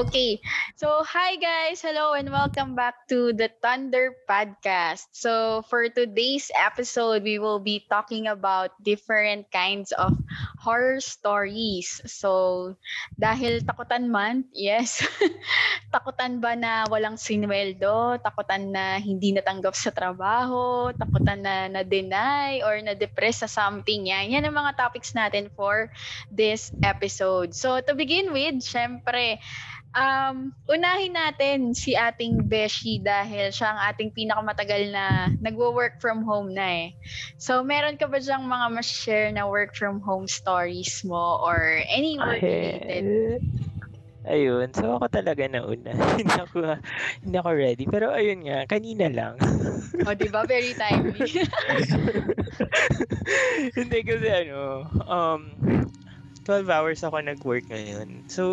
Okay. 0.00 0.40
So, 0.80 1.04
hi 1.04 1.36
guys. 1.36 1.84
Hello 1.84 2.16
and 2.16 2.32
welcome 2.32 2.72
back 2.72 3.04
to 3.12 3.36
the 3.36 3.52
Thunder 3.60 4.16
Podcast. 4.24 5.12
So, 5.12 5.60
for 5.68 5.92
today's 5.92 6.48
episode, 6.56 7.20
we 7.20 7.36
will 7.36 7.60
be 7.60 7.84
talking 7.84 8.24
about 8.24 8.72
different 8.80 9.52
kinds 9.52 9.92
of 9.92 10.16
horror 10.56 11.04
stories. 11.04 12.00
So, 12.08 12.80
dahil 13.20 13.60
takutan 13.60 14.08
man, 14.08 14.48
yes. 14.56 15.04
takutan 15.92 16.40
ba 16.40 16.56
na 16.56 16.88
walang 16.88 17.20
sinweldo? 17.20 18.24
Takutan 18.24 18.72
na 18.72 18.96
hindi 18.96 19.36
natanggap 19.36 19.76
sa 19.76 19.92
trabaho? 19.92 20.96
Takutan 20.96 21.44
na 21.44 21.68
na-deny 21.68 22.64
or 22.64 22.80
na-depress 22.80 23.44
sa 23.44 23.52
something? 23.52 24.08
Yan. 24.08 24.32
Yan 24.32 24.48
ang 24.48 24.56
mga 24.56 24.80
topics 24.80 25.12
natin 25.12 25.52
for 25.52 25.92
this 26.32 26.72
episode. 26.80 27.52
So, 27.52 27.84
to 27.84 27.92
begin 27.92 28.32
with, 28.32 28.64
syempre, 28.64 29.36
Um, 29.90 30.54
unahin 30.70 31.18
natin 31.18 31.74
si 31.74 31.98
ating 31.98 32.46
Beshi 32.46 33.02
dahil 33.02 33.50
siya 33.50 33.74
ang 33.74 33.80
ating 33.90 34.14
pinakamatagal 34.14 34.94
na 34.94 35.26
nagwo-work 35.42 35.98
from 35.98 36.22
home 36.22 36.54
na 36.54 36.86
eh. 36.86 36.88
So, 37.42 37.66
meron 37.66 37.98
ka 37.98 38.06
ba 38.06 38.22
diyang 38.22 38.46
mga 38.46 38.66
ma-share 38.70 39.28
na 39.34 39.50
work 39.50 39.74
from 39.74 39.98
home 39.98 40.30
stories 40.30 41.02
mo 41.02 41.42
or 41.42 41.82
any 41.90 42.22
work 42.22 42.38
related? 42.38 43.42
Ayun, 44.30 44.68
so 44.76 45.00
ako 45.00 45.10
talaga 45.10 45.48
na 45.48 45.64
una. 45.64 45.90
hindi 46.20 46.38
ako 46.38 46.78
hindi 47.24 47.36
ako 47.40 47.50
ready. 47.50 47.84
Pero 47.88 48.14
ayun 48.14 48.46
nga, 48.46 48.68
kanina 48.68 49.10
lang. 49.10 49.34
o, 50.06 50.14
di 50.14 50.28
ba? 50.30 50.46
Very 50.46 50.70
timely. 50.76 51.24
hindi 53.80 53.98
kasi 54.06 54.28
ano, 54.28 54.86
um, 55.08 55.50
12 56.44 56.68
hours 56.68 57.00
ako 57.02 57.16
nag-work 57.24 57.64
ngayon. 57.72 58.28
So, 58.28 58.44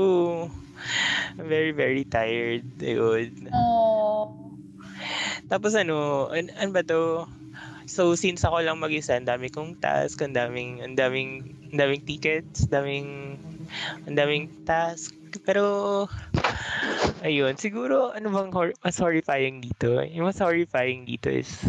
very, 1.37 1.71
very 1.71 2.03
tired. 2.03 2.65
Ayun. 2.79 3.49
Oh. 3.53 4.33
Tapos 5.47 5.77
ano, 5.77 6.27
an, 6.33 6.51
an 6.59 6.75
ba 6.75 6.83
to? 6.83 7.27
So, 7.87 8.19
since 8.19 8.43
ako 8.43 8.67
lang 8.67 8.83
mag-isa, 8.83 9.15
ang 9.15 9.23
dami 9.23 9.47
kong 9.47 9.79
task, 9.79 10.19
ang 10.19 10.35
daming, 10.35 10.83
ang 10.83 10.99
daming, 10.99 11.55
ang 11.71 11.79
daming 11.79 12.03
tickets, 12.03 12.67
daming, 12.67 13.39
ang 14.03 14.15
daming 14.19 14.51
task. 14.67 15.15
Pero, 15.47 16.05
ayun, 17.23 17.55
siguro, 17.55 18.11
ano 18.11 18.27
bang 18.27 18.51
hor- 18.51 18.77
mas 18.83 18.99
horrifying 18.99 19.63
dito? 19.63 20.03
Yung 20.03 20.27
mas 20.27 20.43
horrifying 20.43 21.07
dito 21.07 21.31
is, 21.31 21.63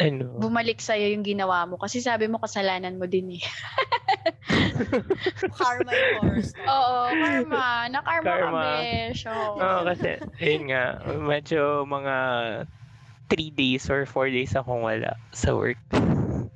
ano? 0.00 0.40
Bumalik 0.40 0.80
sa'yo 0.80 1.12
yung 1.12 1.24
ginawa 1.24 1.68
mo. 1.68 1.76
Kasi 1.76 2.00
sabi 2.00 2.24
mo, 2.24 2.40
kasalanan 2.40 2.96
mo 2.96 3.04
din 3.04 3.36
eh. 3.36 3.44
karma 5.60 5.92
yung 5.94 6.12
horror 6.14 6.42
story. 6.42 6.68
Oo, 6.68 7.14
karma. 7.16 7.64
Na-karma 7.90 8.24
Karma. 8.24 8.62
kami. 8.64 9.14
So, 9.16 9.30
Oo, 9.32 9.78
kasi, 9.86 10.10
ayun 10.40 10.64
nga, 10.70 10.84
medyo 11.16 11.84
mga 11.84 12.16
3 13.30 13.50
days 13.54 13.86
or 13.86 14.04
4 14.04 14.26
days 14.28 14.52
akong 14.54 14.82
wala 14.82 15.14
sa 15.30 15.54
work. 15.54 15.78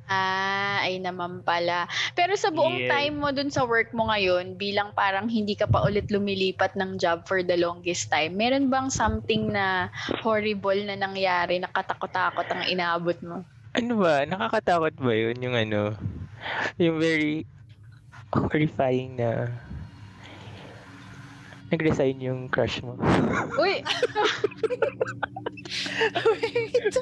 Ah, 0.04 0.84
ay 0.84 1.00
naman 1.00 1.40
pala. 1.40 1.88
Pero 2.12 2.36
sa 2.36 2.52
buong 2.52 2.84
Yes. 2.84 2.92
time 2.92 3.14
mo 3.16 3.32
dun 3.32 3.48
sa 3.48 3.64
work 3.64 3.88
mo 3.96 4.12
ngayon, 4.12 4.60
bilang 4.60 4.92
parang 4.92 5.32
hindi 5.32 5.56
ka 5.56 5.64
pa 5.64 5.80
ulit 5.80 6.12
lumilipat 6.12 6.76
ng 6.76 7.00
job 7.00 7.24
for 7.24 7.40
the 7.40 7.56
longest 7.56 8.12
time, 8.12 8.36
meron 8.36 8.68
bang 8.68 8.92
something 8.92 9.48
na 9.48 9.88
horrible 10.20 10.76
na 10.84 10.92
nangyari, 10.94 11.56
na 11.56 11.72
katakot-takot 11.72 12.44
ang 12.52 12.62
inaabot 12.68 13.16
mo? 13.24 13.48
Ano 13.74 13.98
ba? 13.98 14.22
Nakakatakot 14.22 14.94
ba 15.00 15.12
yun? 15.16 15.40
Yung 15.40 15.56
ano, 15.56 15.96
yung 16.78 17.00
very 17.00 17.48
horrifying 18.34 19.16
na 19.16 19.48
nag-resign 21.70 22.20
yung 22.22 22.48
crush 22.50 22.82
mo. 22.82 22.98
Uy! 23.62 23.82
Wait. 26.30 26.94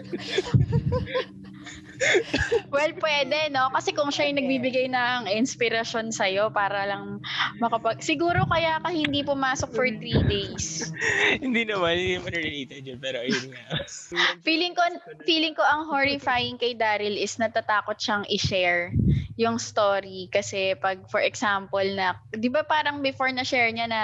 well, 2.75 2.93
pwede, 2.99 3.51
no? 3.53 3.71
Kasi 3.73 3.95
kung 3.95 4.11
siya 4.11 4.31
yung 4.31 4.39
nagbibigay 4.43 4.87
ng 4.91 5.31
inspirasyon 5.31 6.11
sa'yo 6.11 6.51
para 6.51 6.87
lang 6.87 7.23
makapag... 7.59 8.03
Siguro 8.03 8.45
kaya 8.47 8.79
ka 8.83 8.91
hindi 8.91 9.23
pumasok 9.23 9.71
for 9.73 9.87
three 9.89 10.23
days. 10.27 10.91
hindi 11.45 11.67
naman, 11.67 11.97
hindi 11.97 12.15
naman 12.19 12.33
related 12.33 12.83
yun, 12.83 12.99
pero 12.99 13.23
ayun 13.23 13.53
nga. 13.53 13.65
Feeling 14.47 14.75
ko, 14.75 14.83
feeling 15.25 15.55
ko 15.55 15.63
ang 15.63 15.87
horrifying 15.89 16.59
kay 16.59 16.75
Daryl 16.75 17.15
is 17.15 17.39
natatakot 17.39 17.99
siyang 17.99 18.25
i-share 18.29 18.93
yung 19.41 19.57
story 19.57 20.29
kasi 20.29 20.77
pag 20.77 21.09
for 21.09 21.25
example 21.25 21.83
na 21.97 22.21
'di 22.37 22.53
ba 22.53 22.63
parang 22.69 23.01
before 23.01 23.33
na 23.33 23.43
share 23.43 23.73
niya 23.73 23.89
na 23.89 24.03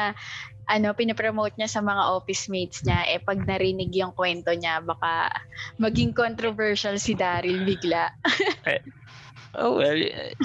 ano 0.68 0.92
pinopromote 0.92 1.56
niya 1.56 1.66
sa 1.72 1.80
mga 1.80 2.12
office 2.12 2.52
mates 2.52 2.84
niya 2.84 3.08
eh 3.08 3.20
pag 3.24 3.40
narinig 3.40 3.88
yung 3.96 4.12
kwento 4.12 4.52
niya 4.52 4.84
baka 4.84 5.32
maging 5.80 6.12
controversial 6.12 7.00
si 7.00 7.16
Daryl 7.16 7.64
bigla. 7.64 8.12
oh 9.58 9.80
well, 9.80 9.96
eh, 9.96 10.36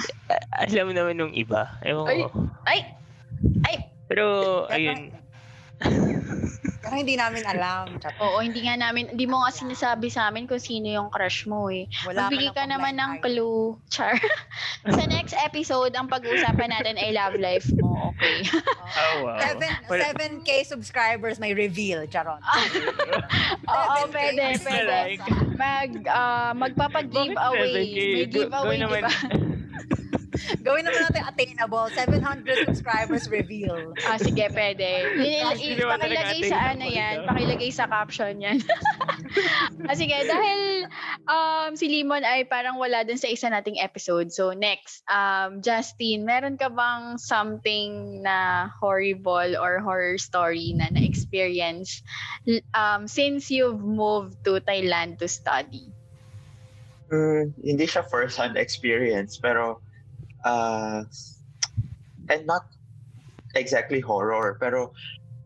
alam 0.56 0.96
naman 0.96 1.20
nung 1.20 1.34
iba. 1.36 1.68
Ewan 1.84 2.08
Ay. 2.08 2.20
ko. 2.24 2.28
Ay. 2.64 2.80
Ay. 3.68 3.76
Pero 4.08 4.24
ayun, 4.72 5.12
Pero 6.84 7.00
hindi 7.00 7.16
namin 7.16 7.42
alam. 7.48 7.96
Oo, 8.24 8.44
hindi 8.44 8.68
nga 8.68 8.76
namin, 8.76 9.16
hindi 9.16 9.24
mo 9.24 9.40
nga 9.40 9.50
sinasabi 9.50 10.12
sa 10.12 10.28
amin 10.28 10.44
kung 10.44 10.60
sino 10.60 10.92
yung 10.92 11.08
crush 11.08 11.48
mo 11.48 11.72
eh. 11.72 11.88
Wala 12.04 12.28
Magbigay 12.28 12.52
ka 12.52 12.68
akong 12.68 12.72
naman 12.76 12.94
ng 13.00 13.12
clue, 13.24 13.80
Char. 13.88 14.20
sa 15.00 15.04
next 15.08 15.32
episode, 15.40 15.96
ang 15.96 16.12
pag-uusapan 16.12 16.68
natin 16.68 17.00
ay 17.00 17.16
love 17.16 17.40
life 17.40 17.64
mo, 17.80 18.12
okay? 18.12 18.44
oh 19.00 19.14
wow. 19.24 19.40
Seven, 19.40 19.70
Wala- 19.88 20.12
7K 20.12 20.50
subscribers 20.68 21.40
may 21.40 21.56
reveal, 21.56 22.04
Charon. 22.04 22.38
Oo, 23.64 23.96
pwede, 24.12 24.60
pwede. 24.60 24.92
Like, 24.92 25.24
Mag, 25.54 25.90
magpapa-giveaway. 26.58 27.34
Bakit 27.34 27.94
7K? 27.94 27.96
May 28.12 28.26
giveaway, 28.28 28.76
di 28.76 29.00
ba? 29.00 29.12
Gawin 30.60 30.84
naman 30.84 31.00
natin 31.08 31.24
attainable. 31.24 31.86
700 31.92 32.68
subscribers 32.68 33.28
reveal. 33.28 33.96
Ah, 34.04 34.20
sige, 34.20 34.48
pwede. 34.52 35.16
Pakilagay 35.80 36.40
sa 36.48 36.74
ano 36.74 36.84
yan, 36.84 37.24
pakilagay 37.24 37.70
sa 37.72 37.88
caption 37.88 38.40
yan. 38.40 38.58
ah, 39.88 39.96
sige, 39.96 40.14
dahil 40.14 40.88
um, 41.28 41.76
si 41.76 41.88
Limon 41.88 42.24
ay 42.24 42.44
parang 42.44 42.76
wala 42.76 43.02
dun 43.04 43.20
sa 43.20 43.28
isa 43.28 43.48
nating 43.48 43.80
episode. 43.80 44.32
So, 44.32 44.52
next, 44.52 45.04
um, 45.08 45.60
Justin, 45.64 46.24
meron 46.28 46.60
ka 46.60 46.68
bang 46.68 47.16
something 47.16 48.22
na 48.24 48.68
horrible 48.80 49.56
or 49.56 49.80
horror 49.80 50.16
story 50.18 50.72
na 50.76 50.88
na-experience 50.92 52.04
um, 52.72 53.08
since 53.08 53.50
you've 53.50 53.82
moved 53.82 54.40
to 54.44 54.60
Thailand 54.64 55.20
to 55.20 55.28
study? 55.28 55.92
Mm, 57.12 57.52
hindi 57.60 57.84
siya 57.84 58.02
first-hand 58.08 58.56
experience, 58.56 59.36
pero 59.36 59.83
uh, 60.44 61.02
and 62.28 62.42
not 62.46 62.68
exactly 63.56 64.00
horror, 64.00 64.56
pero 64.60 64.92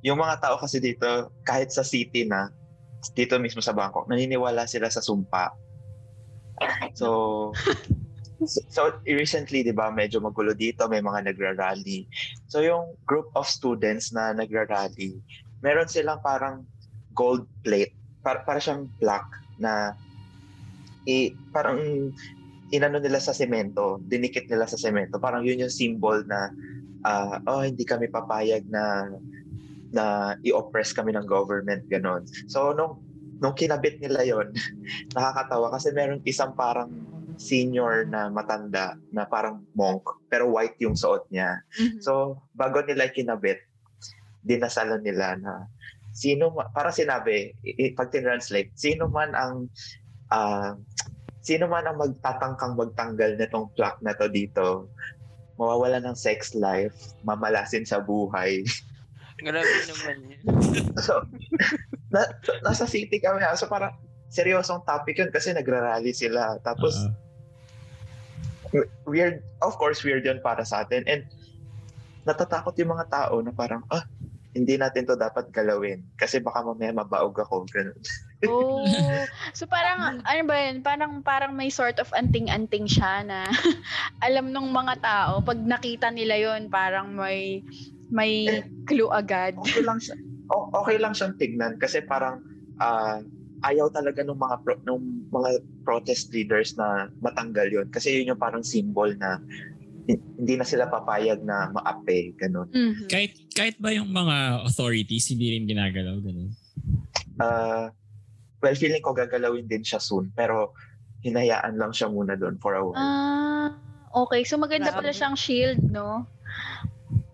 yung 0.02 0.18
mga 0.18 0.42
tao 0.42 0.56
kasi 0.58 0.78
dito, 0.78 1.32
kahit 1.42 1.70
sa 1.74 1.82
city 1.82 2.26
na, 2.26 2.50
dito 3.14 3.38
mismo 3.38 3.62
sa 3.62 3.74
Bangkok, 3.74 4.06
naniniwala 4.10 4.66
sila 4.66 4.90
sa 4.90 5.02
sumpa. 5.02 5.54
So, 6.94 7.50
so 8.74 8.98
recently, 9.06 9.66
di 9.66 9.74
ba, 9.74 9.90
medyo 9.90 10.22
magulo 10.22 10.54
dito, 10.54 10.86
may 10.86 11.02
mga 11.02 11.30
nagra-rally. 11.30 12.06
So 12.46 12.62
yung 12.62 12.94
group 13.06 13.30
of 13.34 13.46
students 13.46 14.14
na 14.14 14.34
nagra-rally, 14.34 15.18
meron 15.62 15.90
silang 15.90 16.22
parang 16.22 16.66
gold 17.14 17.46
plate, 17.66 17.94
para, 18.22 18.42
para 18.46 18.58
siyang 18.62 18.86
black 18.98 19.26
na 19.58 19.94
i, 21.06 21.34
parang 21.50 22.10
inano 22.68 23.00
nila 23.00 23.20
sa 23.20 23.32
semento, 23.32 24.00
dinikit 24.04 24.48
nila 24.48 24.68
sa 24.68 24.76
semento. 24.76 25.16
Parang 25.16 25.44
yun 25.44 25.64
yung 25.64 25.72
symbol 25.72 26.20
na 26.28 26.52
ah, 27.04 27.40
oh, 27.48 27.64
hindi 27.64 27.84
kami 27.86 28.12
papayag 28.12 28.68
na 28.68 29.08
na 29.88 30.36
i-oppress 30.44 30.92
kami 30.92 31.16
ng 31.16 31.24
government 31.24 31.88
ganon. 31.88 32.28
So 32.50 32.76
nung 32.76 33.00
nung 33.40 33.56
kinabit 33.56 34.02
nila 34.02 34.26
yon, 34.26 34.52
nakakatawa 35.16 35.72
kasi 35.72 35.94
meron 35.94 36.20
isang 36.28 36.52
parang 36.52 36.92
senior 37.38 38.02
na 38.04 38.26
matanda 38.26 38.98
na 39.14 39.22
parang 39.22 39.62
monk 39.78 40.02
pero 40.26 40.50
white 40.50 40.76
yung 40.82 40.98
suot 40.98 41.30
niya. 41.32 41.62
Mhm. 41.78 42.02
So 42.02 42.42
bago 42.52 42.84
nila 42.84 43.08
kinabit, 43.08 43.64
dinasalan 44.44 45.00
nila 45.00 45.38
na 45.40 45.70
sino 46.12 46.50
para 46.74 46.90
sinabi 46.90 47.54
pag 47.94 48.10
translate 48.10 48.74
sino 48.74 49.06
man 49.06 49.30
ang 49.38 49.70
ah, 50.34 50.74
sino 51.48 51.64
man 51.64 51.88
ang 51.88 51.96
magtatangkang 51.96 52.76
magtanggal 52.76 53.40
nitong 53.40 53.72
plaque 53.72 54.04
na 54.04 54.12
to 54.12 54.28
dito 54.28 54.92
mawawala 55.56 55.96
ng 56.04 56.12
sex 56.12 56.52
life 56.52 57.16
mamalasin 57.24 57.88
sa 57.88 58.04
buhay 58.04 58.60
grabe 59.48 59.64
naman 59.64 60.16
yun. 60.28 60.44
so 61.06 61.24
na, 62.12 62.28
nasa 62.60 62.84
city 62.84 63.16
kami 63.16 63.40
ha. 63.40 63.56
so 63.56 63.64
parang 63.64 63.96
seryosong 64.28 64.84
topic 64.84 65.16
yun 65.16 65.32
kasi 65.32 65.56
nagrarally 65.56 66.12
sila 66.12 66.60
tapos 66.60 67.08
weird 69.08 69.40
of 69.64 69.72
course 69.80 70.04
weird 70.04 70.28
yun 70.28 70.36
para 70.44 70.60
sa 70.68 70.84
atin 70.84 71.00
and 71.08 71.24
natatakot 72.28 72.76
yung 72.76 72.92
mga 72.92 73.08
tao 73.08 73.40
na 73.40 73.56
parang 73.56 73.80
ah 73.88 74.04
hindi 74.58 74.74
natin 74.74 75.06
to 75.06 75.14
dapat 75.14 75.54
galawin 75.54 76.02
kasi 76.18 76.42
baka 76.42 76.64
mamaya 76.66 76.90
mabaog 76.90 77.36
ako. 77.36 77.62
Ganun. 77.70 77.94
Oh. 78.46 78.86
So 79.50 79.66
parang 79.66 80.22
ano 80.22 80.42
ba 80.46 80.56
yun? 80.60 80.78
Parang 80.78 81.18
parang 81.20 81.50
may 81.50 81.68
sort 81.68 81.98
of 81.98 82.06
anting-anting 82.12 82.86
siya 82.86 83.26
na 83.26 83.50
alam 84.26 84.54
nung 84.54 84.70
mga 84.70 85.02
tao 85.02 85.42
pag 85.42 85.58
nakita 85.58 86.06
nila 86.08 86.38
yon 86.38 86.70
parang 86.70 87.10
may 87.10 87.66
may 88.08 88.46
clue 88.86 89.10
agad. 89.10 89.58
Okay 89.58 89.82
lang 89.82 89.98
siya. 89.98 90.14
o- 90.48 90.70
Okay 90.76 90.96
lang 90.96 91.12
siyang 91.12 91.34
tignan 91.34 91.76
kasi 91.76 91.98
parang 92.00 92.38
ah, 92.78 93.18
ayaw 93.66 93.90
talaga 93.90 94.22
ng 94.22 94.38
mga 94.38 94.56
pro, 94.62 94.78
nung 94.86 95.02
mga 95.28 95.58
protest 95.82 96.30
leaders 96.30 96.78
na 96.78 97.10
matanggal 97.18 97.66
yon 97.66 97.90
kasi 97.90 98.14
yun 98.14 98.30
yung 98.30 98.40
parang 98.40 98.62
symbol 98.62 99.10
na 99.18 99.42
hi- 100.06 100.22
hindi 100.38 100.54
na 100.54 100.62
sila 100.62 100.86
papayag 100.86 101.42
na 101.42 101.68
maape 101.68 102.38
ganun. 102.38 102.70
Mhm. 102.70 103.10
Kahit, 103.10 103.34
kahit 103.50 103.76
ba 103.76 103.90
yung 103.90 104.08
mga 104.08 104.62
authorities 104.62 105.26
hindi 105.26 105.52
rin 105.52 105.66
ginagalaw, 105.66 106.22
ganun. 106.22 106.54
Ah, 107.36 107.90
well, 108.62 108.74
feeling 108.74 109.02
ko 109.02 109.14
gagalawin 109.14 109.66
din 109.70 109.82
siya 109.82 110.02
soon 110.02 110.30
pero 110.34 110.74
hinayaan 111.22 111.78
lang 111.78 111.90
siya 111.90 112.10
muna 112.10 112.38
doon 112.38 112.58
for 112.62 112.78
a 112.78 112.82
while. 112.82 112.98
Ah, 112.98 113.68
okay. 114.14 114.46
So 114.46 114.58
maganda 114.58 114.94
pala 114.94 115.10
siyang 115.10 115.34
shield, 115.34 115.82
no? 115.90 116.26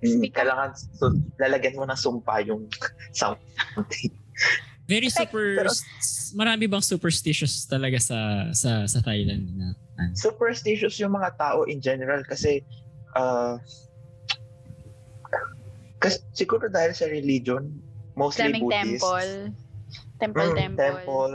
Mm, 0.05 0.21
speak 0.21 0.35
kailangan 0.37 0.77
so, 0.77 1.13
lalagyan 1.41 1.77
mo 1.77 1.85
ng 1.89 2.01
sumpa 2.01 2.45
yung 2.45 2.69
something. 3.21 4.13
Very 4.85 5.09
super, 5.09 5.65
pero- 5.65 5.73
marami 6.37 6.69
bang 6.69 6.85
superstitious 6.85 7.65
talaga 7.65 7.97
sa 7.97 8.51
sa 8.53 8.85
sa 8.85 8.99
Thailand 9.01 9.49
na 9.57 9.73
ano? 9.97 10.13
superstitious 10.13 10.99
yung 10.99 11.15
mga 11.15 11.39
tao 11.41 11.65
in 11.65 11.79
general 11.79 12.21
kasi 12.27 12.61
uh, 13.17 13.57
kasi 16.03 16.21
siguro 16.37 16.69
dahil 16.69 16.93
sa 16.93 17.09
religion 17.09 17.71
mostly 18.19 18.51
Daming 18.51 18.67
Buddhist 18.69 19.01
temple. 19.01 19.33
Temple, 20.19 20.55
Mm, 20.55 20.57
temple. 20.57 20.79
temple. 20.79 21.35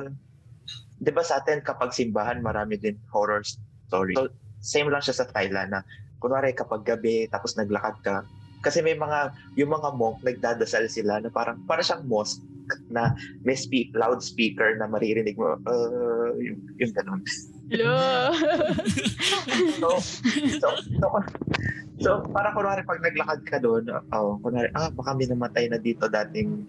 'Di 0.99 1.11
ba 1.15 1.23
sa 1.23 1.39
atin 1.39 1.63
kapag 1.63 1.95
simbahan 1.95 2.43
marami 2.43 2.75
din 2.75 2.99
horror 3.11 3.43
story. 3.87 4.15
So 4.15 4.31
same 4.59 4.91
lang 4.91 4.99
siya 4.99 5.23
sa 5.23 5.29
Thailand 5.31 5.71
na 5.71 5.81
kunwari 6.19 6.51
kapag 6.51 6.83
gabi 6.83 7.31
tapos 7.31 7.55
naglakad 7.55 7.95
ka 8.03 8.27
kasi 8.59 8.83
may 8.83 8.95
mga 8.95 9.31
yung 9.55 9.71
mga 9.71 9.95
monk 9.95 10.19
nagdadasal 10.19 10.83
sila 10.91 11.23
na 11.23 11.31
parang 11.31 11.63
para 11.63 11.79
siyang 11.79 12.03
mosque 12.03 12.43
na 12.91 13.15
may 13.47 13.55
speak 13.55 13.89
loudspeaker 13.95 14.77
na 14.77 14.85
maririnig 14.85 15.33
mo 15.39 15.57
uh, 15.57 16.35
yung, 16.37 16.59
yung 16.77 16.93
ganun. 16.93 17.21
Hello. 17.71 18.29
so, 19.81 19.89
so, 20.61 20.67
so, 20.77 21.07
so 21.99 22.23
para 22.31 22.55
kunwari 22.55 22.81
pag 22.87 23.03
naglakad 23.03 23.41
ka 23.43 23.57
doon, 23.59 23.87
oh, 23.91 24.39
kunwari, 24.39 24.71
ah, 24.73 24.89
baka 24.91 25.11
may 25.15 25.27
namatay 25.27 25.67
na 25.67 25.77
dito 25.77 26.07
dating, 26.07 26.63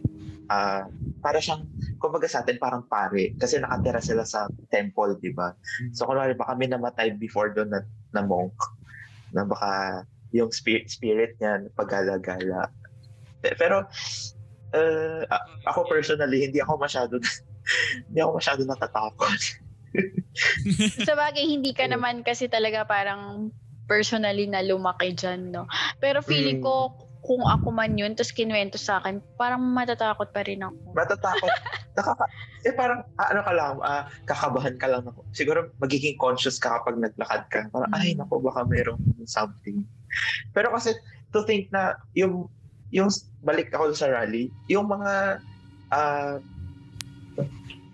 ah, 0.51 0.87
para 1.21 1.39
siyang, 1.39 1.69
kumbaga 2.01 2.25
sa 2.27 2.41
atin, 2.41 2.57
parang 2.57 2.89
pare. 2.89 3.37
Kasi 3.37 3.61
nakatira 3.61 4.01
sila 4.01 4.25
sa 4.25 4.49
temple, 4.73 5.21
di 5.21 5.31
ba? 5.37 5.53
So, 5.93 6.09
kunwari, 6.09 6.33
baka 6.33 6.57
may 6.57 6.67
namatay 6.67 7.13
before 7.21 7.53
doon 7.53 7.69
na, 7.69 7.81
na 8.17 8.25
monk, 8.25 8.57
na 9.29 9.45
baka 9.45 10.03
yung 10.33 10.49
spirit, 10.49 10.89
spirit 10.89 11.37
niya, 11.37 11.69
paggala-gala. 11.77 12.73
Pe- 13.45 13.57
Pero, 13.59 13.85
uh, 14.73 15.23
ako 15.69 15.81
personally, 15.93 16.49
hindi 16.49 16.59
ako 16.65 16.81
masyado, 16.81 17.21
hindi 18.09 18.19
ako 18.19 18.41
masyado 18.41 18.63
natatakot. 18.65 19.41
sa 21.09 21.15
bagay, 21.19 21.45
hindi 21.45 21.77
ka 21.77 21.85
naman 21.85 22.23
kasi 22.25 22.49
talaga 22.49 22.87
parang 22.89 23.53
personally 23.91 24.47
na 24.47 24.63
lumaki 24.63 25.11
dyan, 25.11 25.51
no? 25.51 25.67
Pero 25.99 26.23
feeling 26.23 26.63
Mm. 26.63 26.67
ko, 26.71 26.75
kung 27.21 27.43
ako 27.43 27.75
man 27.75 27.99
yun, 27.99 28.15
tapos 28.15 28.33
kinuwento 28.33 28.79
sa 28.79 29.03
akin, 29.03 29.19
parang 29.35 29.61
matatakot 29.61 30.31
pa 30.31 30.47
rin 30.47 30.63
ako. 30.63 30.95
matatakot. 30.95 31.51
Nakaka, 31.99 32.25
eh 32.65 32.73
parang, 32.73 33.03
ah, 33.19 33.29
ano 33.35 33.41
ka 33.43 33.53
lang, 33.53 33.75
ah, 33.83 34.03
kakabahan 34.25 34.79
ka 34.79 34.87
lang 34.87 35.05
ako. 35.05 35.27
Siguro 35.35 35.75
magiging 35.83 36.15
conscious 36.17 36.57
ka 36.57 36.81
kapag 36.81 37.03
naglakad 37.03 37.43
ka. 37.51 37.67
Parang, 37.75 37.91
ay, 37.93 38.15
Mm. 38.15 38.23
naku, 38.25 38.39
baka 38.41 38.63
mayroong 38.65 39.03
something. 39.27 39.83
Pero 40.55 40.71
kasi, 40.71 40.95
to 41.35 41.43
think 41.45 41.69
na, 41.75 41.99
yung, 42.15 42.47
yung, 42.95 43.11
balik 43.43 43.75
ako 43.75 43.93
sa 43.93 44.09
rally, 44.09 44.49
yung 44.71 44.87
mga, 44.87 45.43
ah, 45.91 46.39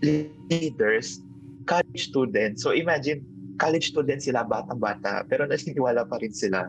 leaders, 0.05 1.19
college 1.65 2.13
students. 2.13 2.63
So 2.63 2.71
imagine, 2.71 3.25
college 3.56 3.93
students 3.93 4.29
sila, 4.29 4.44
batang-bata, 4.44 5.25
pero 5.26 5.44
naniniwala 5.49 6.05
pa 6.06 6.17
rin 6.20 6.32
sila. 6.32 6.69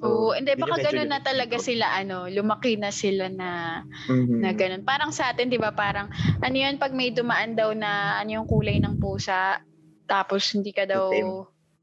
Oo, 0.00 0.32
hindi, 0.32 0.56
yun 0.56 0.64
yung 0.64 0.64
baka 0.64 0.76
ganun 0.80 1.12
na 1.12 1.20
talaga 1.20 1.60
sila, 1.60 1.92
ano, 1.92 2.24
lumaki 2.24 2.80
na 2.80 2.88
sila 2.88 3.28
na, 3.28 3.82
Mhm. 4.08 4.40
na 4.40 4.50
ganun. 4.56 4.82
Parang 4.84 5.12
sa 5.12 5.28
atin, 5.28 5.52
di 5.52 5.60
ba, 5.60 5.76
parang, 5.76 6.08
ano 6.40 6.56
yun, 6.56 6.80
pag 6.80 6.96
may 6.96 7.12
dumaan 7.12 7.52
daw 7.52 7.76
na, 7.76 8.16
ano 8.16 8.40
yung 8.40 8.48
kulay 8.48 8.80
ng 8.80 8.96
pusa, 8.96 9.60
tapos 10.08 10.48
hindi 10.56 10.72
ka 10.72 10.88
daw, 10.88 11.12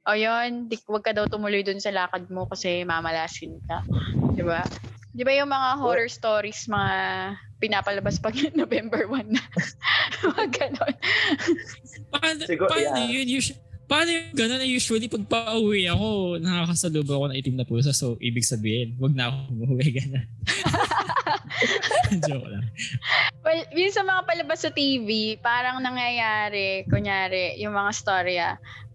o 0.07 0.15
yun, 0.17 0.65
di, 0.65 0.81
wag 0.89 1.05
ka 1.05 1.13
daw 1.13 1.29
tumuloy 1.29 1.61
dun 1.61 1.77
sa 1.77 1.93
lakad 1.93 2.25
mo 2.33 2.49
kasi 2.49 2.81
mamalasin 2.81 3.61
ka. 3.69 3.85
Di 4.33 4.41
ba? 4.41 4.65
Di 5.13 5.21
ba 5.21 5.33
yung 5.37 5.53
mga 5.53 5.69
horror 5.77 6.09
stories, 6.09 6.65
mga 6.65 6.93
pinapalabas 7.61 8.17
pag 8.17 8.33
November 8.57 9.05
1 9.05 9.29
na? 9.29 9.43
mga 10.33 10.45
ganon. 10.57 10.93
Paano, 12.13 12.41
Siguro, 12.49 12.69
paano 12.71 12.97
yeah. 12.97 13.13
yun? 13.13 13.27
Usually, 13.29 13.61
paano 13.87 14.11
yung 14.11 14.35
gano'n 14.35 14.59
na 14.59 14.67
usually 14.67 15.07
pag 15.07 15.23
pauwi 15.25 15.87
ako, 15.87 16.37
nakakasalubong 16.43 17.15
ako 17.15 17.25
ng 17.31 17.39
itim 17.39 17.55
na 17.55 17.65
pusa. 17.67 17.95
So, 17.95 18.19
ibig 18.19 18.43
sabihin, 18.43 18.99
wag 18.99 19.15
na 19.15 19.31
ako 19.31 19.37
umuwi. 19.55 19.87
Gano'n. 19.97 20.25
Joke 22.27 22.47
lang. 22.51 22.67
Well, 23.41 23.63
yun 23.71 23.95
sa 23.95 24.03
mga 24.03 24.21
palabas 24.27 24.59
sa 24.61 24.71
TV, 24.75 25.39
parang 25.39 25.79
nangyayari, 25.79 26.83
kunyari, 26.91 27.57
yung 27.63 27.73
mga 27.73 27.91
storya, 27.95 28.47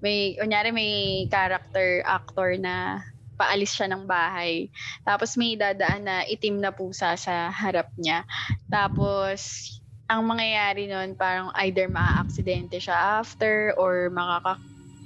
may, 0.05 0.37
kunyari 0.37 0.71
may 0.71 1.25
character, 1.33 2.05
actor 2.05 2.61
na 2.61 3.01
paalis 3.41 3.73
siya 3.75 3.89
ng 3.91 4.05
bahay. 4.05 4.69
Tapos 5.09 5.35
may 5.41 5.57
dadaan 5.57 6.05
na 6.05 6.23
itim 6.29 6.61
na 6.61 6.71
pusa 6.71 7.17
sa 7.17 7.49
harap 7.49 7.89
niya. 7.97 8.29
Tapos, 8.69 9.73
ang 10.07 10.29
mangyayari 10.29 10.85
nun, 10.87 11.17
parang 11.17 11.49
either 11.65 11.89
maa-aksidente 11.89 12.77
siya 12.77 13.25
after 13.25 13.73
or 13.81 14.13
makaka 14.13 14.61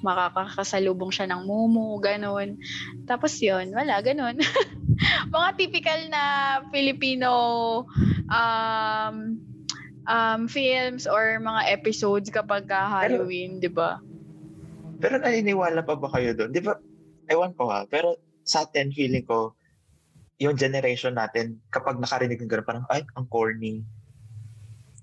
makakakasalubong 0.06 1.10
siya 1.10 1.26
ng 1.26 1.42
mumu, 1.42 1.98
ganun. 1.98 2.54
Tapos 3.10 3.34
yun, 3.42 3.74
wala, 3.74 3.98
ganun. 3.98 4.38
mga 5.34 5.48
typical 5.58 6.00
na 6.08 6.22
Filipino 6.70 7.30
um, 8.30 9.16
um, 10.06 10.40
films 10.46 11.10
or 11.10 11.42
mga 11.42 11.74
episodes 11.74 12.30
kapag 12.30 12.70
ka 12.70 12.86
Halloween, 12.86 13.58
di 13.58 13.68
ba? 13.68 13.98
Pero 15.02 15.18
naniniwala 15.20 15.82
pa 15.84 15.98
ba 15.98 16.08
kayo 16.14 16.32
doon? 16.32 16.50
Di 16.54 16.62
ba, 16.62 16.78
ewan 17.28 17.52
ko 17.58 17.68
ha, 17.68 17.84
pero 17.90 18.16
sa 18.46 18.64
atin, 18.64 18.94
feeling 18.94 19.26
ko, 19.26 19.58
yung 20.38 20.54
generation 20.54 21.16
natin, 21.16 21.58
kapag 21.74 21.98
nakarinig 21.98 22.38
ng 22.38 22.48
gano'n, 22.48 22.68
parang, 22.68 22.86
ay, 22.92 23.02
ang 23.18 23.26
corny. 23.26 23.82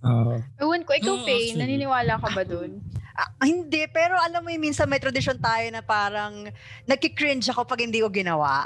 Oo. 0.06 0.40
Ewan 0.62 0.88
ko, 0.88 0.96
ikaw, 0.96 1.16
Oo, 1.20 1.26
Faye, 1.26 1.58
naniniwala 1.58 2.22
ka 2.22 2.30
ba 2.32 2.44
dun? 2.48 2.80
Ah, 3.14 3.46
hindi, 3.46 3.86
pero 3.88 4.18
alam 4.18 4.42
mo 4.42 4.50
yung 4.50 4.64
minsan 4.64 4.90
may 4.90 4.98
tradition 4.98 5.38
tayo 5.38 5.70
na 5.70 5.80
parang 5.80 6.50
nagki-cringe 6.84 7.46
ako 7.46 7.62
pag 7.62 7.78
hindi 7.80 8.02
ko 8.02 8.10
ginawa. 8.10 8.66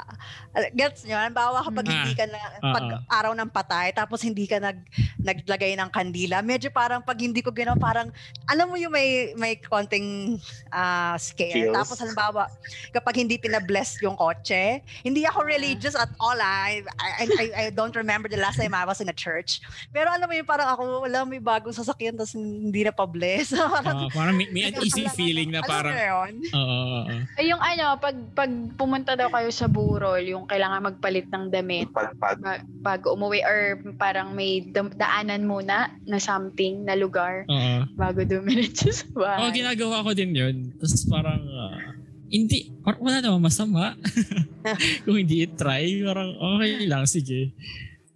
Ah, 0.56 0.72
Gets 0.72 1.04
nyo? 1.04 1.14
Halimbawa 1.14 1.60
kapag 1.62 1.84
Mm. 1.84 1.92
hindi 1.92 2.12
ka 2.16 2.24
na, 2.24 2.38
Ah, 2.58 2.72
pag 2.72 2.84
araw 3.06 3.32
ng 3.36 3.50
patay, 3.50 3.92
tapos 3.92 4.24
hindi 4.24 4.48
ka 4.48 4.56
nag, 4.56 4.80
naglagay 5.20 5.76
ng 5.76 5.90
kandila, 5.92 6.40
medyo 6.40 6.72
parang 6.72 7.04
pag 7.04 7.20
hindi 7.20 7.44
ko 7.44 7.52
ginawa, 7.52 7.76
parang, 7.76 8.08
alam 8.48 8.66
mo 8.66 8.74
yung 8.74 8.88
may, 8.88 9.36
may 9.36 9.60
konting 9.60 10.40
ah, 10.72 11.14
scare. 11.14 11.68
Chills. 11.68 11.76
Tapos 11.76 12.00
halimbawa, 12.00 12.48
kapag 12.90 13.20
hindi 13.20 13.36
pinabless 13.36 14.00
yung 14.00 14.16
kotse, 14.16 14.80
hindi 15.04 15.28
ako 15.28 15.44
religious 15.44 15.92
at 15.92 16.08
all. 16.16 16.36
ah. 16.36 16.46
I, 16.68 16.80
I, 16.98 17.24
I, 17.28 17.46
I 17.54 17.64
don't 17.68 17.94
remember 17.94 18.26
the 18.26 18.40
last 18.40 18.56
time 18.56 18.72
I 18.72 18.82
was 18.82 18.98
in 18.98 19.08
a 19.08 19.16
church. 19.16 19.60
Pero 19.92 20.08
alam 20.08 20.24
mo 20.24 20.32
yung 20.32 20.48
parang 20.48 20.72
ako, 20.72 21.04
wala, 21.04 21.22
may 21.22 21.38
bagong 21.38 21.72
sasakyan, 21.72 22.16
tapos 22.16 22.32
hindi 22.32 22.80
na 22.80 22.90
pa-bless. 22.90 23.52
parang, 23.76 24.08
Oo, 24.08 24.10
parang 24.10 24.37
may, 24.38 24.46
may 24.54 24.62
uneasy 24.70 25.02
Alam- 25.02 25.16
feeling 25.18 25.50
na 25.50 25.60
alam 25.60 25.68
parang, 25.68 25.92
mo 25.92 25.98
yun? 25.98 26.32
oo. 26.54 26.98
Eh, 27.34 27.46
yung 27.50 27.58
ano, 27.58 27.98
pag, 27.98 28.14
pag 28.32 28.50
pumunta 28.78 29.18
daw 29.18 29.26
kayo 29.28 29.50
sa 29.50 29.66
burol, 29.66 30.22
yung 30.22 30.46
kailangan 30.46 30.94
magpalit 30.94 31.26
ng 31.26 31.50
damit 31.50 31.90
Pagpag. 31.90 32.38
ba- 32.38 32.64
bago 32.78 33.18
umuwi 33.18 33.42
or 33.42 33.58
parang 33.98 34.32
may 34.32 34.62
daanan 34.94 35.42
muna 35.42 35.90
na 36.06 36.18
something, 36.22 36.86
na 36.86 36.94
lugar, 36.94 37.42
Oo. 37.50 37.90
bago 37.98 38.22
dumiretso 38.22 38.94
sa 38.94 39.06
bahay. 39.10 39.38
Oo, 39.42 39.50
ginagawa 39.50 40.06
ko 40.06 40.14
din 40.14 40.30
yun. 40.30 40.56
Tapos 40.78 41.02
parang, 41.10 41.42
ah, 41.42 41.98
hindi, 42.30 42.70
parang 42.84 43.02
wala 43.02 43.18
namang 43.18 43.50
masama. 43.50 43.98
Kung 45.04 45.18
hindi 45.18 45.42
i-try, 45.42 46.04
parang 46.04 46.30
okay 46.38 46.86
lang, 46.86 47.02
sige. 47.08 47.56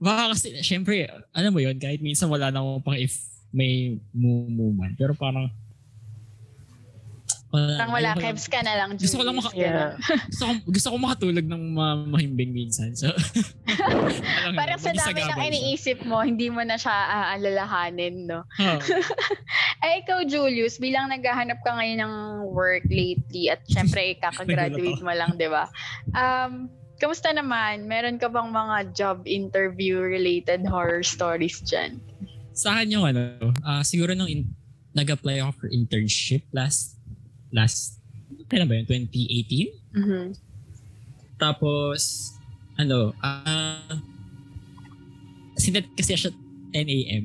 Baka 0.02 0.34
kasi, 0.36 0.58
syempre, 0.60 1.06
alam 1.32 1.54
mo 1.54 1.62
yun, 1.62 1.78
kahit 1.78 2.02
minsan 2.02 2.28
wala 2.28 2.52
namang 2.52 2.82
pang 2.82 2.98
if 2.98 3.18
may 3.52 4.00
man. 4.12 4.96
Pero 4.98 5.14
parang, 5.14 5.46
Wala, 7.52 7.76
Parang 7.76 7.92
wala, 7.92 8.10
kebs 8.16 8.48
ka 8.48 8.64
na 8.64 8.72
lang, 8.72 8.96
Gusto 8.96 9.20
ko 9.20 9.24
lang 9.28 9.36
maka- 9.36 9.52
Yeah. 9.52 9.92
gusto 10.24 10.42
ko, 10.42 10.52
gusto 10.72 10.88
ko 10.88 10.96
makatulog 10.96 11.44
ng 11.44 11.62
ma- 11.70 12.08
mahimbing 12.08 12.48
minsan. 12.48 12.96
So, 12.96 13.12
Parang 14.58 14.80
sa 14.80 14.88
dami 14.90 15.20
ng 15.20 15.36
iniisip 15.52 16.00
mo, 16.02 16.24
hindi 16.24 16.48
mo 16.48 16.64
na 16.64 16.80
siya 16.80 16.92
aalalahanin, 17.28 18.24
no? 18.24 18.48
Oo. 18.48 18.80
Ay, 19.78 19.92
ikaw, 20.02 20.24
Julius, 20.24 20.80
bilang 20.80 21.12
naghahanap 21.12 21.60
ka 21.60 21.76
ngayon 21.76 22.00
ng 22.00 22.14
work 22.48 22.88
lately 22.88 23.52
at 23.52 23.60
syempre, 23.68 24.00
kakagraduate 24.24 25.04
mo 25.04 25.12
lang, 25.12 25.36
di 25.36 25.52
ba? 25.52 25.68
Um, 26.16 26.72
kamusta 26.96 27.36
naman? 27.36 27.84
Meron 27.84 28.16
ka 28.16 28.32
bang 28.32 28.48
mga 28.48 28.96
job 28.96 29.28
interview-related 29.28 30.64
horror 30.64 31.04
stories 31.04 31.60
dyan? 31.60 32.00
Sa 32.52 32.72
akin 32.72 32.88
yung 32.90 33.04
ano, 33.04 33.20
ah, 33.60 33.84
siguro 33.84 34.12
nung 34.12 34.28
in- 34.28 34.56
nag-apply 34.92 35.40
ako 35.40 35.52
for 35.54 35.68
internship 35.68 36.44
last, 36.48 36.96
last, 37.52 38.00
kailan 38.48 38.68
ba 38.68 38.80
yun? 38.80 38.86
2018? 38.88 39.70
Mhm. 39.94 40.24
Tapos, 41.36 42.32
ano, 42.80 43.12
ah, 43.20 44.00
sinet 45.56 45.86
kasi 45.94 46.16
siya 46.16 46.32
10 46.72 46.88
a.m. 46.88 47.24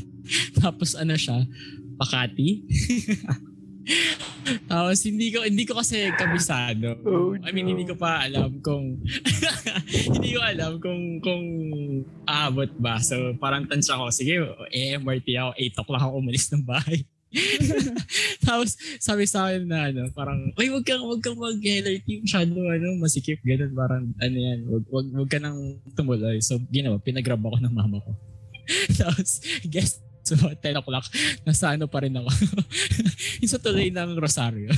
Tapos 0.60 0.96
ano 0.96 1.14
siya, 1.14 1.44
Makati. 1.98 2.48
Tapos 4.70 5.00
hindi 5.04 5.28
ko 5.34 5.44
hindi 5.44 5.64
ko 5.68 5.76
kasi 5.76 6.08
kabisado. 6.16 6.96
Oh, 7.04 7.36
I 7.44 7.52
mean, 7.52 7.68
no. 7.68 7.72
hindi 7.76 7.84
ko 7.84 7.98
pa 7.98 8.24
alam 8.24 8.62
kung 8.64 9.02
hindi 10.14 10.30
ko 10.32 10.40
alam 10.40 10.80
kung 10.80 11.20
kung 11.20 11.44
aabot 12.24 12.70
ba. 12.80 13.02
So 13.02 13.36
parang 13.36 13.68
tansya 13.68 14.00
ko, 14.00 14.08
sige, 14.08 14.40
AMRT 14.72 15.28
ako, 15.36 15.50
8 15.58 15.80
o'clock 15.84 16.02
ako 16.06 16.12
umalis 16.22 16.48
ng 16.54 16.64
bahay. 16.64 17.04
Tapos 18.46 18.76
sabi 18.96 19.28
sa 19.28 19.48
akin 19.48 19.68
na 19.68 19.92
ano, 19.92 20.08
parang, 20.16 20.48
uy, 20.56 20.72
wag 20.72 20.84
kang, 20.84 21.04
wag 21.04 21.20
kang 21.20 21.36
mag-LRT 21.36 22.24
masyado, 22.24 22.56
ano, 22.56 22.88
masikip, 22.96 23.40
ganun, 23.44 23.72
parang, 23.76 24.04
ano 24.16 24.36
yan, 24.36 24.64
wag, 24.64 24.84
wag, 24.88 25.06
wag 25.12 25.30
ka 25.30 25.38
nang 25.40 25.76
tumuloy. 25.92 26.40
So, 26.40 26.56
ginawa, 26.72 26.96
pinagrab 27.00 27.40
ako 27.40 27.60
ng 27.60 27.74
mama 27.74 28.00
ko. 28.00 28.16
Tapos, 29.00 29.44
guess, 29.68 30.00
so, 30.24 30.36
10 30.36 30.80
o'clock, 30.80 31.04
nasa 31.44 31.76
ano 31.76 31.84
pa 31.84 32.00
rin 32.00 32.16
ako. 32.16 32.28
yung 33.44 33.52
sa 33.52 33.60
tuloy 33.60 33.92
ng 33.92 34.10
Rosario. 34.16 34.72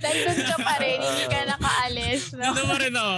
Nandun 0.00 0.40
ka 0.48 0.56
pa 0.60 0.74
rin, 0.80 0.98
hindi 1.00 1.24
ka 1.28 1.40
nakaalis, 1.44 2.22
no? 2.36 2.44
Nandun 2.48 2.68
pa 2.68 2.78
rin 2.80 2.94
ako. 2.96 3.16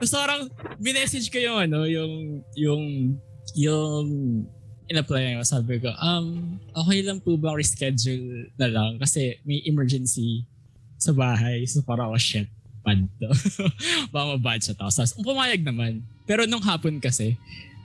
Tapos 0.00 0.12
parang, 0.16 0.42
minessage 0.80 1.28
ko 1.28 1.38
yung 1.40 1.58
ano, 1.60 1.84
yung, 1.84 2.40
yung, 2.56 2.82
yung, 3.56 4.04
in-apply 4.86 5.38
ko. 5.38 5.42
Sabi 5.42 5.82
ko, 5.82 5.90
um, 5.98 6.58
okay 6.74 7.02
lang 7.02 7.18
po 7.18 7.34
ba 7.34 7.54
reschedule 7.54 8.50
na 8.58 8.68
lang? 8.70 8.98
Kasi 9.02 9.38
may 9.42 9.62
emergency 9.66 10.46
sa 10.96 11.12
bahay. 11.12 11.66
So 11.66 11.82
parang, 11.82 12.14
oh 12.14 12.20
shit, 12.20 12.46
bad 12.86 13.06
to. 13.18 13.30
Baka 14.14 14.24
mabad 14.38 14.58
siya 14.62 14.78
to. 14.78 14.86
Tapos, 14.86 15.12
pumayag 15.18 15.62
naman. 15.66 16.06
Pero 16.24 16.46
nung 16.46 16.62
hapon 16.62 17.02
kasi, 17.02 17.34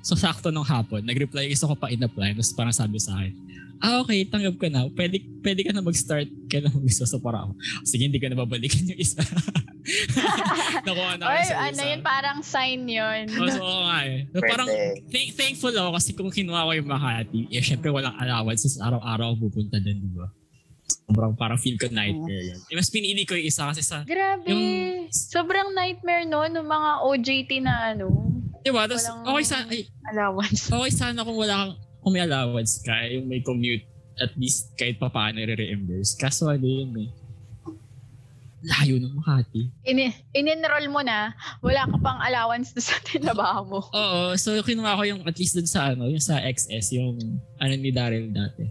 so 0.02 0.14
sakto 0.14 0.50
nung 0.50 0.66
hapon, 0.66 1.02
nag-reply 1.02 1.48
isa 1.48 1.64
ko 1.64 1.74
pa 1.74 1.88
in-apply. 1.88 2.34
Tapos 2.34 2.52
parang 2.52 2.74
sabi 2.74 2.98
sa 2.98 3.16
akin, 3.16 3.34
ah 3.80 4.02
okay, 4.02 4.22
tanggap 4.24 4.58
ka 4.58 4.68
na. 4.68 4.86
Pwede, 4.88 5.18
pwede 5.42 5.62
ka 5.62 5.72
na 5.72 5.82
mag-start. 5.82 6.30
Kaya 6.46 6.66
na 6.66 6.72
mag-isa. 6.72 7.06
So 7.06 7.18
parang, 7.18 7.54
sige, 7.82 8.06
hindi 8.06 8.18
ko 8.18 8.28
na 8.28 8.38
babalikan 8.38 8.86
yung 8.86 8.98
isa. 8.98 9.22
Nakuha 10.86 11.18
na 11.18 11.24
ako 11.24 11.32
Or 11.32 11.42
sa 11.44 11.56
ano 11.60 11.82
isa. 11.82 11.90
yun, 11.90 12.02
parang 12.02 12.38
sign 12.42 12.82
yun. 12.86 13.26
Oh, 13.32 13.50
so, 13.50 13.60
oo 13.60 13.82
nga 13.84 14.00
eh. 14.06 14.30
So, 14.30 14.38
parang 14.40 14.70
thank- 15.10 15.34
thankful 15.34 15.74
ako 15.74 15.90
kasi 15.96 16.10
kung 16.14 16.30
kinuha 16.30 16.62
ko 16.64 16.72
yung 16.74 16.86
Makati, 16.86 17.50
eh 17.50 17.62
syempre 17.62 17.90
walang 17.90 18.14
allowances 18.16 18.78
araw-araw 18.78 19.34
ako 19.34 19.50
pupunta 19.50 19.78
doon, 19.78 19.98
di 19.98 20.12
ba? 20.14 20.28
Sobrang 21.02 21.34
parang 21.34 21.58
feel 21.58 21.76
ko 21.76 21.88
nightmare 21.88 22.46
yun. 22.46 22.60
Eh, 22.62 22.76
mas 22.76 22.88
pinili 22.88 23.24
ko 23.24 23.34
yung 23.34 23.48
isa 23.48 23.66
kasi 23.66 23.82
sa, 23.82 24.04
Grabe. 24.04 24.46
Yung- 24.46 25.10
Sobrang 25.10 25.74
nightmare 25.74 26.24
no, 26.24 26.40
ng 26.42 26.64
mga 26.64 26.90
OJT 27.04 27.52
na 27.60 27.92
ano, 27.92 28.31
di 28.62 28.70
ba? 28.70 28.86
Tapos, 28.86 29.06
okay, 29.06 29.46
sana, 29.46 29.66
ay, 29.70 29.82
allowance. 30.10 30.62
okay 30.70 30.92
sana 30.92 31.22
kung 31.22 31.38
wala 31.38 31.54
kang, 31.54 31.74
kung 32.02 32.12
may 32.14 32.24
allowance 32.24 32.82
ka, 32.82 33.06
yung 33.10 33.26
may 33.26 33.42
commute, 33.42 33.86
at 34.18 34.34
least 34.38 34.74
kahit 34.76 34.98
pa 34.98 35.10
paano 35.10 35.42
i-reimburse. 35.42 36.14
Kaso 36.14 36.50
ano 36.50 36.66
yun 36.66 36.94
eh. 36.98 37.10
Layo 38.62 39.02
ng 39.02 39.18
Makati. 39.18 39.74
In- 39.90 40.14
in-enroll 40.38 40.86
mo 40.94 41.02
na, 41.02 41.34
wala 41.66 41.90
ka 41.90 41.98
pang 41.98 42.22
allowance 42.22 42.78
doon 42.78 42.86
sa 42.86 42.98
tinabaho 43.02 43.62
mo. 43.66 43.80
Oo, 43.90 44.38
so 44.38 44.54
kinuha 44.62 44.94
ko 44.94 45.04
yung 45.10 45.22
at 45.26 45.34
least 45.34 45.58
dun 45.58 45.66
sa 45.66 45.94
ano, 45.94 46.06
yung 46.06 46.22
sa 46.22 46.38
XS, 46.38 46.94
yung 46.94 47.18
ano 47.58 47.74
ni 47.74 47.90
Daryl 47.90 48.30
dati. 48.30 48.70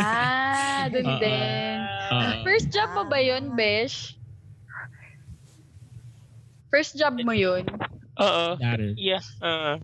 Ah, 0.00 0.88
dun 0.92 1.04
Oo. 1.04 1.20
din. 1.20 1.76
Oo. 2.12 2.32
First 2.48 2.72
job 2.72 2.96
mo 2.96 3.04
ba 3.04 3.20
yun, 3.20 3.52
Besh? 3.52 4.16
First 6.72 6.96
job 6.96 7.20
mo 7.20 7.36
yun? 7.36 7.68
Oo. 8.18 8.46
Daryl. 8.56 8.94
Yeah. 8.94 9.22
oo. 9.42 9.78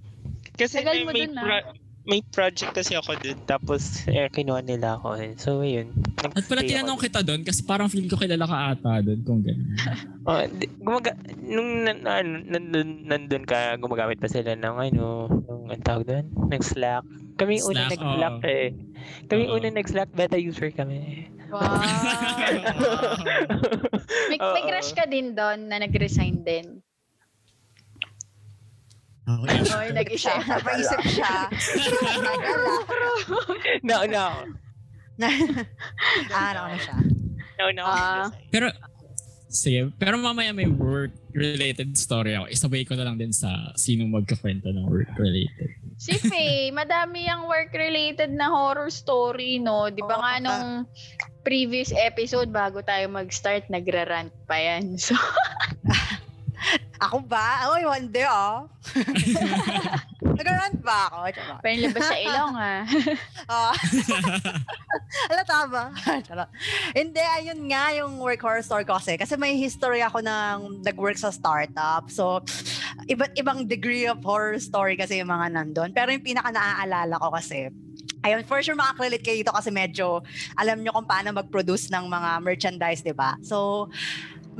kasi 0.54 0.80
Tagal 0.80 1.02
may, 1.02 1.04
may, 1.08 1.20
dun, 1.24 1.34
ah. 1.34 1.44
pro- 1.44 1.72
may 2.00 2.20
project 2.26 2.72
kasi 2.72 2.96
ako 2.96 3.16
dun. 3.16 3.36
Tapos, 3.44 4.04
eh, 4.08 4.26
kinuha 4.28 4.60
nila 4.60 4.96
ako. 4.96 5.14
Eh. 5.16 5.36
So, 5.36 5.60
yun. 5.60 5.92
At 6.20 6.44
pala 6.44 6.60
tinanong 6.60 6.96
ako 6.96 7.06
kita 7.06 7.20
doon 7.22 7.44
kasi 7.44 7.60
parang 7.62 7.88
feel 7.88 8.08
ko 8.08 8.16
kilala 8.16 8.44
ka 8.44 8.56
ata 8.72 9.00
doon 9.00 9.20
kung 9.22 9.40
gano'n. 9.40 9.68
Oh, 10.28 10.36
di- 10.44 10.68
gumaga 10.76 11.16
nung 11.40 11.80
nan, 11.80 12.04
ano, 12.04 12.44
nandun, 12.44 13.08
nandun 13.08 13.44
ka, 13.48 13.80
gumagamit 13.80 14.20
pa 14.20 14.28
sila 14.28 14.52
ng 14.52 14.76
ano, 14.76 15.26
ng 15.28 15.72
ang 15.72 15.80
tawag 15.80 16.04
doon, 16.04 16.26
ng 16.28 16.60
Slack. 16.60 17.04
Kami 17.40 17.56
yung 17.56 17.72
una 17.72 17.88
Slack, 17.88 17.92
nag-Slack 17.96 18.36
oo. 18.36 18.48
eh. 18.52 18.68
Kami 19.26 19.42
Oo. 19.48 19.54
una 19.56 19.68
nag-Slack, 19.72 20.10
beta 20.12 20.36
user 20.36 20.70
kami. 20.70 21.24
Wow. 21.48 21.60
may, 24.30 24.38
may 24.38 24.62
crush 24.62 24.92
ka 24.92 25.08
din 25.08 25.32
doon 25.32 25.66
na 25.66 25.80
nag-resign 25.80 26.44
din. 26.44 26.84
Okay. 29.30 29.62
Oy, 29.70 29.88
nag-isa. 29.94 30.32
Napaisip 30.42 31.00
siya. 31.06 31.46
No, 33.86 34.02
no. 34.08 34.26
ah, 36.34 36.48
ano 36.50 36.60
na 36.72 36.78
siya. 36.80 36.96
No, 37.60 37.64
no. 37.76 37.84
Ah. 37.84 38.26
Pero, 38.48 38.72
sige, 39.52 39.92
pero 40.00 40.16
mamaya 40.16 40.50
may 40.56 40.66
work-related 40.66 41.94
story 41.94 42.34
ako. 42.34 42.48
Isabay 42.48 42.82
ko 42.88 42.96
na 42.96 43.04
lang 43.04 43.20
din 43.20 43.30
sa 43.30 43.76
sino 43.76 44.08
magkakwento 44.08 44.72
ng 44.72 44.88
work-related. 44.88 45.70
Si 46.00 46.16
Faye, 46.16 46.72
madami 46.80 47.28
yung 47.28 47.44
work-related 47.44 48.32
na 48.32 48.48
horror 48.48 48.88
story, 48.88 49.60
no? 49.60 49.92
Di 49.92 50.00
ba 50.00 50.16
Oo, 50.16 50.22
nga 50.24 50.34
nung 50.40 50.88
previous 51.44 51.92
episode, 51.92 52.48
bago 52.48 52.80
tayo 52.80 53.12
mag-start, 53.12 53.68
nagra-rant 53.68 54.32
pa 54.48 54.56
yan. 54.56 54.96
So, 54.96 55.12
Ako 57.00 57.24
ba? 57.24 57.72
Oy, 57.72 57.88
one 57.88 58.12
day 58.12 58.28
oh. 58.28 58.68
Nag-rant 60.40 60.78
ba 60.84 61.08
ako? 61.08 61.16
Tsaka. 61.32 61.52
pa 61.60 61.66
yung 61.72 61.82
labas 61.88 62.02
sa 62.04 62.16
ilong, 62.16 62.54
ah. 62.56 62.82
Ah. 63.48 63.74
Ala, 65.30 65.42
tama. 65.42 65.82
Charot. 66.22 66.50
Hindi, 66.94 67.22
ayun 67.22 67.60
nga 67.66 67.90
yung 67.96 68.20
work 68.22 68.40
horror 68.44 68.62
story 68.62 68.86
ko 68.86 68.96
kasi. 69.00 69.18
Kasi 69.18 69.34
may 69.34 69.58
history 69.58 70.04
ako 70.04 70.22
ng 70.22 70.84
nag-work 70.86 71.18
sa 71.18 71.34
startup. 71.34 72.06
So, 72.12 72.44
iba't 73.10 73.34
ibang 73.34 73.66
degree 73.66 74.06
of 74.06 74.22
horror 74.22 74.60
story 74.62 74.94
kasi 74.94 75.18
yung 75.18 75.32
mga 75.32 75.56
nandun. 75.56 75.90
Pero 75.90 76.14
yung 76.14 76.22
pinaka 76.22 76.54
naaalala 76.54 77.18
ko 77.18 77.28
kasi, 77.34 77.72
ayun, 78.22 78.44
for 78.46 78.62
sure 78.62 78.78
makakrelate 78.78 79.24
kayo 79.24 79.40
dito 79.42 79.52
kasi 79.52 79.72
medyo 79.72 80.22
alam 80.54 80.80
nyo 80.80 80.92
kung 80.94 81.08
paano 81.08 81.34
mag-produce 81.34 81.90
ng 81.90 82.06
mga 82.06 82.30
merchandise, 82.44 83.02
di 83.02 83.16
ba? 83.16 83.34
So, 83.42 83.88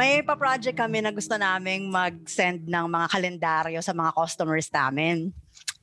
may 0.00 0.24
pa-project 0.24 0.80
kami 0.80 1.04
na 1.04 1.12
gusto 1.12 1.36
naming 1.36 1.92
mag-send 1.92 2.64
ng 2.64 2.86
mga 2.88 3.06
kalendaryo 3.12 3.80
sa 3.84 3.92
mga 3.92 4.16
customers 4.16 4.72
namin. 4.72 5.28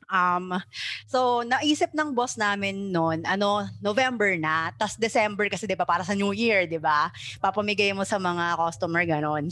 Um, 0.10 0.58
so, 1.06 1.44
naisip 1.46 1.94
ng 1.94 2.16
boss 2.18 2.34
namin 2.40 2.90
noon, 2.90 3.28
ano, 3.28 3.70
November 3.78 4.34
na, 4.40 4.74
tas 4.74 4.98
December 4.98 5.52
kasi 5.52 5.68
'di 5.68 5.76
ba 5.76 5.84
para 5.84 6.02
sa 6.02 6.16
New 6.16 6.32
Year, 6.32 6.64
'di 6.64 6.80
ba? 6.80 7.12
Papamigay 7.44 7.92
mo 7.92 8.08
sa 8.08 8.18
mga 8.18 8.56
customer 8.56 9.04
ganon. 9.04 9.52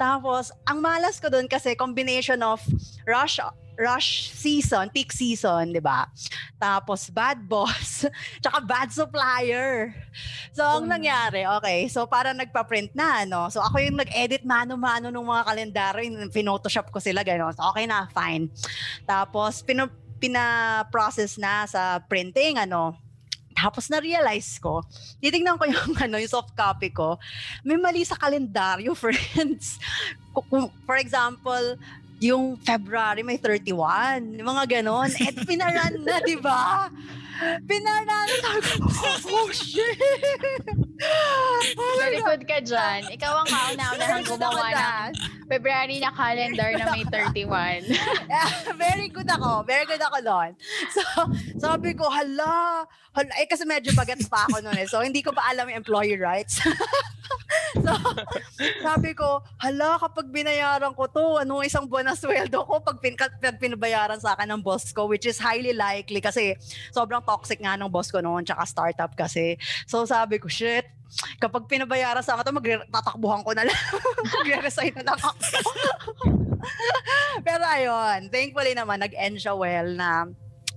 Tapos, 0.00 0.54
ang 0.64 0.78
malas 0.78 1.18
ko 1.18 1.28
doon 1.28 1.50
kasi 1.50 1.74
combination 1.74 2.40
of 2.40 2.62
rush 3.04 3.42
rush 3.80 4.28
season, 4.36 4.92
peak 4.92 5.08
season, 5.08 5.72
'di 5.72 5.80
ba? 5.80 6.04
Tapos 6.60 7.08
bad 7.08 7.40
boss, 7.50 8.04
tsaka 8.44 8.60
bad 8.60 8.92
supplier. 8.92 9.96
So, 10.52 10.60
ang 10.60 10.92
nangyari, 10.92 11.48
okay, 11.48 11.88
so 11.88 12.04
para 12.04 12.36
nagpa-print 12.36 12.92
na, 12.92 13.24
no? 13.24 13.48
So, 13.48 13.64
ako 13.64 13.80
yung 13.80 13.96
nag-edit 13.96 14.44
mano-mano 14.44 15.08
ng 15.08 15.24
mga 15.24 15.42
kalendaryo, 15.48 16.04
yung 16.04 16.28
photoshop 16.28 16.92
ko 16.92 17.00
sila, 17.00 17.24
gano'n. 17.24 17.56
So, 17.56 17.64
okay 17.72 17.88
na, 17.88 18.10
fine. 18.12 18.50
Tapos, 19.08 19.62
pino, 19.64 19.88
pina-process 20.20 21.40
na 21.40 21.64
sa 21.64 22.02
printing, 22.04 22.60
ano, 22.60 22.98
tapos 23.60 23.92
na-realize 23.92 24.56
ko, 24.56 24.80
titignan 25.20 25.60
ko 25.60 25.68
yung, 25.68 25.92
ano, 26.04 26.16
yung 26.16 26.32
soft 26.32 26.56
copy 26.56 26.92
ko, 26.92 27.20
may 27.64 27.76
mali 27.76 28.04
sa 28.04 28.16
kalendaryo, 28.16 28.96
friends. 29.00 29.76
For 30.84 30.96
example, 30.96 31.76
yung 32.20 32.60
February 32.60 33.24
may 33.24 33.40
31. 33.40 34.36
Yung 34.36 34.48
mga 34.48 34.64
ganon. 34.80 35.08
Eh, 35.16 35.32
pinaran 35.48 35.96
na, 36.04 36.20
di 36.20 36.36
ba? 36.36 36.92
Pinaran. 37.64 38.26
Sabi 38.44 38.70
ko, 38.76 38.88
oh, 39.32 39.50
shit! 39.52 39.96
Oh 41.00 41.96
God. 41.96 42.12
good 42.36 42.42
ka 42.44 42.58
dyan. 42.60 43.08
Ikaw 43.16 43.32
ang 43.32 43.48
kauna-unahang 43.48 44.26
gumawa 44.28 44.60
ako 44.68 44.76
ng. 44.76 45.12
February 45.50 45.98
na 45.98 46.14
calendar 46.14 46.70
na 46.78 46.84
may 46.94 47.02
31. 47.08 47.90
Very 48.78 49.08
good 49.10 49.26
ako. 49.26 49.66
Very 49.66 49.82
good 49.88 49.98
ako 49.98 50.18
doon. 50.22 50.50
So, 50.94 51.02
sabi 51.58 51.96
ko, 51.98 52.06
hala, 52.06 52.86
hala, 53.10 53.30
eh 53.34 53.50
kasi 53.50 53.66
medyo 53.66 53.90
bagets 53.98 54.30
pa 54.30 54.46
ako 54.46 54.62
noon 54.62 54.78
eh. 54.78 54.86
So, 54.86 55.02
hindi 55.02 55.26
ko 55.26 55.34
pa 55.34 55.50
alam 55.50 55.66
yung 55.66 55.82
employee 55.82 56.20
rights. 56.20 56.62
so, 57.86 57.92
sabi 58.78 59.10
ko, 59.18 59.42
hala, 59.58 59.98
kapag 59.98 60.30
binayaran 60.30 60.94
ko 60.94 61.10
to, 61.10 61.42
anong 61.42 61.66
isang 61.66 61.90
buwan 61.90 62.06
na 62.06 62.14
sweldo 62.14 62.62
ko 62.62 62.78
pag, 62.78 63.02
pin, 63.02 63.18
pag 63.18 63.58
pinabayaran 63.58 64.22
sa 64.22 64.38
akin 64.38 64.54
ng 64.54 64.62
boss 64.62 64.94
ko, 64.94 65.10
which 65.10 65.26
is 65.26 65.42
highly 65.42 65.74
likely 65.74 66.22
kasi 66.22 66.54
sobrang 66.94 67.26
toxic 67.30 67.62
nga 67.62 67.78
ng 67.78 67.86
boss 67.86 68.10
ko 68.10 68.18
noon, 68.18 68.42
tsaka 68.42 68.66
startup 68.66 69.14
kasi. 69.14 69.54
So, 69.86 70.02
sabi 70.02 70.42
ko, 70.42 70.50
shit, 70.50 70.82
kapag 71.38 71.70
pinabayaran 71.70 72.22
sa 72.22 72.34
akin 72.34 72.44
to, 72.44 72.54
magtatakbuhan 72.54 73.46
ko 73.46 73.54
na 73.54 73.70
lang. 73.70 73.78
Magre-resign 74.34 74.98
na 74.98 75.14
lang 75.14 75.18
ako. 75.20 75.70
Pero 77.46 77.64
ayun, 77.64 78.26
thankfully 78.28 78.74
naman, 78.74 78.98
nag-end 78.98 79.38
siya 79.38 79.54
well 79.54 79.94
na 79.94 80.26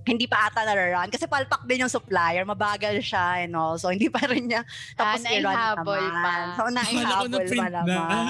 hindi 0.04 0.28
pa 0.28 0.52
ata 0.52 0.68
na-run. 0.68 1.08
Kasi 1.08 1.24
palpak 1.24 1.64
din 1.64 1.80
yung 1.80 1.92
supplier, 1.92 2.44
mabagal 2.44 3.00
siya 3.00 3.40
and 3.40 3.56
all. 3.56 3.80
So, 3.80 3.88
hindi 3.88 4.12
pa 4.12 4.20
rin 4.28 4.52
niya 4.52 4.60
tapos 4.92 5.24
Ah, 5.24 5.32
i-run 5.32 5.56
naman. 5.56 6.12
pa. 6.12 6.34
So, 6.54 6.68
naihabol 6.68 7.46
pa 7.48 7.66
na. 7.66 7.80
naman. 7.82 8.24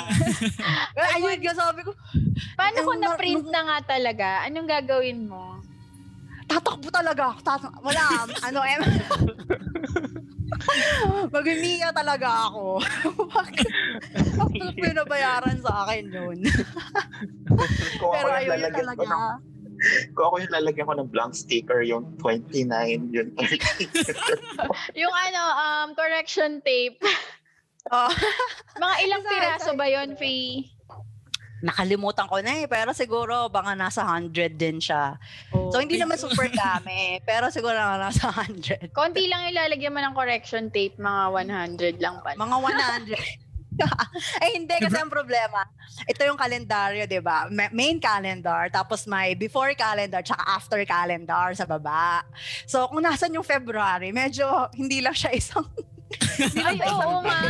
Well, 0.95 1.11
ayun, 1.19 1.39
yung 1.43 1.59
sabi 1.59 1.83
ko, 1.83 1.91
Paano 2.55 2.77
kung 2.87 3.03
na-print 3.03 3.47
na 3.51 3.61
nga 3.67 3.99
talaga? 3.99 4.47
Anong 4.47 4.71
gagawin 4.71 5.27
mo? 5.27 5.59
Tatakbo 6.47 6.89
talaga 6.93 7.23
ako. 7.33 7.39
Tatak- 7.43 7.81
wala, 7.83 8.03
ano, 8.45 8.61
eh. 8.65 8.77
Mag-umiya 11.35 11.91
talaga 11.93 12.49
ako. 12.51 12.81
Bakit? 13.35 13.69
Bakit 14.39 14.75
pinabayaran 14.85 15.59
sa 15.61 15.85
akin 15.87 16.05
yun? 16.11 16.39
Pero 18.01 18.29
ako 18.31 18.39
yung 18.41 18.53
ayun 18.55 18.61
yun 18.61 18.75
talaga. 18.75 19.03
ng, 19.05 19.25
kung 20.15 20.25
ako 20.31 20.37
yung 20.41 20.55
lalagyan 20.55 20.87
ko 20.89 20.95
ng 20.97 21.11
blank 21.11 21.33
sticker, 21.35 21.81
yung 21.85 22.05
29, 22.23 23.13
yun 23.13 23.29
30. 23.37 24.15
Yung 25.01 25.13
ano, 25.13 25.43
um, 25.59 25.89
correction 25.99 26.63
tape. 26.65 26.99
Oh. 27.93 28.09
Mga 28.81 28.95
ilang 29.05 29.23
piraso 29.29 29.71
ba 29.77 29.87
yun, 29.91 30.17
Faye? 30.17 30.74
Nakalimutan 31.65 32.29
ko 32.29 32.45
na 32.45 32.61
eh, 32.61 32.69
pero 32.69 32.93
siguro 32.93 33.49
baka 33.49 33.73
nasa 33.73 34.05
100 34.05 34.53
din 34.61 34.77
siya. 34.77 35.17
So 35.73 35.81
hindi 35.81 35.97
naman 35.97 36.21
super 36.21 36.53
dami, 36.69 37.25
pero 37.25 37.49
siguro 37.49 37.73
nasa 37.75 38.29
100. 38.29 38.93
Konti 38.93 39.25
lang 39.25 39.49
ilalagyan 39.49 39.97
mo 39.97 40.05
ng 40.05 40.13
correction 40.13 40.69
tape, 40.69 41.01
mga 41.01 41.33
100 41.33 42.05
lang 42.05 42.21
pala. 42.21 42.37
Mga 42.37 42.57
100. 43.09 43.45
eh 44.45 44.51
hindi 44.55 44.75
kasi 44.79 44.99
ang 44.99 45.11
problema. 45.11 45.67
Ito 46.07 46.23
yung 46.27 46.39
kalendaryo, 46.39 47.11
'di 47.11 47.19
ba? 47.19 47.51
Ma- 47.51 47.73
Main 47.75 47.99
calendar, 47.99 48.71
tapos 48.71 49.03
may 49.09 49.35
before 49.35 49.75
calendar 49.75 50.23
tsaka 50.23 50.43
after 50.47 50.79
calendar 50.87 51.51
sa 51.59 51.67
baba. 51.67 52.23
So 52.71 52.87
kung 52.87 53.03
nasan 53.03 53.35
yung 53.35 53.47
February, 53.47 54.15
medyo 54.15 54.47
hindi 54.79 55.03
lang 55.03 55.17
siya 55.17 55.35
isang 55.35 55.67
Ay, 56.59 56.79
oo 56.83 57.21
nga. 57.21 57.41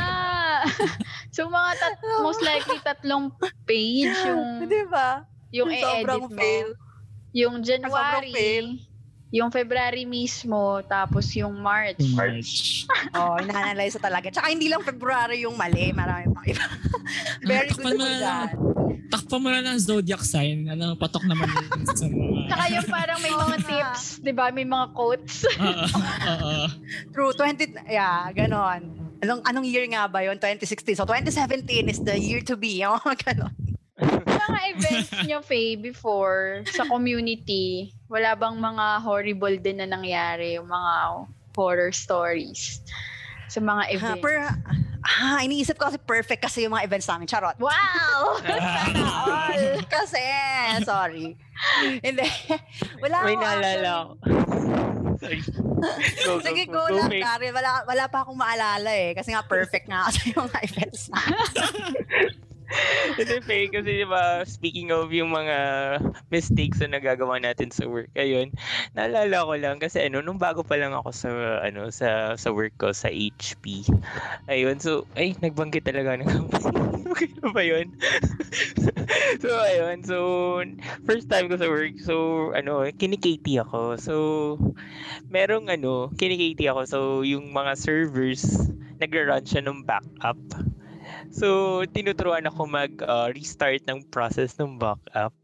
so, 1.29 1.47
mga 1.47 1.71
tat- 1.77 2.05
most 2.21 2.41
likely 2.41 2.79
tatlong 2.81 3.29
page 3.65 4.15
yung, 4.25 4.45
'di 4.65 4.83
ba? 4.87 5.25
yung 5.51 5.71
Sobrang 5.71 5.79
i-edit 6.21 6.23
mo. 6.25 6.35
fail. 6.35 6.69
Yung 7.33 7.55
Sobrang 7.57 8.31
fail. 8.31 8.67
January, 8.71 8.91
yung 9.31 9.51
February 9.51 10.05
mismo, 10.05 10.59
tapos 10.85 11.31
yung 11.35 11.55
March. 11.57 12.03
March. 12.13 12.55
Oh, 13.15 13.39
ina-analyze 13.39 13.95
talaga. 13.97 14.27
Tsaka 14.29 14.49
hindi 14.49 14.67
lang 14.67 14.83
February 14.83 15.43
yung 15.43 15.55
mali, 15.55 15.91
marami 15.91 16.27
pang 16.29 16.43
iba. 16.45 16.67
Very 17.47 17.71
good 17.71 17.95
mo 17.95 18.07
dyan. 18.11 18.51
Takpan 19.07 19.39
mo 19.39 19.49
na 19.49 19.63
ng 19.63 19.79
zodiac 19.79 20.19
sign. 20.21 20.67
Ano, 20.67 20.95
patok 20.95 21.23
naman 21.25 21.47
yun 21.47 21.63
sa 21.87 22.05
mga... 22.05 22.51
Saka 22.51 22.65
yung 22.69 22.89
parang 22.89 23.19
may 23.21 23.31
mga 23.31 23.57
tips, 23.63 24.03
di 24.19 24.33
ba? 24.33 24.51
May 24.51 24.67
mga 24.67 24.87
quotes. 24.91 25.47
Oo, 25.47 25.85
oo. 26.27 26.67
True, 27.15 27.31
20, 27.31 27.87
yeah, 27.87 28.27
ganon. 28.35 28.91
Anong, 29.23 29.41
anong 29.47 29.65
year 29.65 29.87
nga 29.87 30.11
ba 30.11 30.27
yun? 30.27 30.35
2016. 30.37 30.99
So, 30.99 31.07
2017 31.07 31.87
is 31.87 32.03
the 32.03 32.19
year 32.19 32.43
to 32.43 32.59
be. 32.59 32.77
Yung 32.83 32.99
mga 32.99 33.17
ganon. 33.23 33.55
mga 34.45 34.61
events 34.75 35.11
nyo, 35.25 35.39
Faye, 35.41 35.79
before 35.79 36.67
sa 36.75 36.85
community, 36.85 37.95
wala 38.11 38.35
bang 38.35 38.59
mga 38.59 39.01
horrible 39.01 39.57
din 39.57 39.79
na 39.79 39.87
nangyari? 39.87 40.59
Yung 40.59 40.67
mga 40.67 41.25
horror 41.55 41.95
stories 41.95 42.83
sa 43.47 43.63
mga 43.63 43.83
Ha, 43.87 43.95
events? 43.95 44.21
per, 44.21 44.35
ah, 45.07 45.39
iniisip 45.41 45.79
ko 45.79 45.87
kasi 45.87 46.03
perfect 46.03 46.43
kasi 46.43 46.67
yung 46.67 46.75
mga 46.75 46.91
events 46.91 47.07
namin. 47.07 47.31
Charot. 47.31 47.55
wow! 47.63 48.43
Sana 48.43 49.01
all! 49.07 49.79
kasi, 49.87 50.21
sorry. 50.83 51.39
Hindi. 52.03 52.27
Wala 53.03 53.17
May 53.23 53.39
naalala 53.39 54.19
actually. 54.19 54.94
Go, 55.25 56.39
go, 56.39 56.45
Sige, 56.45 56.65
go, 56.69 56.73
go, 56.73 56.83
go, 56.89 56.97
lang, 56.97 57.11
Faye. 57.11 57.23
Daryl. 57.25 57.53
Wala, 57.53 57.71
wala 57.85 58.05
pa 58.09 58.25
akong 58.25 58.39
maalala 58.39 58.91
eh. 58.93 59.13
Kasi 59.17 59.33
nga 59.33 59.43
perfect 59.45 59.87
nga 59.89 60.09
kasi 60.09 60.31
yung 60.37 60.49
events 60.63 61.11
na. 61.13 61.21
Hindi, 63.15 63.37
Faye, 63.45 63.69
kasi 63.69 64.03
di 64.03 64.07
ba, 64.09 64.43
speaking 64.49 64.89
of 64.91 65.13
yung 65.13 65.31
mga 65.31 65.57
mistakes 66.33 66.81
na 66.81 66.97
nagagawa 66.97 67.39
natin 67.39 67.69
sa 67.71 67.85
work, 67.87 68.11
ayun, 68.17 68.51
naalala 68.97 69.45
ko 69.45 69.55
lang 69.55 69.77
kasi 69.79 70.03
ano, 70.03 70.25
nung 70.25 70.41
bago 70.41 70.65
pa 70.65 70.81
lang 70.81 70.97
ako 70.97 71.11
sa, 71.13 71.31
ano, 71.63 71.93
sa, 71.93 72.35
sa 72.35 72.49
work 72.51 72.75
ko, 72.81 72.91
sa 72.91 73.13
HP. 73.13 73.85
Ayun, 74.49 74.81
so, 74.81 75.05
ay, 75.15 75.37
nagbanggit 75.39 75.85
talaga 75.85 76.17
ng 76.19 76.29
company. 76.29 76.75
okay 77.15 77.31
na 77.39 77.49
ba 77.53 77.63
yun? 77.63 77.87
so, 79.43 79.49
ayun, 79.61 80.03
so, 80.03 80.17
first 81.07 81.29
time 81.29 81.47
ko 81.47 81.61
sa 81.61 81.69
work, 81.69 81.95
so, 82.01 82.51
ano, 82.57 82.89
kinikati 82.97 83.61
ako. 83.61 84.01
So, 84.01 84.15
merong, 85.29 85.71
ano, 85.71 86.11
kinikati 86.17 86.67
ako. 86.67 86.81
So, 86.89 86.99
yung 87.23 87.53
mga 87.53 87.77
servers, 87.79 88.43
nagra-run 88.99 89.45
siya 89.45 89.63
ng 89.63 89.85
backup. 89.85 90.41
So, 91.35 91.83
tinuturuan 91.91 92.47
ako 92.47 92.67
mag-restart 92.69 93.83
ng 93.91 94.07
process 94.09 94.55
ng 94.61 94.79
backup. 94.79 95.35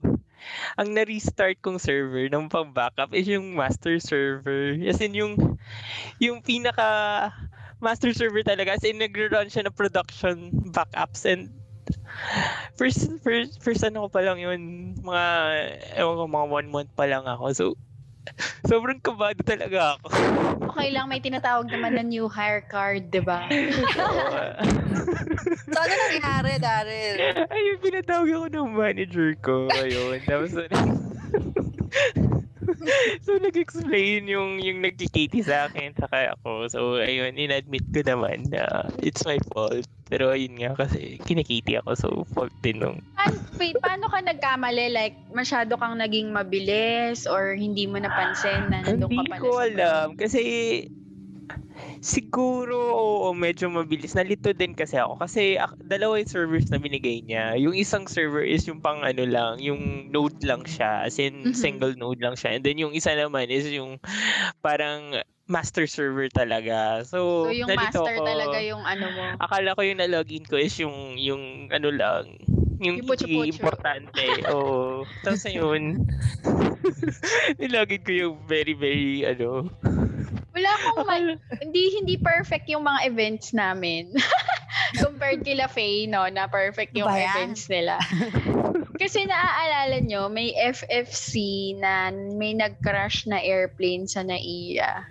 Ang 0.81 0.97
na-restart 0.97 1.61
kong 1.61 1.77
server 1.77 2.31
ng 2.33 2.49
pang-backup 2.49 3.13
is 3.13 3.29
yung 3.29 3.53
master 3.53 4.01
server. 4.01 4.77
As 4.89 5.01
in, 5.03 5.13
yung, 5.13 5.35
yung 6.17 6.41
pinaka 6.41 7.29
master 7.83 8.13
server 8.17 8.41
talaga. 8.45 8.77
As 8.77 8.85
in, 8.85 9.01
nagre-run 9.01 9.53
siya 9.53 9.69
ng 9.69 9.77
production 9.77 10.53
backups 10.73 11.29
and 11.29 11.53
first, 12.77 13.11
first, 13.21 13.61
first 13.61 13.83
ano 13.85 14.07
ko 14.07 14.09
pa 14.09 14.25
lang 14.25 14.39
yun, 14.41 14.61
mga, 15.01 15.25
ewan 16.01 16.17
ko, 16.17 16.25
mga 16.29 16.49
one 16.49 16.69
month 16.71 16.91
pa 16.97 17.05
lang 17.05 17.25
ako. 17.29 17.45
So, 17.53 17.67
sobrang 18.71 19.01
kabado 19.01 19.41
talaga 19.43 19.97
ako. 19.97 20.07
Okay 20.71 20.89
lang, 20.95 21.11
may 21.11 21.19
tinatawag 21.19 21.67
naman 21.69 21.99
na 21.99 22.05
new 22.05 22.31
hire 22.31 22.63
card, 22.69 23.11
di 23.11 23.21
ba? 23.21 23.49
So, 25.71 25.79
ano 25.79 25.95
nangyari, 25.95 26.53
Daryl? 26.59 27.17
Ayun, 27.47 27.79
pinatawag 27.83 28.31
ako 28.31 28.47
ng 28.51 28.71
manager 28.75 29.31
ko. 29.43 29.67
Ayun. 29.71 30.19
Tapos, 30.27 30.51
so, 33.27 33.31
nag-explain 33.39 34.27
yung, 34.31 34.63
yung 34.63 34.79
nagkikiti 34.83 35.43
sa 35.43 35.71
akin, 35.71 35.95
saka 35.95 36.35
ako. 36.39 36.71
So, 36.71 36.81
ayun, 37.03 37.39
in-admit 37.39 37.87
ko 37.91 38.03
naman 38.07 38.51
na 38.51 38.87
it's 39.03 39.27
my 39.27 39.39
fault. 39.51 39.87
Pero 40.11 40.35
ayun 40.35 40.59
nga, 40.59 40.75
kasi 40.75 41.23
kinikiti 41.23 41.79
ako, 41.79 41.91
so 41.95 42.09
fault 42.35 42.53
din 42.61 42.83
nung 42.83 42.99
wait, 43.61 43.77
paano 43.79 44.09
ka 44.09 44.25
nagkamali? 44.25 44.89
Like, 44.91 45.17
masyado 45.31 45.77
kang 45.77 46.01
naging 46.01 46.33
mabilis 46.33 47.29
or 47.29 47.53
hindi 47.53 47.85
mo 47.85 48.01
napansin 48.01 48.73
na 48.73 48.81
nandun 48.83 49.07
ka 49.07 49.23
Hindi 49.23 49.31
pala 49.31 49.37
ko 49.39 49.49
sa 49.53 49.65
alam. 49.69 50.07
Kasi, 50.17 50.43
siguro, 52.01 52.77
oo, 52.97 53.29
medyo 53.37 53.69
mabilis. 53.69 54.17
Nalito 54.17 54.51
din 54.57 54.73
kasi 54.73 54.97
ako. 54.97 55.21
Kasi, 55.21 55.61
ak- 55.61 55.77
dalawa 55.85 56.17
yung 56.17 56.33
servers 56.33 56.73
na 56.73 56.81
binigay 56.81 57.21
niya. 57.21 57.55
Yung 57.61 57.77
isang 57.77 58.09
server 58.09 58.43
is 58.43 58.65
yung 58.65 58.81
pang 58.81 59.05
ano 59.05 59.29
lang, 59.29 59.61
yung 59.61 60.09
node 60.09 60.41
lang 60.41 60.65
siya. 60.65 61.05
As 61.05 61.21
in, 61.21 61.53
Mhm. 61.53 61.55
single 61.55 61.95
node 62.01 62.25
lang 62.25 62.35
siya. 62.35 62.57
And 62.57 62.65
then, 62.65 62.81
yung 62.81 62.97
isa 62.97 63.13
naman 63.13 63.53
is 63.53 63.69
yung 63.69 64.01
parang 64.65 65.21
master 65.51 65.85
server 65.85 66.31
talaga. 66.31 67.03
So, 67.03 67.45
So, 67.45 67.53
yung 67.53 67.69
master 67.69 68.17
ko. 68.17 68.25
talaga 68.25 68.59
yung 68.63 68.87
ano 68.87 69.07
mo. 69.11 69.25
Akala 69.37 69.75
ko 69.75 69.83
yung 69.83 69.99
na-login 69.99 70.47
ko 70.47 70.55
is 70.55 70.73
yung, 70.79 71.19
yung 71.19 71.69
ano 71.69 71.91
lang, 71.91 72.39
yung 72.79 73.03
hindi 73.03 73.51
importante. 73.51 74.47
Oo. 74.49 75.03
Tapos 75.21 75.45
yun, 75.45 76.07
nilogin 77.61 78.03
ko 78.07 78.11
yung 78.11 78.35
very, 78.47 78.73
very, 78.73 79.27
ano, 79.27 79.67
Wala 80.51 80.71
akong 80.75 81.07
ma- 81.07 81.39
hindi 81.63 81.83
hindi 81.95 82.15
perfect 82.17 82.67
yung 82.67 82.83
mga 82.83 83.07
events 83.07 83.55
namin. 83.55 84.11
compared 84.99 85.47
kila 85.47 85.71
Faye, 85.71 86.11
no, 86.11 86.27
na 86.27 86.51
perfect 86.51 86.95
yung 86.95 87.07
Ano 87.07 87.15
ba 87.15 87.23
yan? 87.23 87.31
events 87.31 87.71
nila. 87.71 87.95
Kasi 89.01 89.25
naaalala 89.25 90.03
nyo, 90.03 90.27
may 90.27 90.53
FFC 90.53 91.33
na 91.79 92.11
may 92.11 92.53
nag-crash 92.53 93.25
na 93.25 93.39
airplane 93.39 94.05
sa 94.05 94.21
NAIA. 94.21 95.07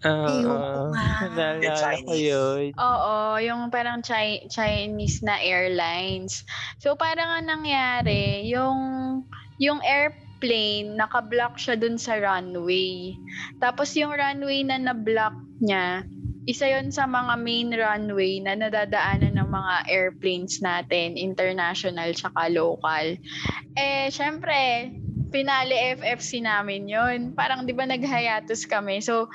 Ah, 0.00 0.88
nga. 0.88 1.28
naalala 1.36 2.00
ko 2.08 2.14
yun. 2.16 2.72
Oo, 2.72 3.36
yung 3.44 3.68
parang 3.68 4.00
Chi- 4.00 4.48
Chinese 4.48 5.20
na 5.20 5.36
airlines. 5.36 6.44
So 6.80 6.96
parang 6.96 7.28
ang 7.28 7.46
nangyari, 7.48 8.48
yung 8.48 8.78
yung 9.60 9.84
airplane 9.84 10.96
naka-block 10.96 11.60
siya 11.60 11.76
dun 11.76 12.00
sa 12.00 12.16
runway. 12.16 13.12
Tapos 13.60 13.92
yung 13.92 14.16
runway 14.16 14.64
na 14.64 14.80
na-block 14.80 15.36
niya, 15.60 16.08
isa 16.48 16.64
yon 16.72 16.88
sa 16.88 17.04
mga 17.04 17.36
main 17.36 17.68
runway 17.68 18.40
na 18.40 18.56
nadadaanan 18.56 19.36
ng 19.36 19.50
mga 19.52 19.74
airplanes 19.92 20.64
natin, 20.64 21.20
international 21.20 22.16
tsaka 22.16 22.48
local. 22.48 23.20
Eh, 23.76 24.08
syempre, 24.08 24.88
pinali 25.30 25.76
FFC 26.00 26.40
namin 26.42 26.88
yon 26.88 27.18
Parang 27.36 27.68
di 27.68 27.76
ba 27.76 27.84
nag-hiatus 27.84 28.64
kami. 28.66 29.04
So, 29.04 29.28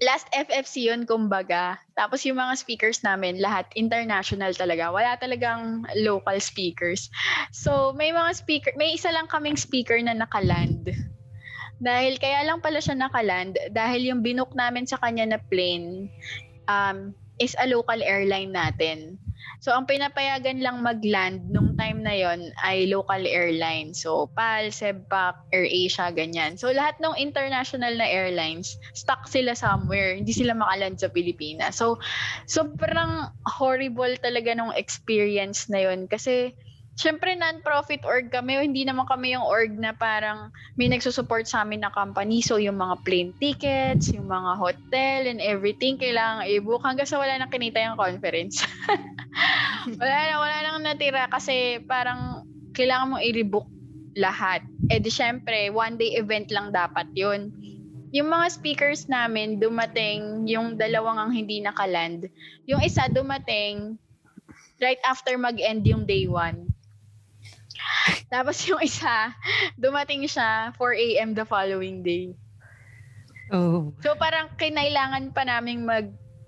last 0.00 0.26
FFC 0.32 0.88
yun, 0.88 1.04
kumbaga. 1.04 1.76
Tapos 1.92 2.24
yung 2.24 2.40
mga 2.40 2.56
speakers 2.56 3.04
namin, 3.04 3.38
lahat 3.38 3.68
international 3.76 4.56
talaga. 4.56 4.88
Wala 4.88 5.20
talagang 5.20 5.84
local 6.00 6.40
speakers. 6.40 7.12
So, 7.52 7.92
may 7.92 8.10
mga 8.10 8.32
speaker, 8.32 8.72
may 8.80 8.96
isa 8.96 9.12
lang 9.12 9.28
kaming 9.28 9.60
speaker 9.60 10.00
na 10.00 10.16
nakaland. 10.16 10.88
Dahil 11.80 12.20
kaya 12.20 12.44
lang 12.44 12.60
pala 12.60 12.80
siya 12.80 12.96
nakaland, 12.96 13.56
dahil 13.72 14.12
yung 14.12 14.20
binook 14.20 14.52
namin 14.52 14.84
sa 14.84 15.00
kanya 15.00 15.36
na 15.36 15.40
plane 15.40 16.12
um, 16.68 17.16
is 17.40 17.56
a 17.56 17.68
local 17.68 17.96
airline 18.04 18.52
natin. 18.52 19.16
So, 19.60 19.76
ang 19.76 19.84
pinapayagan 19.84 20.64
lang 20.64 20.80
mag-land 20.80 21.52
nung 21.52 21.76
time 21.76 22.00
na 22.00 22.16
yon 22.16 22.48
ay 22.64 22.88
local 22.88 23.20
airline. 23.28 23.92
So, 23.92 24.32
PAL, 24.32 24.72
Sebpak, 24.72 25.52
AirAsia, 25.52 26.08
ganyan. 26.16 26.56
So, 26.56 26.72
lahat 26.72 26.96
ng 26.96 27.12
international 27.20 27.92
na 28.00 28.08
airlines, 28.08 28.80
stuck 28.96 29.28
sila 29.28 29.52
somewhere. 29.52 30.16
Hindi 30.16 30.32
sila 30.32 30.56
makaland 30.56 30.96
sa 30.96 31.12
Pilipinas. 31.12 31.76
So, 31.76 32.00
sobrang 32.48 33.28
horrible 33.44 34.16
talaga 34.24 34.56
nung 34.56 34.72
experience 34.72 35.68
na 35.68 35.84
yon 35.84 36.08
Kasi, 36.08 36.56
syempre 36.96 37.36
non-profit 37.36 38.04
org 38.04 38.28
kami, 38.32 38.64
hindi 38.64 38.88
naman 38.88 39.08
kami 39.08 39.32
yung 39.36 39.44
org 39.44 39.72
na 39.76 39.96
parang 39.96 40.52
may 40.76 40.88
nagsusupport 40.88 41.44
sa 41.44 41.64
amin 41.64 41.84
na 41.84 41.92
company. 41.92 42.40
So, 42.40 42.56
yung 42.56 42.80
mga 42.80 42.96
plane 43.04 43.32
tickets, 43.36 44.08
yung 44.08 44.28
mga 44.28 44.56
hotel 44.56 45.28
and 45.28 45.40
everything, 45.44 46.00
kailangan 46.00 46.48
i-book 46.48 46.80
hanggang 46.80 47.08
sa 47.08 47.20
wala 47.20 47.36
nang 47.36 47.52
kinita 47.52 47.80
yung 47.80 48.00
conference. 48.00 48.64
wala 50.00 50.16
na, 50.28 50.34
wala 50.36 50.56
nang 50.64 50.80
natira 50.84 51.28
kasi 51.30 51.80
parang 51.84 52.44
kailangan 52.76 53.16
mong 53.16 53.24
i-rebook 53.24 53.68
lahat. 54.18 54.66
Eh 54.90 54.98
di 54.98 55.10
syempre, 55.10 55.70
one 55.70 55.96
day 55.96 56.18
event 56.18 56.50
lang 56.50 56.74
dapat 56.74 57.06
yun. 57.14 57.54
Yung 58.10 58.26
mga 58.26 58.50
speakers 58.50 59.06
namin, 59.06 59.62
dumating 59.62 60.44
yung 60.50 60.74
dalawang 60.74 61.18
ang 61.18 61.30
hindi 61.30 61.62
nakaland. 61.62 62.26
Yung 62.66 62.82
isa 62.82 63.06
dumating 63.06 63.94
right 64.82 64.98
after 65.06 65.38
mag-end 65.38 65.86
yung 65.86 66.08
day 66.08 66.26
one. 66.26 66.66
Tapos 68.32 68.58
yung 68.66 68.82
isa, 68.82 69.30
dumating 69.78 70.26
siya 70.26 70.74
4 70.74 71.06
a.m. 71.06 71.30
the 71.38 71.46
following 71.46 72.02
day. 72.02 72.34
Oh. 73.50 73.90
So 74.02 74.14
parang 74.14 74.54
kinailangan 74.54 75.34
pa 75.34 75.42
naming 75.42 75.82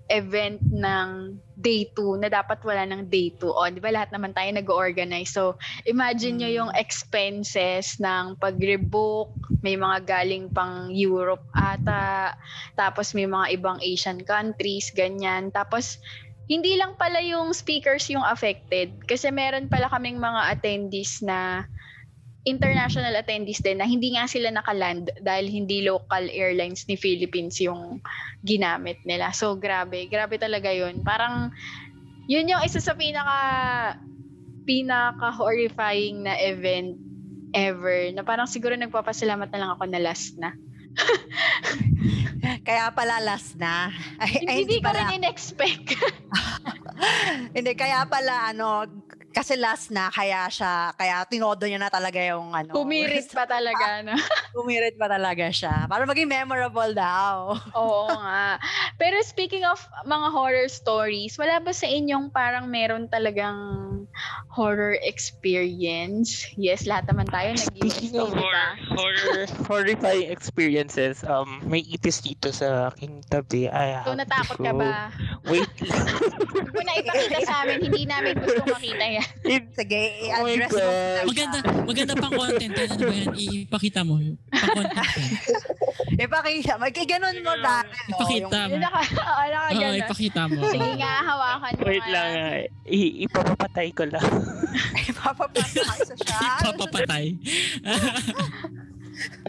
mag-event 0.03 0.59
ng 0.67 1.39
day 1.55 1.87
2 1.95 2.19
na 2.19 2.27
dapat 2.27 2.59
wala 2.67 2.83
ng 2.83 3.07
day 3.07 3.31
2 3.39 3.47
on. 3.47 3.71
Di 3.71 3.79
ba 3.79 3.93
lahat 3.93 4.11
naman 4.11 4.35
tayo 4.35 4.51
nag-organize. 4.51 5.31
So 5.31 5.55
imagine 5.87 6.43
nyo 6.43 6.49
yung 6.51 6.71
expenses 6.75 7.95
ng 8.03 8.35
pag-rebook, 8.37 9.31
may 9.63 9.79
mga 9.79 10.03
galing 10.03 10.51
pang 10.51 10.91
Europe 10.91 11.47
ata, 11.55 12.35
tapos 12.75 13.15
may 13.15 13.25
mga 13.25 13.55
ibang 13.55 13.79
Asian 13.79 14.19
countries, 14.27 14.91
ganyan. 14.91 15.49
Tapos 15.55 15.97
hindi 16.51 16.75
lang 16.75 16.99
pala 16.99 17.23
yung 17.23 17.55
speakers 17.55 18.11
yung 18.11 18.23
affected 18.27 18.91
kasi 19.07 19.31
meron 19.31 19.71
pala 19.71 19.87
kaming 19.87 20.19
mga 20.19 20.51
attendees 20.51 21.23
na 21.23 21.63
international 22.43 23.15
attendees 23.15 23.63
din 23.63 23.79
na 23.79 23.87
hindi 23.87 24.15
nga 24.15 24.27
sila 24.27 24.51
nakaland 24.51 25.07
dahil 25.23 25.47
hindi 25.47 25.87
local 25.87 26.27
airlines 26.27 26.83
ni 26.91 26.99
Philippines 26.99 27.55
yung 27.63 28.03
ginamit 28.43 28.99
nila. 29.07 29.31
So 29.31 29.55
grabe, 29.55 30.11
grabe 30.11 30.35
talaga 30.35 30.67
yun. 30.67 31.07
Parang 31.07 31.55
yun 32.27 32.51
yung 32.51 32.63
isa 32.63 32.83
sa 32.83 32.95
pinaka 32.99 33.39
pinaka 34.63 35.31
horrifying 35.35 36.23
na 36.27 36.35
event 36.39 36.99
ever 37.55 38.11
na 38.11 38.23
parang 38.27 38.47
siguro 38.47 38.75
nagpapasalamat 38.75 39.47
na 39.51 39.59
lang 39.59 39.71
ako 39.75 39.83
na 39.87 40.01
last 40.03 40.35
na. 40.35 40.51
Kaya 42.67 42.91
pala 42.91 43.23
last 43.23 43.55
na. 43.55 43.87
Ay, 44.19 44.43
ay, 44.43 44.55
hindi 44.67 44.83
ko 44.83 44.91
pala. 44.91 45.07
rin 45.07 45.23
in-expect. 45.23 45.95
Hindi, 47.55 47.75
kaya 47.75 48.07
pala 48.07 48.53
ano, 48.53 48.87
kasi 49.33 49.57
last 49.57 49.89
na, 49.89 50.07
kaya 50.07 50.45
siya, 50.47 50.93
kaya 50.93 51.25
tinodo 51.25 51.65
niya 51.65 51.81
na 51.81 51.89
talaga 51.89 52.21
yung 52.21 52.53
ano. 52.53 52.71
Pumirit 52.77 53.27
pa 53.37 53.43
talaga. 53.43 54.05
No? 54.05 54.13
Pumirit 54.55 54.93
pa 54.95 55.09
talaga 55.09 55.49
siya. 55.49 55.89
Para 55.89 56.05
maging 56.05 56.29
memorable 56.29 56.93
daw. 56.93 57.57
Oo 57.81 58.07
nga. 58.13 58.61
Pero 58.95 59.17
speaking 59.25 59.65
of 59.65 59.81
mga 60.05 60.29
horror 60.29 60.69
stories, 60.69 61.33
wala 61.35 61.57
ba 61.57 61.73
sa 61.73 61.89
inyong 61.89 62.29
parang 62.29 62.69
meron 62.69 63.09
talagang 63.09 63.57
horror 64.53 64.93
experience? 65.01 66.45
Yes, 66.53 66.85
lahat 66.85 67.09
naman 67.09 67.25
tayo 67.25 67.57
Speaking 67.57 68.13
nag-UST, 68.13 68.21
of 68.21 68.29
ba? 68.37 68.77
horror, 68.93 69.41
horrifying 69.65 70.29
experiences, 70.29 71.25
um, 71.25 71.57
may 71.65 71.81
itis 71.81 72.21
dito 72.21 72.53
sa 72.53 72.93
aking 72.93 73.25
tabi. 73.25 73.65
I 73.65 74.05
So, 74.05 74.13
natakot 74.13 74.57
ka 74.61 74.71
ba? 74.71 75.09
Wait 75.49 75.73
lang. 75.81 76.05
Mo 76.69 76.81
na 76.85 76.93
ipakita 76.99 77.39
sa 77.41 77.65
amin. 77.65 77.89
Hindi 77.89 78.03
namin 78.05 78.37
gusto 78.37 78.61
makita 78.69 79.05
yan. 79.09 79.22
Sige, 79.77 80.01
Oh 80.39 80.47
i-address 80.47 80.71
mo. 80.71 80.77
Na 80.77 80.87
siya. 80.87 81.23
Maganda, 81.27 81.57
maganda 81.83 82.13
pang 82.15 82.33
content. 82.33 82.73
Yan, 82.73 82.89
ano 82.89 83.03
ba 83.03 83.13
yan? 83.13 83.27
Ipakita 83.67 83.99
mo. 84.01 84.13
Pang 84.49 84.69
content. 84.73 85.07
Ipakita. 86.13 86.71
Magkaganon 86.77 87.37
mo 87.41 87.53
dati. 87.57 87.89
no? 87.91 88.15
Ipakita 88.15 88.57
Yung- 88.57 88.69
mo. 88.69 88.75
Yung 88.77 88.85
oh, 88.85 89.03
Oo, 89.03 89.43
ganun. 89.73 89.95
ipakita 89.99 90.41
mo. 90.47 90.59
Sige 90.69 90.89
nga, 90.95 91.13
hawakan 91.23 91.71
mo 91.75 91.83
Wait 91.83 92.07
lang. 92.07 92.29
ah. 92.33 92.57
I- 92.87 93.15
ipapapatay 93.25 93.87
ko 93.91 94.03
lang. 94.07 94.27
Ipapapasa 95.09 95.81
ka 95.81 95.95
sa 96.05 96.15
siya. 96.15 96.39
Ipapapatay. 96.61 97.25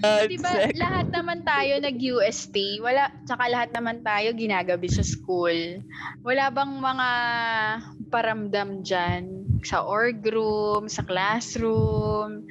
Uh, 0.05 0.29
Di 0.29 0.37
ba 0.37 0.69
lahat 0.77 1.09
naman 1.09 1.41
tayo 1.41 1.81
nag-UST? 1.81 2.85
Wala, 2.85 3.09
tsaka 3.25 3.49
lahat 3.49 3.73
naman 3.73 4.05
tayo 4.05 4.37
ginagabi 4.37 4.93
sa 4.93 5.01
school. 5.01 5.81
Wala 6.21 6.53
bang 6.53 6.69
mga 6.69 7.09
paramdam 8.15 8.87
dyan 8.87 9.43
sa 9.67 9.83
org 9.83 10.23
room, 10.23 10.87
sa 10.87 11.03
classroom, 11.03 12.47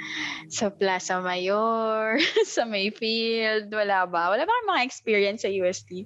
sa 0.52 0.68
Plaza 0.68 1.24
Mayor, 1.24 2.20
sa 2.44 2.68
Mayfield? 2.68 3.72
Wala 3.72 4.04
ba? 4.04 4.36
Wala 4.36 4.44
bang 4.44 4.68
mga 4.68 4.84
experience 4.84 5.48
sa 5.48 5.52
UST? 5.54 6.04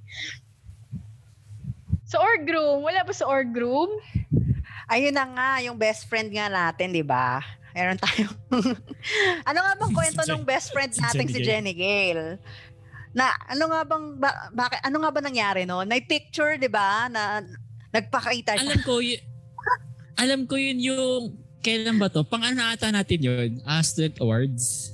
Sa 2.05 2.21
org 2.21 2.45
room? 2.45 2.85
Wala 2.85 3.01
ba 3.01 3.13
sa 3.17 3.25
org 3.25 3.49
room? 3.49 3.97
Ayun 4.93 5.17
na 5.17 5.25
nga, 5.25 5.49
yung 5.65 5.75
best 5.75 6.05
friend 6.05 6.29
nga 6.29 6.53
natin, 6.53 6.93
di 6.93 7.01
ba? 7.01 7.41
Meron 7.73 7.97
tayong... 7.97 8.37
ano 9.49 9.59
nga 9.65 9.73
bang 9.73 9.93
kwento 9.97 10.21
Si 10.21 10.29
ng 10.29 10.45
best 10.45 10.69
friend 10.69 10.93
si 10.93 11.01
natin 11.01 11.25
Jenny 11.25 11.33
si. 11.33 11.41
Jenny 11.43 11.73
Gale? 11.73 12.25
Na 13.17 13.33
ano 13.49 13.73
nga 13.73 13.81
bang 13.81 14.05
ba, 14.21 14.29
bakit 14.53 14.79
ano 14.85 15.01
nga 15.01 15.09
ba 15.09 15.19
nangyari 15.25 15.65
no? 15.65 15.81
May 15.81 16.05
picture 16.05 16.53
'di 16.53 16.69
ba 16.69 17.09
na 17.09 17.41
nagpakita 17.91 18.57
siya. 18.57 18.67
alam 18.67 18.81
ko, 18.85 18.99
y- 19.01 19.21
alam 20.17 20.49
ko 20.49 20.57
yun 20.57 20.81
yung, 20.81 21.37
kailan 21.61 22.01
ba 22.01 22.09
to? 22.09 22.25
Pang 22.25 22.41
ano 22.41 22.65
ata 22.65 22.89
natin 22.89 23.19
yun? 23.21 23.49
Ah, 23.61 23.85
student 23.85 24.17
awards. 24.17 24.91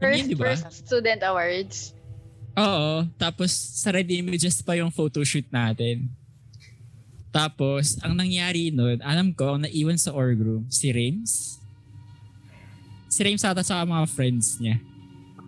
First, 0.00 0.16
yun, 0.16 0.26
di 0.30 0.36
ba? 0.38 0.44
first 0.54 0.64
student 0.86 1.20
awards. 1.26 1.92
Oo. 2.56 3.04
Tapos 3.18 3.50
sa 3.52 3.92
Red 3.92 4.08
Images 4.08 4.62
pa 4.62 4.78
yung 4.78 4.88
photoshoot 4.88 5.46
natin. 5.52 6.08
Tapos, 7.30 7.94
ang 8.02 8.18
nangyari 8.18 8.74
nun, 8.74 8.98
alam 9.06 9.30
ko, 9.30 9.54
ang 9.54 9.62
naiwan 9.62 9.94
sa 9.94 10.10
org 10.10 10.34
room, 10.34 10.66
si 10.66 10.90
Rames. 10.90 11.62
Si 13.06 13.22
Rames 13.22 13.46
ata 13.46 13.62
sa 13.62 13.86
mga 13.86 14.02
friends 14.10 14.58
niya. 14.58 14.82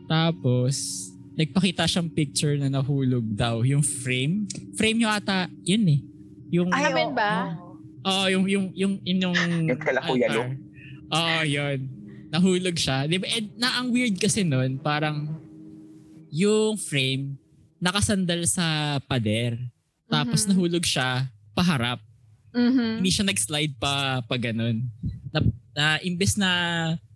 Tapos, 0.07 1.11
nagpakita 1.35 1.91
siyang 1.91 2.07
picture 2.07 2.55
na 2.55 2.71
nahulog 2.71 3.27
daw. 3.35 3.67
Yung 3.67 3.83
frame. 3.83 4.47
Frame 4.79 5.03
yung 5.03 5.11
ata, 5.11 5.51
yun 5.67 5.85
eh. 5.91 6.01
Yung, 6.55 6.71
Ay, 6.71 6.87
Amin 6.87 7.11
oo. 7.11 7.72
Oo, 8.03 8.25
yung 8.29 8.45
yung 8.45 8.67
yung 8.73 8.95
yung 9.01 9.21
yung 9.21 9.37
Yung 9.69 9.79
kala 9.79 10.01
Kuya 10.03 10.27
altar. 10.27 10.37
Long. 10.37 10.53
Oo, 11.09 11.39
yun. 11.45 11.79
Nahulog 12.29 12.75
siya. 12.75 13.05
Di 13.05 13.17
ba? 13.17 13.27
Eh, 13.27 13.45
na 13.55 13.77
ang 13.77 13.91
weird 13.91 14.17
kasi 14.17 14.43
nun, 14.43 14.77
parang 14.77 15.29
yung 16.29 16.75
frame 16.75 17.37
nakasandal 17.77 18.43
sa 18.45 18.65
pader. 19.01 19.59
Tapos 20.07 20.45
Mhm. 20.45 20.49
nahulog 20.51 20.85
siya. 20.85 21.29
paharap. 21.53 22.01
Mhm. 22.51 23.05
Hindi 23.05 23.11
siya 23.13 23.29
nag-slide 23.29 23.77
pa 23.77 24.25
pa 24.25 24.37
ganun. 24.37 24.89
Na, 25.29 25.39
na 25.71 25.85
imbes 26.01 26.41
na 26.41 26.49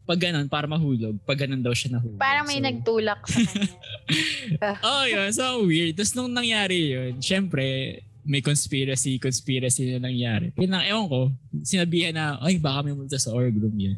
pag 0.04 0.20
ganun, 0.20 0.44
para 0.44 0.68
mahulog, 0.68 1.16
pag 1.24 1.40
ganun 1.40 1.58
daw 1.58 1.72
siya 1.72 1.96
nahulog. 1.96 2.20
Parang 2.20 2.44
may 2.44 2.60
So, 2.60 2.66
nagtulak 2.68 3.20
sa 3.24 3.40
kanya. 3.40 3.72
Oh, 4.84 5.02
yun. 5.02 5.32
So 5.32 5.64
weird. 5.64 5.96
Tapos 5.96 6.12
nung 6.12 6.30
nangyari 6.30 6.92
yun, 6.92 7.12
syempre, 7.18 7.98
may 8.26 8.42
conspiracy, 8.42 9.22
conspiracy 9.22 9.94
na 9.94 10.10
nangyari. 10.10 10.50
Pinang, 10.50 10.82
ewan 10.82 11.06
ko, 11.06 11.20
sinabihan 11.62 12.12
na, 12.12 12.36
ay, 12.42 12.58
baka 12.58 12.82
may 12.82 12.92
multa 12.92 13.16
sa 13.16 13.30
org 13.30 13.54
room 13.54 13.78
yun. 13.78 13.96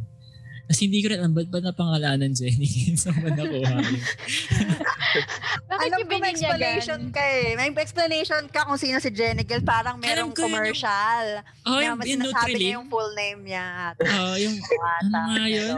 Tapos 0.68 0.84
hindi 0.84 1.00
ko 1.00 1.08
rin 1.08 1.24
alam, 1.24 1.32
ba't 1.32 1.48
ba 1.48 1.64
napangalanan 1.64 2.36
Jenny? 2.36 2.92
Saan 3.00 3.24
ba 3.24 3.32
nakuha 3.32 3.72
yun? 3.80 4.04
Bakit 5.72 5.88
Alam 5.88 5.98
yung 6.04 6.10
ko 6.12 6.20
may 6.20 6.32
explanation 6.36 7.00
ka 7.08 7.22
eh. 7.24 7.56
May 7.56 7.72
explanation 7.72 8.42
ka 8.52 8.68
kung 8.68 8.76
sino 8.76 9.00
si 9.00 9.08
Jenny 9.08 9.48
Gill. 9.48 9.64
Parang 9.64 9.96
merong 9.96 10.28
yun 10.28 10.36
yung- 10.36 10.36
commercial. 10.36 11.24
Oh, 11.64 11.80
na 11.80 11.88
yung, 11.88 11.96
mas 11.96 12.04
yung 12.04 12.20
sinasabi 12.20 12.52
niya 12.60 12.76
yung 12.76 12.88
full 12.92 13.10
name 13.16 13.40
niya. 13.48 13.96
Oh, 13.96 14.36
yung, 14.36 14.60
ano 14.60 15.16
nga 15.32 15.46
yun? 15.48 15.76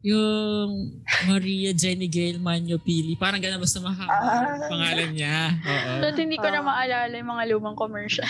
Yung 0.00 0.94
Maria 1.26 1.74
Jenny 1.74 2.06
Gale 2.06 2.38
Manyo 2.38 2.78
Pili. 2.78 3.14
Parang 3.14 3.38
ganun 3.38 3.58
basta 3.58 3.78
mahaba 3.78 4.06
Ah. 4.08 4.54
pangalan 4.64 5.10
niya. 5.10 5.58
Oo. 5.58 5.92
Ba't 6.00 6.14
hindi 6.14 6.36
ko 6.36 6.46
na 6.46 6.60
Ah. 6.60 6.66
maalala 6.66 7.12
yung 7.12 7.30
mga 7.30 7.44
lumang 7.50 7.74
commercial? 7.74 8.28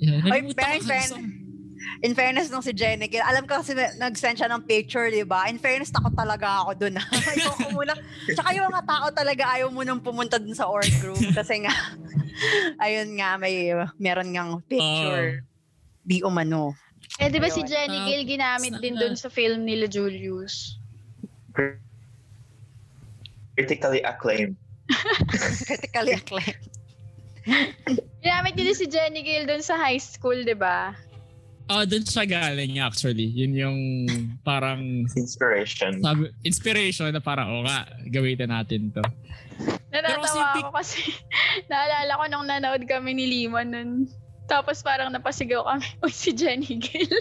Yeah, 0.00 0.24
Oy, 0.24 0.50
pero 0.50 0.72
ko 0.72 0.74
in 0.74 0.82
fairness- 0.82 1.12
sa- 1.12 1.40
In 2.00 2.14
fairness 2.14 2.46
nung 2.48 2.62
si 2.62 2.70
Jenny 2.72 3.06
Gill, 3.06 3.22
alam 3.22 3.42
ko 3.42 3.58
kasi 3.58 3.74
nag-send 3.74 4.34
siya 4.36 4.46
ng 4.48 4.62
picture, 4.64 5.06
di 5.06 5.22
ba? 5.22 5.46
In 5.46 5.58
fairness, 5.58 5.90
takot 5.90 6.10
talaga 6.12 6.62
ako 6.62 6.74
dun. 6.76 6.94
Ayoko 7.30 7.62
muna. 7.76 7.94
Tsaka 8.28 8.48
yung 8.52 8.66
mga 8.66 8.82
tao 8.84 9.06
talaga 9.12 9.42
ayaw 9.52 9.68
mo 9.68 9.82
nang 9.82 9.98
pumunta 9.98 10.38
dun 10.38 10.50
sa 10.52 10.66
org 10.66 10.86
room 11.00 11.18
kasi 11.32 11.62
nga, 11.62 11.70
ayun 12.82 13.14
nga, 13.14 13.34
may 13.36 13.70
meron 13.98 14.30
ngang 14.30 14.62
picture. 14.64 15.42
Di 16.00 16.22
umano. 16.22 16.74
Eh, 17.18 17.28
di 17.28 17.38
ba 17.38 17.46
si. 17.46 17.62
Jenny 17.62 17.94
Ah, 17.96 18.06
Gill 18.08 18.24
ginamit 18.26 18.72
sana- 18.72 18.82
din 18.82 18.94
dun 18.96 19.14
sa 19.14 19.26
film 19.28 19.62
nila 19.62 19.86
Julius? 19.86 20.78
Critically 23.56 24.00
acclaimed. 24.02 24.56
Critically 25.68 26.12
acclaimed. 26.16 26.68
Ginamit 28.22 28.54
din 28.54 28.70
si 28.74 28.86
Jenny 28.86 29.26
Gill 29.26 29.46
dun 29.50 29.62
sa 29.62 29.74
high 29.74 29.98
school, 29.98 30.46
di 30.46 30.54
ba? 30.54 30.94
Oh, 31.70 31.86
doon 31.86 32.02
siya 32.02 32.26
galing 32.26 32.82
actually. 32.82 33.30
Yun 33.30 33.52
yung 33.54 33.80
parang 34.42 35.06
Inspiration. 35.14 36.02
sabi, 36.02 36.28
inspiration 36.42 37.10
na 37.14 37.22
parang, 37.22 37.48
oh 37.48 37.62
nga, 37.64 37.86
gawin 38.10 38.38
natin 38.44 38.90
to. 38.90 39.02
Natatawa 39.88 40.58
ako 40.58 40.70
kasi 40.74 41.00
naalala 41.70 42.18
ko 42.18 42.24
nung 42.28 42.46
nanood 42.48 42.82
kami 42.84 43.14
ni 43.14 43.24
Lima 43.30 43.62
nun. 43.62 44.10
Tapos 44.50 44.82
parang 44.82 45.14
napasigaw 45.14 45.64
kami, 45.64 45.86
uy, 46.04 46.12
si 46.12 46.34
Jenny 46.34 46.76
Gill. 46.76 47.14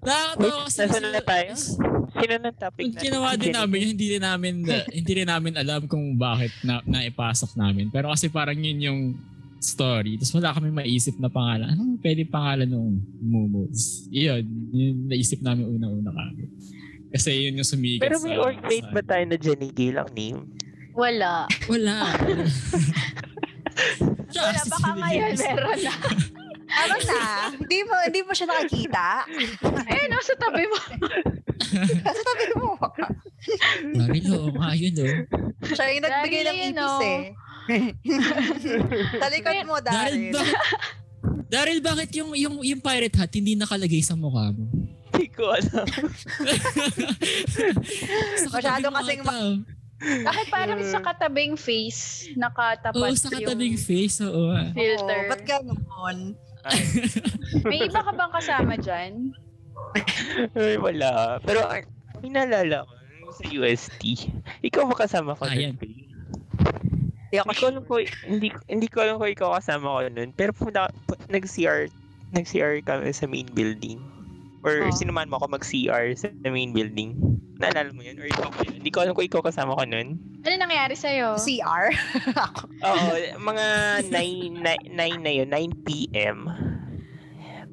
Nakakatawa 0.00 0.66
kasi. 0.66 0.78
Nasaan 0.86 1.12
na 1.12 1.22
tayo? 1.22 1.50
Sino 2.10 2.34
ng 2.42 2.56
topic 2.58 2.84
Pag 2.90 3.04
ginawa 3.04 3.28
din 3.38 3.54
namin, 3.54 3.78
yun, 3.78 3.90
hindi 3.94 4.06
rin 4.16 4.22
namin, 4.24 4.54
hindi 4.98 5.12
rin 5.14 5.28
namin 5.30 5.52
alam 5.54 5.86
kung 5.86 6.18
bakit 6.18 6.50
na, 6.66 6.82
naipasok 6.82 7.54
namin. 7.54 7.92
Pero 7.92 8.10
kasi 8.10 8.26
parang 8.26 8.58
yun 8.58 8.78
yung 8.80 9.00
story. 9.60 10.16
Tapos 10.18 10.34
wala 10.34 10.50
kami 10.56 10.72
maisip 10.72 11.20
na 11.20 11.28
pangalan. 11.30 11.76
Anong 11.76 12.00
pwede 12.00 12.26
pangalan 12.26 12.66
ng 12.66 12.86
Momos? 13.22 14.08
Iyon, 14.10 14.42
yun 14.72 14.96
naisip 15.06 15.44
namin 15.44 15.68
una-una 15.68 16.10
kami. 16.10 16.48
Kasi 17.10 17.46
yun 17.46 17.60
yung 17.60 17.68
sumigat 17.68 18.06
Pero 18.08 18.18
may 18.24 18.38
org-mate 18.38 18.88
sa- 18.88 18.94
ba 18.94 19.02
tayo 19.04 19.24
na 19.28 19.36
Jenny 19.36 19.70
Gale 19.70 19.98
ang 20.00 20.10
name? 20.16 20.40
Wala. 20.96 21.46
Wala. 21.70 21.96
Wala, 24.30 24.62
baka 24.66 24.90
ngayon 24.96 25.32
meron 25.36 25.78
na. 25.84 25.94
Ano 26.70 26.94
na? 27.02 27.20
Hindi 27.50 27.78
mo, 27.82 27.94
hindi 28.06 28.20
mo 28.22 28.32
siya 28.32 28.46
nakikita? 28.46 29.06
Eh, 29.90 30.04
no, 30.06 30.22
sa 30.22 30.34
tabi 30.38 30.64
mo. 30.70 30.78
Kasi 31.80 32.20
tabi 32.22 32.46
mo. 32.56 32.68
Daryl, 33.94 34.26
oo 34.34 34.50
nga 34.54 34.70
yun 34.74 34.94
oh. 35.00 35.14
Siya 35.66 35.84
yung 35.92 36.04
nagbigay 36.04 36.42
ng 36.46 36.58
ipis 36.70 36.76
no? 36.78 36.90
eh. 37.02 37.22
Talikod 39.18 39.56
mo, 39.66 39.76
Daryl, 39.78 40.30
Daryl. 40.30 40.32
bakit, 40.34 40.56
Daryl, 41.50 41.80
bakit 41.82 42.10
yung, 42.16 42.30
yung, 42.34 42.54
yung 42.62 42.80
pirate 42.80 43.16
hat 43.18 43.32
hindi 43.34 43.54
nakalagay 43.54 44.02
sa 44.02 44.14
mukha 44.14 44.50
mo? 44.54 44.66
Hindi 45.10 45.26
ko 45.34 45.52
alam. 45.52 45.86
Masyado 48.54 48.86
kasing 48.88 49.22
ata, 49.26 49.34
oh. 49.36 49.56
Bakit 50.00 50.46
parang 50.48 50.80
sa 50.80 50.96
katabing 51.04 51.60
face, 51.60 52.32
nakatapat 52.32 52.96
Oo, 52.96 53.12
sa 53.20 53.28
katabing 53.28 53.76
yung 53.76 53.84
face, 53.84 54.24
oo. 54.24 54.48
filter. 54.72 55.20
Oo, 55.20 55.28
ba't 55.28 55.42
gano'n? 55.44 56.18
May 57.64 57.88
iba 57.88 58.00
ka 58.00 58.12
bang 58.12 58.32
kasama 58.32 58.74
dyan? 58.76 59.12
Ay, 60.54 60.76
wala. 60.76 61.40
Pero 61.42 61.64
naalala 62.22 62.84
ko 62.84 62.92
sa 63.32 63.44
UST. 63.48 64.02
Ikaw 64.60 64.82
ba 64.86 64.96
kasama 65.06 65.34
ko 65.34 65.48
Ayan. 65.48 65.74
Faye? 65.80 66.06
Hindi 67.30 67.38
ako 67.38 67.46
Hindi 67.46 67.54
ko 67.56 67.66
alam 67.70 67.84
ko, 67.86 67.94
hindi, 68.26 68.48
hindi 68.66 68.86
ko 68.90 68.96
alam 69.06 69.14
kung 69.22 69.30
ikaw 69.30 69.56
kasama 69.56 69.86
ko 69.86 69.98
nun. 70.10 70.30
Pero 70.34 70.50
punta, 70.50 70.90
pu- 71.06 71.18
nag-CR, 71.30 71.86
nag-CR 72.34 72.82
kami 72.82 73.14
sa 73.14 73.30
main 73.30 73.46
building. 73.54 74.02
Or 74.60 74.84
Oh. 74.84 74.92
sinuman 74.92 75.26
mo 75.26 75.36
ako 75.36 75.56
mag-CR 75.56 76.12
sa 76.12 76.28
main 76.42 76.70
building. 76.70 77.16
Naalala 77.56 77.92
mo 77.92 78.00
yun? 78.00 78.16
Or 78.16 78.26
ikaw 78.26 78.48
ba 78.48 78.60
yun? 78.62 78.76
Hindi 78.76 78.90
ko 78.90 79.00
alam 79.00 79.12
kung 79.12 79.24
ikaw 79.24 79.40
kasama 79.40 79.72
ko 79.72 79.84
nun. 79.84 80.20
Ano 80.40 80.54
nangyari 80.56 80.92
sa'yo? 80.92 81.36
CR. 81.36 81.92
Oo, 82.88 83.04
mga 83.40 83.66
9, 84.08 84.60
9, 84.60 84.92
9 84.92 85.24
na 85.24 85.32
yun, 85.32 85.48
9 85.48 85.84
p.m. 85.84 86.38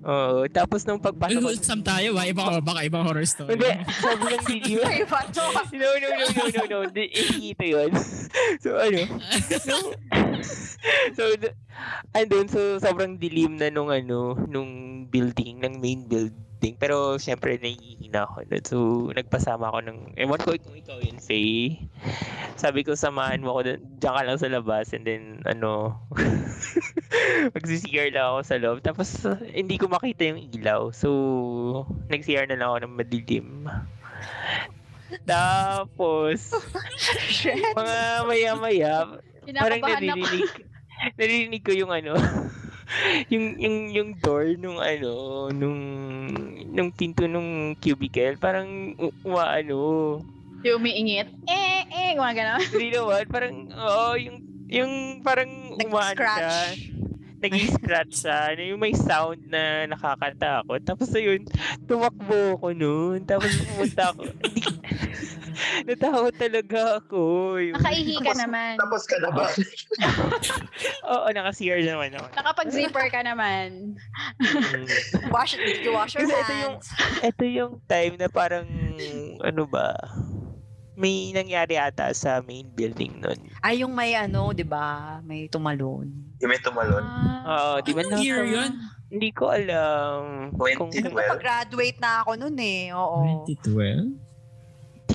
Oo, 0.07 0.47
tapos 0.47 0.87
nung 0.87 0.99
Uy, 0.99 1.03
pagpasok 1.03 1.35
ko... 1.35 1.47
wholesome 1.51 1.83
tayo 1.83 2.15
ba? 2.15 2.23
Iba, 2.23 2.63
baka 2.63 2.87
ibang 2.87 3.03
horror 3.03 3.27
story. 3.27 3.59
Hindi, 3.59 3.71
sobrang 3.93 4.43
dilim. 4.47 4.79
Ay, 4.79 5.03
paano? 5.03 5.43
No, 5.51 5.87
no, 5.91 6.07
no, 6.07 6.23
no, 6.23 6.43
no, 6.47 6.63
no. 6.63 6.79
Di- 6.87 7.11
Hindi 7.11 7.51
ito 7.51 7.65
yun. 7.67 7.91
So, 8.63 8.79
ano? 8.79 9.01
so, 11.17 11.23
andun, 12.13 12.47
so, 12.49 12.79
sobrang 12.81 13.17
dilim 13.17 13.57
na 13.57 13.69
nung, 13.69 13.89
ano, 13.91 14.33
nung 14.47 15.05
building, 15.09 15.63
ng 15.63 15.79
main 15.81 16.05
building. 16.07 16.75
Pero, 16.81 17.21
syempre, 17.21 17.61
nahihina 17.61 18.25
ako. 18.25 18.37
So, 18.65 18.77
nagpasama 19.13 19.69
ako 19.69 19.79
ng, 19.87 19.99
ewan 20.17 20.41
ko 20.41 20.57
kung 20.57 20.77
ikaw 20.77 20.97
yun, 20.99 21.21
Faye. 21.21 21.85
Sabi 22.57 22.81
ko, 22.81 22.97
samahan 22.97 23.45
mo 23.45 23.53
ako 23.53 23.61
doon. 23.69 23.81
Diyan 24.01 24.13
ka 24.17 24.21
lang 24.25 24.39
sa 24.41 24.49
labas. 24.49 24.89
And 24.93 25.05
then, 25.05 25.23
ano, 25.45 26.01
magsisiyar 27.55 28.09
lang 28.13 28.33
ako 28.33 28.39
sa 28.41 28.57
loob. 28.57 28.77
Tapos, 28.81 29.09
uh, 29.29 29.37
hindi 29.53 29.77
ko 29.77 29.85
makita 29.87 30.33
yung 30.33 30.41
ilaw. 30.57 30.89
So, 30.89 31.09
nag-CR 32.09 32.49
na 32.49 32.57
lang 32.57 32.67
ako 32.73 32.79
ng 32.83 32.97
madilim. 32.97 33.69
Tapos, 35.23 36.51
mga 37.79 37.97
maya-maya, 38.27 38.93
parang 39.55 39.81
naririnig, 39.83 40.51
naririnig 41.17 41.63
ko 41.63 41.71
yung 41.73 41.91
ano, 41.91 42.13
yung, 43.33 43.45
yung, 43.59 43.77
yung 43.91 44.09
door 44.19 44.47
nung 44.55 44.79
ano, 44.79 45.11
nung, 45.51 45.79
nung 46.71 46.89
pinto 46.91 47.27
nung 47.27 47.75
cubicle, 47.77 48.37
parang 48.37 48.95
umaano, 49.23 49.77
Yung 50.65 50.81
umiingit. 50.81 51.29
Eh, 51.45 51.85
eh, 51.85 52.09
mga 52.17 52.33
gano'n. 52.33 52.61
hindi 52.73 52.89
naman, 52.89 53.23
parang, 53.29 53.55
oo, 53.69 54.11
yung, 54.17 54.37
yung 54.67 54.91
parang 55.21 55.51
umaano 55.77 56.17
siya. 56.17 56.33
Nag-scratch. 56.33 56.79
nag-scratch 57.37 58.13
siya. 58.17 58.37
Ano, 58.51 58.61
yung 58.65 58.81
may 58.81 58.93
sound 58.97 59.45
na 59.47 59.85
nakakatakot. 59.85 60.81
Tapos 60.81 61.13
ayun, 61.13 61.45
tumakbo 61.85 62.57
ako 62.57 62.73
noon. 62.73 63.21
Tapos 63.23 63.53
pumunta 63.63 64.11
ako. 64.11 64.25
Hindi, 64.27 64.61
natakot 65.83 66.33
talaga 66.33 66.79
ako. 66.97 67.21
Yung, 67.59 67.75
Nakaihi 67.75 68.15
ka 68.17 68.31
Tapos- 68.31 68.41
naman. 68.41 68.73
Tapos 68.79 69.03
ka 69.05 69.15
na 69.19 69.29
ba? 69.29 69.45
Oo, 71.11 71.27
naka-CR 71.29 71.81
naman 71.83 72.09
ako. 72.13 72.25
Nakapag-zipper 72.33 73.07
ka 73.09 73.21
naman. 73.21 73.93
Mm. 74.41 74.85
Wash, 75.29 75.53
did 75.55 75.83
you 75.83 75.93
wash 75.93 76.15
your 76.15 76.23
Kasi 76.23 76.33
ito 76.33 76.53
yung- 76.53 76.77
hands? 76.79 76.87
Ito 77.21 77.43
yung 77.45 77.73
time 77.85 78.13
na 78.15 78.27
parang, 78.27 78.67
ano 79.41 79.63
ba, 79.67 79.93
may 80.97 81.29
nangyari 81.29 81.77
ata 81.77 82.09
sa 82.11 82.41
main 82.41 82.65
building 82.73 83.21
nun. 83.21 83.37
Ay, 83.61 83.85
yung 83.85 83.93
may 83.93 84.17
ano, 84.17 84.49
di 84.49 84.65
ba? 84.65 85.21
May 85.21 85.45
tumalon. 85.45 86.09
Yung 86.41 86.49
may 86.49 86.57
tumalon. 86.57 87.05
Oo, 87.45 87.85
di 87.85 87.93
ba 87.93 88.01
Anong 88.01 88.17
year 88.17 88.41
yun? 88.41 88.71
Hindi 89.07 89.29
ko 89.31 89.47
alam. 89.47 90.51
Kung, 90.57 90.91
2012. 90.91 90.91
hindi 90.91 90.99
Nagpa-graduate 91.05 91.99
na 92.01 92.25
ako 92.25 92.31
nun 92.35 92.57
eh. 92.57 92.91
Oo. 92.91 93.45
2012? 93.45 94.26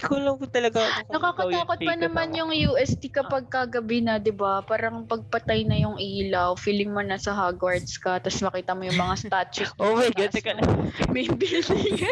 Ko 0.01 0.17
alam 0.17 0.41
kung 0.41 0.53
talaga 0.53 0.81
Nakakatakot 1.13 1.79
pa 1.83 1.95
naman 1.99 2.33
yung 2.33 2.51
UST 2.55 3.13
kapag 3.13 3.51
kagabi 3.53 4.01
na, 4.01 4.17
di 4.17 4.33
ba? 4.33 4.65
Parang 4.65 5.05
pagpatay 5.05 5.69
na 5.69 5.77
yung 5.77 6.01
ilaw, 6.01 6.57
feeling 6.57 6.95
mo 6.95 7.05
nasa 7.05 7.35
Hogwarts 7.35 8.01
ka, 8.01 8.23
tapos 8.23 8.41
makita 8.41 8.73
mo 8.73 8.89
yung 8.89 8.97
mga 8.97 9.15
statues. 9.29 9.71
Oh 9.83 9.99
my 9.99 10.09
sa 10.09 10.15
God, 10.15 10.31
teka 10.31 10.53
lang. 10.55 10.69
Main 11.11 11.35
building. 11.35 12.07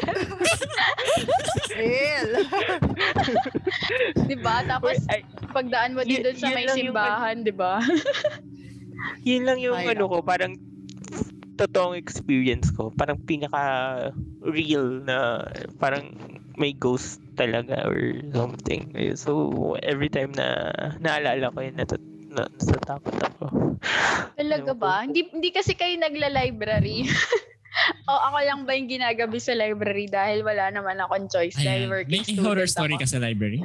Real. 1.78 2.28
di 4.30 4.36
ba? 4.40 4.66
Tapos 4.66 4.96
pagdaan 5.54 5.94
mo 5.94 6.02
din 6.02 6.24
doon 6.24 6.36
sa 6.36 6.50
may 6.50 6.66
lang 6.66 6.76
simbahan, 6.76 7.36
di 7.46 7.54
ba? 7.54 7.78
Yun 9.22 9.42
lang 9.46 9.58
yung 9.62 9.78
Ay, 9.78 9.94
ano 9.94 10.10
ko, 10.10 10.20
parang 10.20 10.58
totoong 11.60 11.96
experience 11.96 12.72
ko. 12.72 12.88
Parang 12.96 13.20
pinaka 13.20 13.62
real 14.40 15.04
na 15.04 15.44
parang 15.76 16.16
may 16.56 16.72
ghost 16.72 17.20
talaga 17.36 17.84
or 17.84 17.96
something. 18.32 18.92
Eh, 18.96 19.12
So, 19.16 19.76
every 19.84 20.08
time 20.08 20.32
na 20.32 20.72
naalala 21.00 21.52
ko 21.52 21.58
yun, 21.60 21.76
natut 21.76 22.00
na, 22.32 22.48
natatakot 22.48 23.16
ako. 23.16 23.44
Talaga 24.36 24.72
ba? 24.72 25.04
Hindi, 25.04 25.28
hindi 25.32 25.52
kasi 25.52 25.76
kayo 25.76 25.96
nagla-library. 26.00 27.08
o 28.10 28.12
ako 28.28 28.38
lang 28.44 28.60
ba 28.66 28.72
yung 28.74 28.90
ginagabi 28.90 29.38
sa 29.38 29.54
library 29.54 30.10
dahil 30.10 30.42
wala 30.42 30.68
naman 30.74 30.98
akong 30.98 31.30
choice 31.30 31.56
dahil 31.60 31.86
Ayan. 31.86 31.92
working 31.92 32.24
May 32.26 32.42
horror 32.42 32.68
story 32.68 32.98
ako. 32.98 33.02
ka 33.04 33.08
sa 33.08 33.22
library? 33.22 33.62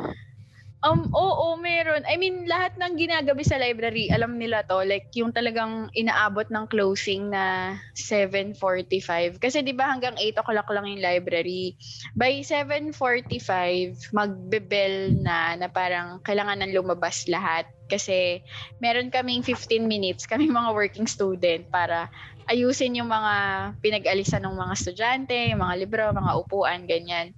Um, 0.85 1.09
oo, 1.17 1.57
meron. 1.57 2.05
I 2.05 2.13
mean, 2.13 2.45
lahat 2.45 2.77
ng 2.77 2.93
ginagabi 2.93 3.41
sa 3.41 3.57
library, 3.57 4.13
alam 4.13 4.37
nila 4.37 4.61
to. 4.69 4.85
Like, 4.85 5.09
yung 5.17 5.33
talagang 5.33 5.89
inaabot 5.97 6.45
ng 6.53 6.69
closing 6.69 7.33
na 7.33 7.73
7.45. 7.97 9.41
Kasi 9.41 9.65
di 9.65 9.73
ba 9.73 9.89
hanggang 9.89 10.13
8 10.13 10.45
o'clock 10.45 10.69
lang 10.69 10.85
yung 10.85 11.01
library. 11.01 11.73
By 12.13 12.45
7.45, 12.45 14.13
magbebel 14.13 15.25
na 15.25 15.57
na 15.57 15.67
parang 15.73 16.21
kailangan 16.21 16.61
nang 16.61 16.77
lumabas 16.77 17.25
lahat. 17.25 17.65
Kasi 17.89 18.45
meron 18.77 19.09
kaming 19.09 19.41
15 19.41 19.89
minutes, 19.89 20.29
kaming 20.29 20.53
mga 20.53 20.69
working 20.69 21.09
student 21.09 21.65
para 21.73 22.13
ayusin 22.45 22.93
yung 22.93 23.09
mga 23.09 23.33
pinag-alisan 23.81 24.45
ng 24.45 24.53
mga 24.53 24.73
estudyante, 24.77 25.37
yung 25.49 25.65
mga 25.65 25.75
libro, 25.81 26.03
mga 26.13 26.31
upuan, 26.45 26.85
ganyan. 26.85 27.33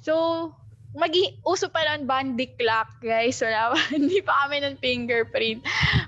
So, 0.00 0.48
magi 0.96 1.36
uso 1.44 1.68
pa 1.68 1.84
lang 1.84 2.08
bandy 2.08 2.48
clock, 2.56 2.98
guys. 3.04 3.38
Wala 3.44 3.76
hindi 3.94 4.24
pa 4.24 4.48
kami 4.48 4.64
ng 4.64 4.76
fingerprint. 4.80 5.60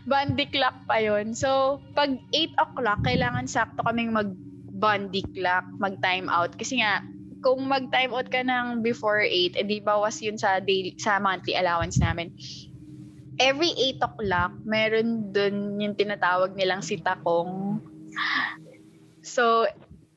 Bandy 0.09 0.48
clock 0.48 0.88
pa 0.88 0.98
yon 0.98 1.37
So, 1.37 1.79
pag 1.92 2.16
8 2.33 2.57
o'clock, 2.57 3.05
kailangan 3.05 3.44
sakto 3.44 3.85
kaming 3.85 4.16
mag 4.16 4.33
bandy 4.79 5.22
clock, 5.37 5.68
mag 5.77 6.01
time 6.01 6.33
out. 6.33 6.57
Kasi 6.57 6.81
nga, 6.81 7.05
kung 7.44 7.68
mag 7.68 7.92
time 7.92 8.16
out 8.16 8.33
ka 8.33 8.40
ng 8.40 8.81
before 8.81 9.20
8, 9.20 9.61
edi 9.61 9.79
bawas 9.85 10.18
yun 10.24 10.40
sa 10.40 10.59
daily, 10.59 10.96
sa 10.96 11.20
monthly 11.20 11.55
allowance 11.55 12.01
namin. 12.01 12.33
Every 13.38 13.70
8 13.94 14.03
o'clock, 14.03 14.53
meron 14.66 15.31
dun 15.31 15.79
yung 15.79 15.94
tinatawag 15.94 16.59
nilang 16.59 16.83
si 16.83 16.98
Takong. 16.98 17.79
So, 19.22 19.68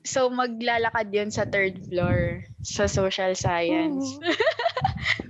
so 0.02 0.30
maglalakad 0.30 1.14
yun 1.14 1.30
sa 1.30 1.46
third 1.46 1.78
floor 1.90 2.46
sa 2.66 2.86
social 2.90 3.34
science. 3.38 4.06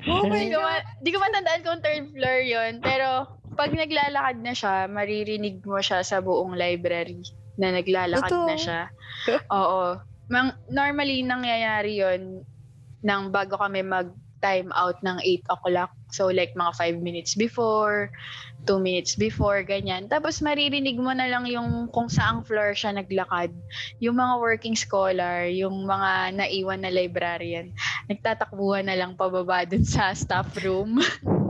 Oh 0.01 0.25
my 0.25 0.49
God. 0.49 0.81
di 1.05 1.13
ko 1.13 1.21
matandaan 1.21 1.61
kung 1.61 1.79
third 1.85 2.09
floor 2.09 2.41
yon 2.41 2.81
pero 2.81 3.29
pag 3.53 3.69
naglalakad 3.69 4.41
na 4.41 4.53
siya, 4.57 4.89
maririnig 4.89 5.61
mo 5.61 5.77
siya 5.77 6.01
sa 6.01 6.23
buong 6.23 6.57
library 6.57 7.21
na 7.61 7.69
naglalakad 7.75 8.31
Totoo? 8.31 8.47
na 8.49 8.55
siya. 8.57 8.81
Oo. 9.53 10.01
Mang, 10.31 10.55
normally, 10.71 11.21
nangyayari 11.21 12.01
yon 12.01 12.41
nang 13.05 13.29
bago 13.29 13.59
kami 13.59 13.85
mag 13.85 14.09
time 14.43 14.73
out 14.73 14.97
ng 15.05 15.17
8 15.23 15.53
o'clock. 15.53 15.91
So 16.11 16.27
like 16.27 16.51
mga 16.57 16.99
5 16.99 17.05
minutes 17.05 17.37
before, 17.37 18.11
2 18.65 18.77
minutes 18.77 19.17
before, 19.17 19.63
ganyan. 19.65 20.05
Tapos 20.11 20.41
maririnig 20.43 20.97
mo 20.99 21.13
na 21.15 21.29
lang 21.29 21.47
yung 21.49 21.89
kung 21.89 22.11
saang 22.11 22.45
floor 22.45 22.77
siya 22.77 22.93
naglakad. 22.93 23.49
Yung 24.03 24.17
mga 24.17 24.37
working 24.37 24.77
scholar, 24.77 25.47
yung 25.49 25.85
mga 25.87 26.37
naiwan 26.37 26.83
na 26.85 26.91
librarian, 26.93 27.73
nagtatakbuhan 28.11 28.85
na 28.89 28.97
lang 28.97 29.17
pababa 29.17 29.65
dun 29.69 29.85
sa 29.85 30.13
staff 30.13 30.51
room. 30.61 31.01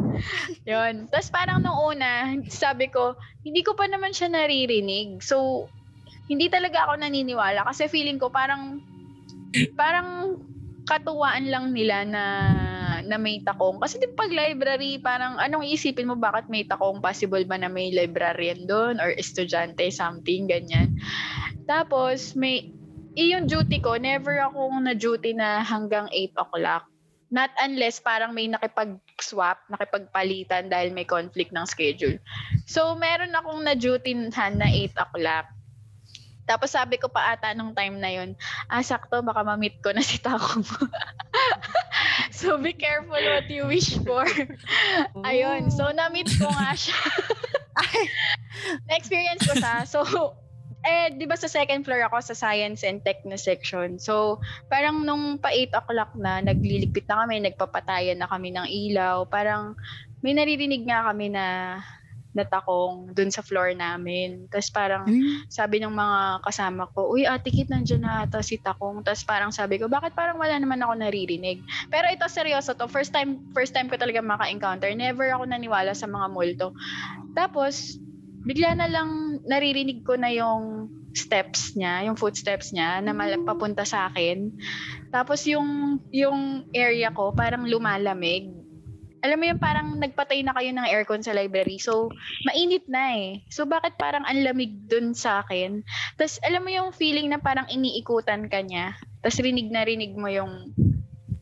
Yun. 0.70 1.10
Tapos 1.10 1.30
parang 1.34 1.60
nung 1.64 1.96
una, 1.96 2.36
sabi 2.48 2.88
ko, 2.92 3.18
hindi 3.42 3.66
ko 3.66 3.74
pa 3.74 3.90
naman 3.90 4.14
siya 4.14 4.30
naririnig. 4.30 5.24
So, 5.24 5.68
hindi 6.32 6.48
talaga 6.48 6.88
ako 6.88 7.02
naniniwala 7.02 7.68
kasi 7.68 7.92
feeling 7.92 8.16
ko 8.16 8.32
parang 8.32 8.80
parang 9.76 10.40
katuwaan 10.88 11.52
lang 11.52 11.76
nila 11.76 12.08
na 12.08 12.24
na 13.06 13.18
may 13.18 13.42
takong. 13.42 13.82
Kasi 13.82 14.02
di 14.02 14.10
pag 14.12 14.30
library, 14.34 15.02
parang 15.02 15.38
anong 15.38 15.66
isipin 15.66 16.10
mo 16.10 16.16
bakit 16.18 16.50
may 16.50 16.66
takong? 16.66 17.00
Possible 17.00 17.44
ba 17.46 17.58
na 17.58 17.70
may 17.70 17.94
librarian 17.94 18.66
doon 18.66 18.98
or 18.98 19.14
estudyante, 19.16 19.88
something, 19.94 20.50
ganyan. 20.50 20.98
Tapos, 21.70 22.34
may, 22.34 22.74
eh, 23.16 23.32
yung 23.32 23.46
duty 23.46 23.80
ko, 23.80 23.96
never 23.96 24.42
akong 24.42 24.84
na-duty 24.84 25.38
na 25.38 25.62
hanggang 25.62 26.10
8 26.12 26.36
o'clock. 26.38 26.84
Not 27.32 27.52
unless 27.64 28.04
parang 28.04 28.36
may 28.36 28.52
nakipag-swap, 28.52 29.64
nakipagpalitan 29.72 30.68
dahil 30.68 30.92
may 30.92 31.08
conflict 31.08 31.56
ng 31.56 31.64
schedule. 31.64 32.20
So, 32.68 33.00
meron 33.00 33.32
akong 33.32 33.64
na-dutyhan 33.64 34.60
na 34.60 34.68
8 34.68 34.92
o'clock. 35.00 35.48
Tapos 36.52 36.68
sabi 36.76 37.00
ko 37.00 37.08
pa 37.08 37.32
ata 37.32 37.56
nung 37.56 37.72
time 37.72 37.96
na 37.96 38.12
yun, 38.12 38.36
ah, 38.68 38.84
sakto, 38.84 39.24
baka 39.24 39.40
ma-meet 39.48 39.80
ko 39.80 39.96
na 39.96 40.04
si 40.04 40.20
Takong. 40.20 40.68
so, 42.36 42.60
be 42.60 42.76
careful 42.76 43.16
what 43.16 43.48
you 43.48 43.64
wish 43.72 43.96
for. 44.04 44.28
Ayun. 45.24 45.72
So, 45.72 45.96
na-meet 45.96 46.28
ko 46.36 46.52
nga 46.52 46.76
siya. 46.76 47.00
Na-experience 48.92 49.48
ko 49.48 49.56
siya. 49.56 49.88
So, 49.88 50.04
eh, 50.84 51.16
di 51.16 51.24
ba 51.24 51.40
sa 51.40 51.48
second 51.48 51.88
floor 51.88 52.12
ako 52.12 52.20
sa 52.20 52.36
science 52.36 52.84
and 52.84 53.00
tech 53.00 53.24
na 53.24 53.40
section. 53.40 53.96
So, 53.96 54.44
parang 54.68 55.08
nung 55.08 55.40
pa 55.40 55.56
8 55.56 55.72
o'clock 55.72 56.12
na, 56.20 56.44
nagliligpit 56.44 57.08
na 57.08 57.24
kami, 57.24 57.48
nagpapatayan 57.48 58.20
na 58.20 58.28
kami 58.28 58.52
ng 58.52 58.68
ilaw. 58.68 59.24
Parang 59.32 59.80
may 60.20 60.36
naririnig 60.36 60.84
nga 60.84 61.08
kami 61.08 61.32
na 61.32 61.78
natakong 62.32 63.12
dun 63.12 63.30
sa 63.30 63.44
floor 63.44 63.76
namin. 63.76 64.48
Tapos 64.48 64.72
parang 64.72 65.04
sabi 65.52 65.84
ng 65.84 65.92
mga 65.92 66.20
kasama 66.48 66.88
ko, 66.96 67.12
uy, 67.12 67.28
ate 67.28 67.52
Kit, 67.52 67.68
nandiyan 67.68 68.02
na 68.04 68.24
ata 68.24 68.40
si 68.40 68.60
Takong. 68.60 69.04
Tapos 69.04 69.24
parang 69.28 69.52
sabi 69.52 69.78
ko, 69.78 69.92
bakit 69.92 70.16
parang 70.16 70.40
wala 70.40 70.56
naman 70.56 70.80
ako 70.80 70.96
naririnig? 71.00 71.60
Pero 71.92 72.08
ito, 72.08 72.24
seryoso 72.32 72.76
to. 72.76 72.88
First 72.88 73.12
time, 73.12 73.52
first 73.52 73.76
time 73.76 73.92
ko 73.92 74.00
talaga 74.00 74.24
maka-encounter. 74.24 74.92
Never 74.96 75.28
ako 75.36 75.44
naniwala 75.48 75.92
sa 75.92 76.08
mga 76.08 76.28
multo. 76.32 76.72
Tapos, 77.36 78.00
bigla 78.48 78.74
na 78.74 78.88
lang 78.90 79.42
naririnig 79.46 80.02
ko 80.08 80.18
na 80.18 80.32
yung 80.34 80.90
steps 81.12 81.76
niya, 81.76 82.08
yung 82.08 82.16
footsteps 82.16 82.72
niya 82.72 83.04
na 83.04 83.12
mal- 83.12 83.44
papunta 83.44 83.84
sa 83.84 84.08
akin. 84.08 84.52
Tapos 85.12 85.44
yung 85.44 86.00
yung 86.10 86.66
area 86.72 87.12
ko 87.12 87.36
parang 87.36 87.68
lumalamig. 87.68 88.61
Alam 89.22 89.38
mo 89.38 89.46
yung 89.54 89.62
parang 89.62 89.88
nagpatay 90.02 90.42
na 90.42 90.54
kayo 90.58 90.74
ng 90.74 90.90
aircon 90.90 91.22
sa 91.22 91.34
library. 91.38 91.78
So, 91.78 92.10
mainit 92.46 92.90
na 92.90 93.14
eh. 93.14 93.46
So, 93.54 93.70
bakit 93.70 93.96
parang 94.02 94.26
ang 94.26 94.42
lamig 94.42 94.90
dun 94.90 95.14
sa 95.14 95.46
akin? 95.46 95.86
Tapos, 96.18 96.42
alam 96.42 96.66
mo 96.66 96.74
yung 96.74 96.90
feeling 96.90 97.30
na 97.30 97.38
parang 97.38 97.70
iniikutan 97.70 98.50
ka 98.50 98.66
niya. 98.66 98.98
Tapos, 99.22 99.38
rinig 99.38 99.70
na 99.70 99.86
rinig 99.86 100.18
mo 100.18 100.26
yung 100.26 100.74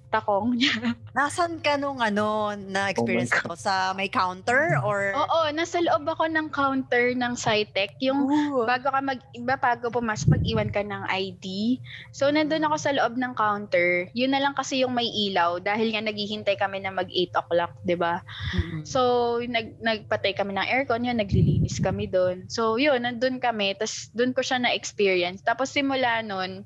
takong 0.10 0.58
niya. 0.58 0.74
Nasaan 1.18 1.62
ka 1.62 1.78
nung 1.78 2.02
ano 2.02 2.54
na 2.58 2.90
experience 2.90 3.32
Oh 3.34 3.46
my 3.46 3.46
ko? 3.46 3.54
Sa 3.56 3.74
may 3.94 4.10
counter 4.10 4.78
or? 4.82 5.14
Oo, 5.16 5.40
nasa 5.54 5.80
loob 5.82 6.06
ako 6.10 6.26
ng 6.30 6.50
counter 6.50 7.14
ng 7.14 7.34
SciTech. 7.38 7.96
Yung 8.02 8.26
Ooh. 8.26 8.66
bago 8.66 8.90
ka 8.90 9.00
mag 9.02 9.22
iba 9.38 9.56
bago 9.56 9.94
pumasok 9.94 10.42
mag-iwan 10.42 10.70
ka 10.74 10.82
ng 10.82 11.06
ID. 11.10 11.78
So 12.12 12.34
nandun 12.34 12.66
ako 12.66 12.76
sa 12.78 12.92
loob 12.94 13.16
ng 13.16 13.34
counter. 13.38 14.10
Yun 14.18 14.34
na 14.34 14.42
lang 14.42 14.58
kasi 14.58 14.82
yung 14.82 14.94
may 14.98 15.08
ilaw 15.08 15.62
dahil 15.62 15.94
nga 15.94 16.04
naghihintay 16.04 16.58
kami 16.58 16.82
na 16.82 16.92
mag 16.92 17.08
8 17.08 17.40
o'clock, 17.40 17.74
'di 17.86 17.96
ba? 17.96 18.26
Mm-mm. 18.58 18.82
So 18.86 19.38
nag 19.46 19.78
nagpatay 19.80 20.34
kami 20.34 20.58
ng 20.58 20.68
aircon, 20.68 21.06
yun 21.06 21.22
naglilinis 21.22 21.78
kami 21.78 22.10
doon. 22.10 22.50
So 22.50 22.82
yun, 22.82 23.06
nandun 23.06 23.38
kami, 23.38 23.78
tas 23.78 24.10
doon 24.18 24.34
ko 24.34 24.42
siya 24.42 24.62
na 24.62 24.74
experience. 24.74 25.46
Tapos 25.46 25.70
simula 25.70 26.26
noon, 26.26 26.66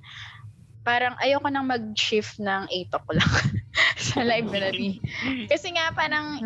parang 0.83 1.15
ayoko 1.23 1.47
nang 1.47 1.67
mag-shift 1.67 2.37
ng 2.43 2.67
8 2.67 2.97
o'clock 2.99 3.33
sa 4.11 4.21
library. 4.21 4.99
Kasi 5.51 5.71
nga 5.73 5.95
parang 5.95 6.39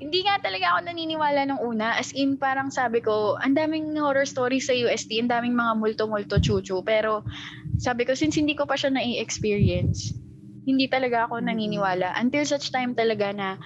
hindi 0.00 0.24
nga 0.24 0.40
talaga 0.40 0.74
ako 0.74 0.78
naniniwala 0.88 1.44
nung 1.44 1.60
una. 1.60 1.94
As 2.00 2.10
in, 2.16 2.40
parang 2.40 2.72
sabi 2.72 3.04
ko, 3.04 3.36
ang 3.36 3.52
daming 3.52 3.94
horror 4.00 4.24
stories 4.24 4.66
sa 4.66 4.74
UST, 4.74 5.12
ang 5.20 5.30
daming 5.30 5.52
mga 5.52 5.76
multo-multo 5.76 6.40
chuchu. 6.40 6.80
Pero 6.80 7.22
sabi 7.76 8.08
ko, 8.08 8.16
since 8.16 8.40
hindi 8.40 8.56
ko 8.56 8.64
pa 8.64 8.80
siya 8.80 8.90
na-experience, 8.96 10.16
hindi 10.64 10.88
talaga 10.88 11.28
ako 11.28 11.44
naniniwala. 11.44 12.16
Until 12.16 12.48
such 12.48 12.72
time 12.72 12.96
talaga 12.96 13.30
na 13.36 13.60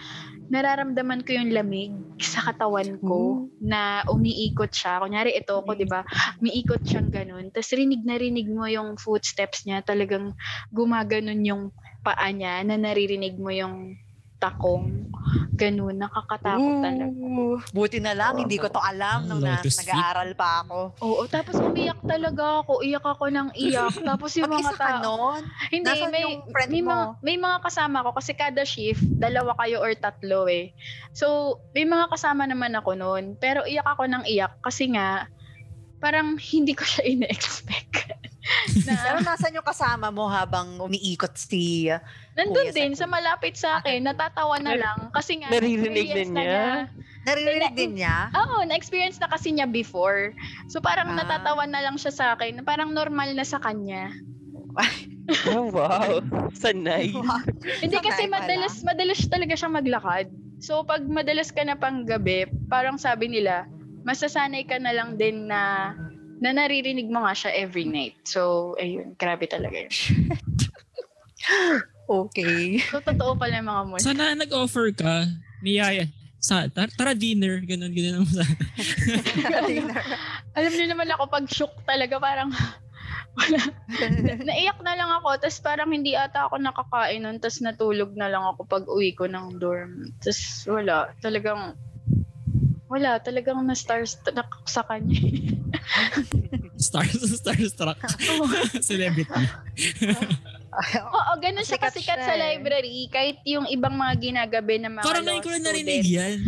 nararamdaman 0.53 1.25
ko 1.25 1.31
yung 1.37 1.51
lamig 1.53 1.93
sa 2.21 2.45
katawan 2.53 3.01
ko 3.01 3.49
na 3.61 4.05
umiikot 4.09 4.71
siya. 4.71 5.01
Kunyari, 5.01 5.35
ito 5.35 5.57
ko, 5.61 5.71
di 5.73 5.89
ba? 5.89 6.05
Umiikot 6.41 6.85
siyang 6.85 7.11
ganun. 7.11 7.49
Tapos 7.51 7.73
rinig 7.73 8.05
na 8.05 8.17
rinig 8.21 8.49
mo 8.49 8.69
yung 8.69 8.97
footsteps 9.01 9.65
niya. 9.65 9.81
Talagang 9.81 10.37
gumaganon 10.71 11.41
yung 11.45 11.63
paa 12.05 12.29
niya 12.29 12.61
na 12.63 12.77
naririnig 12.77 13.41
mo 13.41 13.49
yung 13.49 13.97
takong. 14.45 15.09
Ganun, 15.57 15.97
nakakatakot 15.97 16.85
talaga. 16.85 17.09
Ooh, 17.09 17.57
Buti 17.73 17.99
na 18.03 18.13
lang, 18.13 18.37
hindi 18.37 18.61
ko 18.61 18.69
to 18.69 18.83
alam 18.83 19.25
nung 19.25 19.41
na, 19.41 19.63
nag-aaral 19.63 20.37
pa 20.37 20.61
ako. 20.67 20.79
Oo, 21.01 21.23
tapos 21.31 21.57
umiyak 21.57 21.97
talaga 22.05 22.61
ako. 22.61 22.85
Iyak 22.85 23.07
ako 23.07 23.25
ng 23.33 23.49
iyak. 23.57 23.95
Tapos 24.09 24.37
yung 24.37 24.53
mga 24.53 24.73
tao. 24.77 25.01
nun? 25.01 25.41
Hindi, 25.73 25.89
Nasaan 25.89 26.13
may, 26.13 26.23
yung 26.29 26.45
friend 26.53 26.71
may, 26.71 26.83
mo? 26.83 26.91
mga, 26.91 27.05
may 27.25 27.37
mga 27.41 27.59
kasama 27.65 28.05
ko 28.05 28.11
kasi 28.13 28.33
kada 28.37 28.63
shift, 28.69 29.01
dalawa 29.17 29.57
kayo 29.57 29.81
or 29.81 29.95
tatlo 29.97 30.45
eh. 30.51 30.77
So, 31.17 31.59
may 31.73 31.89
mga 31.89 32.13
kasama 32.13 32.45
naman 32.45 32.77
ako 32.77 32.99
noon. 32.99 33.41
Pero 33.41 33.65
iyak 33.65 33.87
ako 33.87 34.05
ng 34.11 34.25
iyak 34.29 34.61
kasi 34.61 34.93
nga, 34.93 35.31
parang 36.05 36.37
hindi 36.37 36.77
ko 36.77 36.85
siya 36.85 37.09
ine-expect. 37.09 38.13
Pero 38.85 39.19
na, 39.25 39.35
nasan 39.35 39.57
yung 39.57 39.65
kasama 39.65 40.13
mo 40.13 40.29
habang 40.29 40.77
umiikot 40.77 41.33
si... 41.35 41.89
nandun 42.37 42.69
Kuya 42.69 42.73
sa 42.73 42.77
din 42.77 42.93
sa 42.93 43.07
malapit 43.09 43.55
sa 43.57 43.81
akin, 43.81 44.05
natatawa 44.05 44.61
na 44.61 44.77
lang. 44.77 44.99
Kasi 45.11 45.41
nga, 45.41 45.49
Naririnig 45.49 46.13
din 46.13 46.31
na 46.37 46.43
niya? 46.45 46.67
Naririnig 47.25 47.73
din 47.73 47.93
niya? 47.97 48.29
Oo, 48.37 48.69
na-experience 48.69 49.17
na 49.17 49.33
kasi 49.33 49.57
niya 49.57 49.65
before. 49.65 50.37
So 50.69 50.85
parang 50.85 51.17
Ah. 51.17 51.25
natatawa 51.25 51.65
na 51.65 51.81
lang 51.81 51.97
siya 51.97 52.13
sa 52.13 52.27
akin. 52.37 52.61
Parang 52.69 52.93
normal 52.93 53.33
na 53.33 53.49
sa 53.49 53.57
kanya. 53.57 54.13
Oh, 55.57 55.73
wow. 55.73 56.21
Sanay. 56.53 57.17
Hindi 57.81 57.97
Sanay 57.97 58.05
kasi 58.05 58.23
pala. 58.29 58.45
madalas 58.45 58.75
madalas 58.85 59.21
talaga 59.25 59.55
siyang 59.57 59.77
maglakad. 59.81 60.27
So 60.61 60.85
pag 60.85 61.01
madalas 61.09 61.49
ka 61.49 61.65
na 61.65 61.81
pang 61.81 62.05
gabi, 62.05 62.45
parang 62.69 63.01
sabi 63.01 63.33
nila, 63.33 63.65
masasanay 64.05 64.69
ka 64.69 64.77
na 64.77 64.93
lang 64.93 65.17
din 65.17 65.49
na 65.49 65.93
na 66.41 66.51
naririnig 66.55 67.11
mo 67.11 67.23
nga 67.27 67.35
siya 67.35 67.51
every 67.55 67.85
night. 67.85 68.19
So, 68.25 68.73
ayun, 68.79 69.15
grabe 69.19 69.47
talaga 69.47 69.87
yun. 69.87 69.95
Okay. 72.05 72.85
So, 72.93 73.01
totoo 73.01 73.33
pala 73.37 73.61
yung 73.61 73.69
mga 73.69 73.83
mo. 73.89 73.95
Sana 73.97 74.37
nag-offer 74.37 74.93
ka, 74.93 75.25
niyaya, 75.65 76.05
sa, 76.37 76.69
tar- 76.69 76.93
tara 76.93 77.17
dinner, 77.17 77.65
ganun, 77.65 77.89
ganun 77.89 78.21
naman 78.21 78.33
sa 78.37 78.45
Alam 80.61 80.73
niyo 80.77 80.87
naman 80.93 81.09
ako, 81.17 81.25
pag 81.33 81.47
shook 81.49 81.73
talaga, 81.89 82.21
parang 82.21 82.53
wala. 83.41 83.61
Naiyak 84.45 84.79
na 84.85 84.95
lang 85.01 85.11
ako, 85.17 85.41
tapos 85.41 85.59
parang 85.65 85.89
hindi 85.89 86.13
ata 86.13 86.45
ako 86.45 86.61
nakakain 86.61 87.25
nun, 87.25 87.41
tapos 87.41 87.65
natulog 87.65 88.13
na 88.13 88.29
lang 88.29 88.45
ako 88.45 88.69
pag 88.69 88.85
uwi 88.85 89.17
ko 89.17 89.25
ng 89.25 89.57
dorm. 89.57 90.13
Tapos 90.21 90.69
wala, 90.69 91.09
talagang, 91.25 91.73
wala, 92.93 93.17
talagang 93.25 93.65
na-starstruck 93.65 94.69
sa 94.69 94.85
kanya. 94.85 95.17
star, 96.87 97.07
starstruck. 97.07 97.99
Celebrity. 98.89 99.31
Oo, 101.15 101.33
ganun 101.39 101.63
siya 101.63 101.79
Sikat 101.79 101.95
kasikat 101.95 102.19
sa 102.27 102.35
eh. 102.35 102.41
library. 102.41 103.07
Kahit 103.07 103.39
yung 103.47 103.67
ibang 103.71 103.95
mga 103.95 104.15
ginagabi 104.19 104.83
ng 104.83 104.99
mga 104.99 105.07
Parang 105.07 105.23
law 105.23 105.39
ngayon 105.39 105.45
ko 105.45 105.51
na 105.55 105.61
narinig 105.71 106.07
yan. 106.07 106.39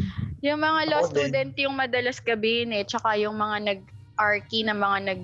Yung 0.43 0.59
mga 0.59 0.81
law 0.91 1.03
Ako 1.07 1.11
din. 1.15 1.31
student 1.31 1.53
yung 1.63 1.75
madalas 1.79 2.19
gabihin 2.19 2.75
eh. 2.75 2.83
Tsaka 2.83 3.15
yung 3.23 3.39
mga 3.39 3.57
nag-arky 3.71 4.67
na 4.67 4.75
mga 4.75 4.99
nag 5.15 5.23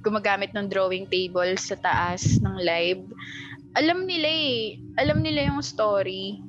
gumagamit 0.00 0.50
ng 0.56 0.64
drawing 0.64 1.04
table 1.06 1.52
sa 1.60 1.76
taas 1.76 2.40
ng 2.40 2.56
live. 2.58 3.04
Alam 3.76 4.08
nila 4.08 4.26
eh. 4.26 4.80
Alam 4.98 5.20
nila 5.20 5.52
yung 5.52 5.60
story. 5.62 6.40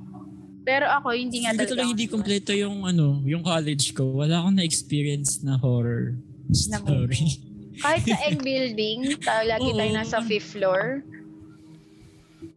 Pero 0.64 0.88
ako, 0.88 1.12
hindi 1.14 1.44
nga 1.44 1.52
Hindi 1.54 1.68
talaga. 1.68 1.90
hindi 1.90 2.06
kompleto 2.08 2.54
yung 2.56 2.86
ano, 2.88 3.20
yung 3.28 3.44
college 3.44 3.94
ko. 3.94 4.24
Wala 4.24 4.42
akong 4.42 4.58
na-experience 4.58 5.44
na 5.44 5.60
horror 5.60 6.16
story. 6.52 7.40
Kahit 7.82 8.04
sa 8.06 8.18
end 8.28 8.44
building, 8.44 9.18
ta- 9.20 9.48
lagi 9.48 9.72
tayo 9.72 9.92
Oo. 9.92 9.98
nasa 9.98 10.22
fifth 10.22 10.54
floor. 10.54 11.02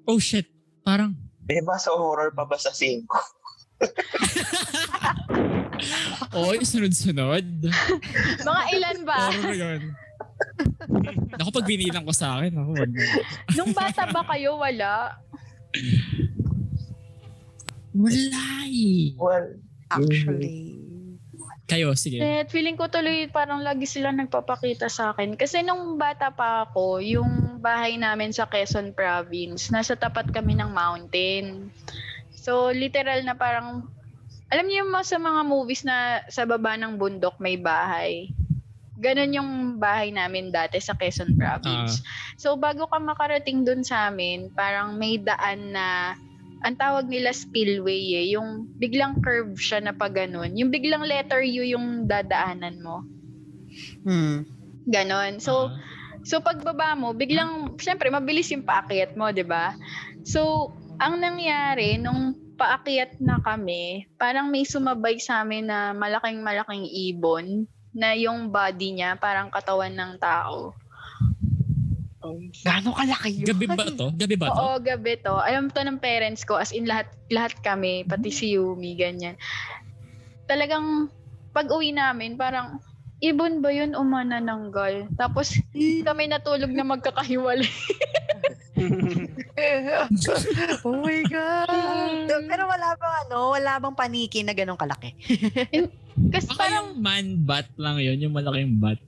Oh 0.05 0.19
shit. 0.19 0.45
Parang, 0.85 1.17
May 1.45 1.61
mas 1.61 1.85
horror 1.85 2.29
pa 2.31 2.45
ba 2.45 2.57
sa 2.57 2.69
5? 2.69 3.05
oh, 6.37 6.53
yung 6.53 6.65
sunod-sunod. 6.65 7.45
Mga 8.41 8.63
ilan 8.73 8.99
ba? 9.05 9.17
Horror 9.33 9.55
yun. 9.55 9.83
Ako 11.37 11.49
pag 11.53 11.67
binilang 11.67 12.05
ko 12.05 12.13
sa 12.13 12.37
akin, 12.37 12.53
ako 12.55 12.71
wag. 12.75 12.93
Nung 13.55 13.73
bata 13.73 14.09
ba 14.09 14.23
kayo, 14.29 14.57
wala? 14.57 15.17
Wala 17.95 18.45
eh. 18.67 19.15
Well, 19.15 19.47
Actually. 19.89 20.81
Kayo, 21.65 21.97
sige. 21.97 22.21
Eh, 22.21 22.45
feeling 22.53 22.77
ko 22.77 22.93
tuloy 22.93 23.25
parang 23.33 23.65
lagi 23.65 23.89
sila 23.89 24.13
nagpapakita 24.13 24.93
sa 24.93 25.17
akin. 25.17 25.33
Kasi 25.33 25.65
nung 25.65 25.97
bata 25.97 26.29
pa 26.29 26.69
ako, 26.69 27.01
yung 27.01 27.57
bahay 27.65 27.97
namin 27.97 28.37
sa 28.37 28.45
Quezon 28.45 28.93
Province, 28.93 29.73
nasa 29.73 29.97
tapat 29.97 30.29
kami 30.29 30.61
ng 30.61 30.69
mountain. 30.69 31.73
So, 32.37 32.69
literal 32.69 33.25
na 33.25 33.33
parang, 33.33 33.89
alam 34.53 34.69
niyo 34.69 34.85
yung 34.85 34.93
sa 35.01 35.17
mga 35.17 35.41
movies 35.49 35.89
na 35.89 36.21
sa 36.29 36.45
baba 36.45 36.77
ng 36.77 37.01
bundok 37.01 37.41
may 37.41 37.57
bahay. 37.57 38.29
Ganon 39.01 39.33
yung 39.33 39.51
bahay 39.81 40.13
namin 40.13 40.53
dati 40.53 40.77
sa 40.85 40.93
Quezon 40.93 41.33
Province. 41.41 42.05
So, 42.37 42.61
bago 42.61 42.85
ka 42.93 43.01
makarating 43.01 43.65
dun 43.65 43.81
sa 43.81 44.13
amin, 44.13 44.53
parang 44.53 45.01
may 45.01 45.17
daan 45.17 45.73
na 45.73 46.13
ang 46.65 46.81
tawag 46.81 47.07
nila 47.13 47.37
spillway 47.37 48.17
eh, 48.17 48.33
yung 48.33 48.65
biglang 48.81 49.21
curve 49.21 49.53
siya 49.61 49.85
na 49.85 49.93
pag 49.93 50.17
ganun. 50.17 50.57
Yung 50.57 50.73
biglang 50.73 51.05
letter 51.05 51.45
U 51.45 51.61
yung 51.61 52.09
dadaanan 52.09 52.81
mo. 52.81 53.05
Hmm. 54.03 54.49
Ganon. 54.89 55.45
So, 55.45 55.69
Ah. 55.69 55.77
so 56.25 56.41
pagbaba 56.41 56.97
mo, 56.97 57.13
biglang, 57.13 57.77
syempre, 57.77 58.09
mabilis 58.09 58.49
yung 58.49 58.65
paakyat 58.65 59.13
mo, 59.13 59.29
di 59.29 59.45
ba? 59.45 59.77
So, 60.25 60.73
ang 60.97 61.21
nangyari, 61.21 62.01
nung 62.01 62.33
paakyat 62.57 63.21
na 63.21 63.43
kami, 63.45 64.09
parang 64.17 64.49
may 64.49 64.65
sumabay 64.65 65.21
sa 65.21 65.45
amin 65.45 65.69
na 65.69 65.93
malaking-malaking 65.93 66.89
ibon 66.89 67.69
na 67.95 68.17
yung 68.17 68.51
body 68.51 68.99
niya 68.99 69.15
parang 69.21 69.53
katawan 69.53 69.95
ng 69.95 70.19
tao. 70.19 70.75
Gano'ng 72.65 72.97
kalaki 72.97 73.43
yun? 73.43 73.47
Gabi 73.53 73.67
ba 73.69 73.85
to? 73.85 74.09
Gabi 74.17 74.37
ba 74.41 74.47
to? 74.49 74.61
Oo, 74.61 74.77
gabi 74.81 75.21
to. 75.21 75.37
Alam 75.37 75.69
to 75.69 75.85
ng 75.85 76.01
parents 76.01 76.49
ko, 76.49 76.57
as 76.57 76.73
in 76.73 76.89
lahat, 76.89 77.09
lahat 77.29 77.53
kami, 77.61 78.09
pati 78.09 78.33
si 78.33 78.57
Yumi, 78.57 78.97
ganyan. 78.97 79.37
Talagang, 80.49 81.13
pag 81.53 81.69
uwi 81.69 81.93
namin, 81.93 82.41
parang, 82.41 82.81
ibon 83.21 83.61
ba 83.61 83.71
yun 83.73 83.93
o 83.93 84.05
manananggal? 84.05 85.09
Tapos, 85.17 85.57
kami 85.77 86.29
natulog 86.29 86.73
na 86.73 86.85
magkakahiwalay. 86.85 87.69
oh 90.85 90.99
my 90.99 91.21
God. 91.31 92.27
Pero 92.51 92.63
wala 92.67 92.89
bang 92.99 93.15
ano, 93.27 93.55
wala 93.55 93.79
bang 93.79 93.97
paniki 93.97 94.43
na 94.43 94.53
gano'ng 94.53 94.81
kalaki? 94.81 95.15
Kasi 96.35 96.49
Baka 96.51 96.59
parang, 96.59 96.87
yung 96.95 97.01
man 97.01 97.27
bat 97.47 97.67
lang 97.79 98.03
yun, 98.03 98.19
yung 98.19 98.35
malaking 98.35 98.81
bat. 98.81 98.99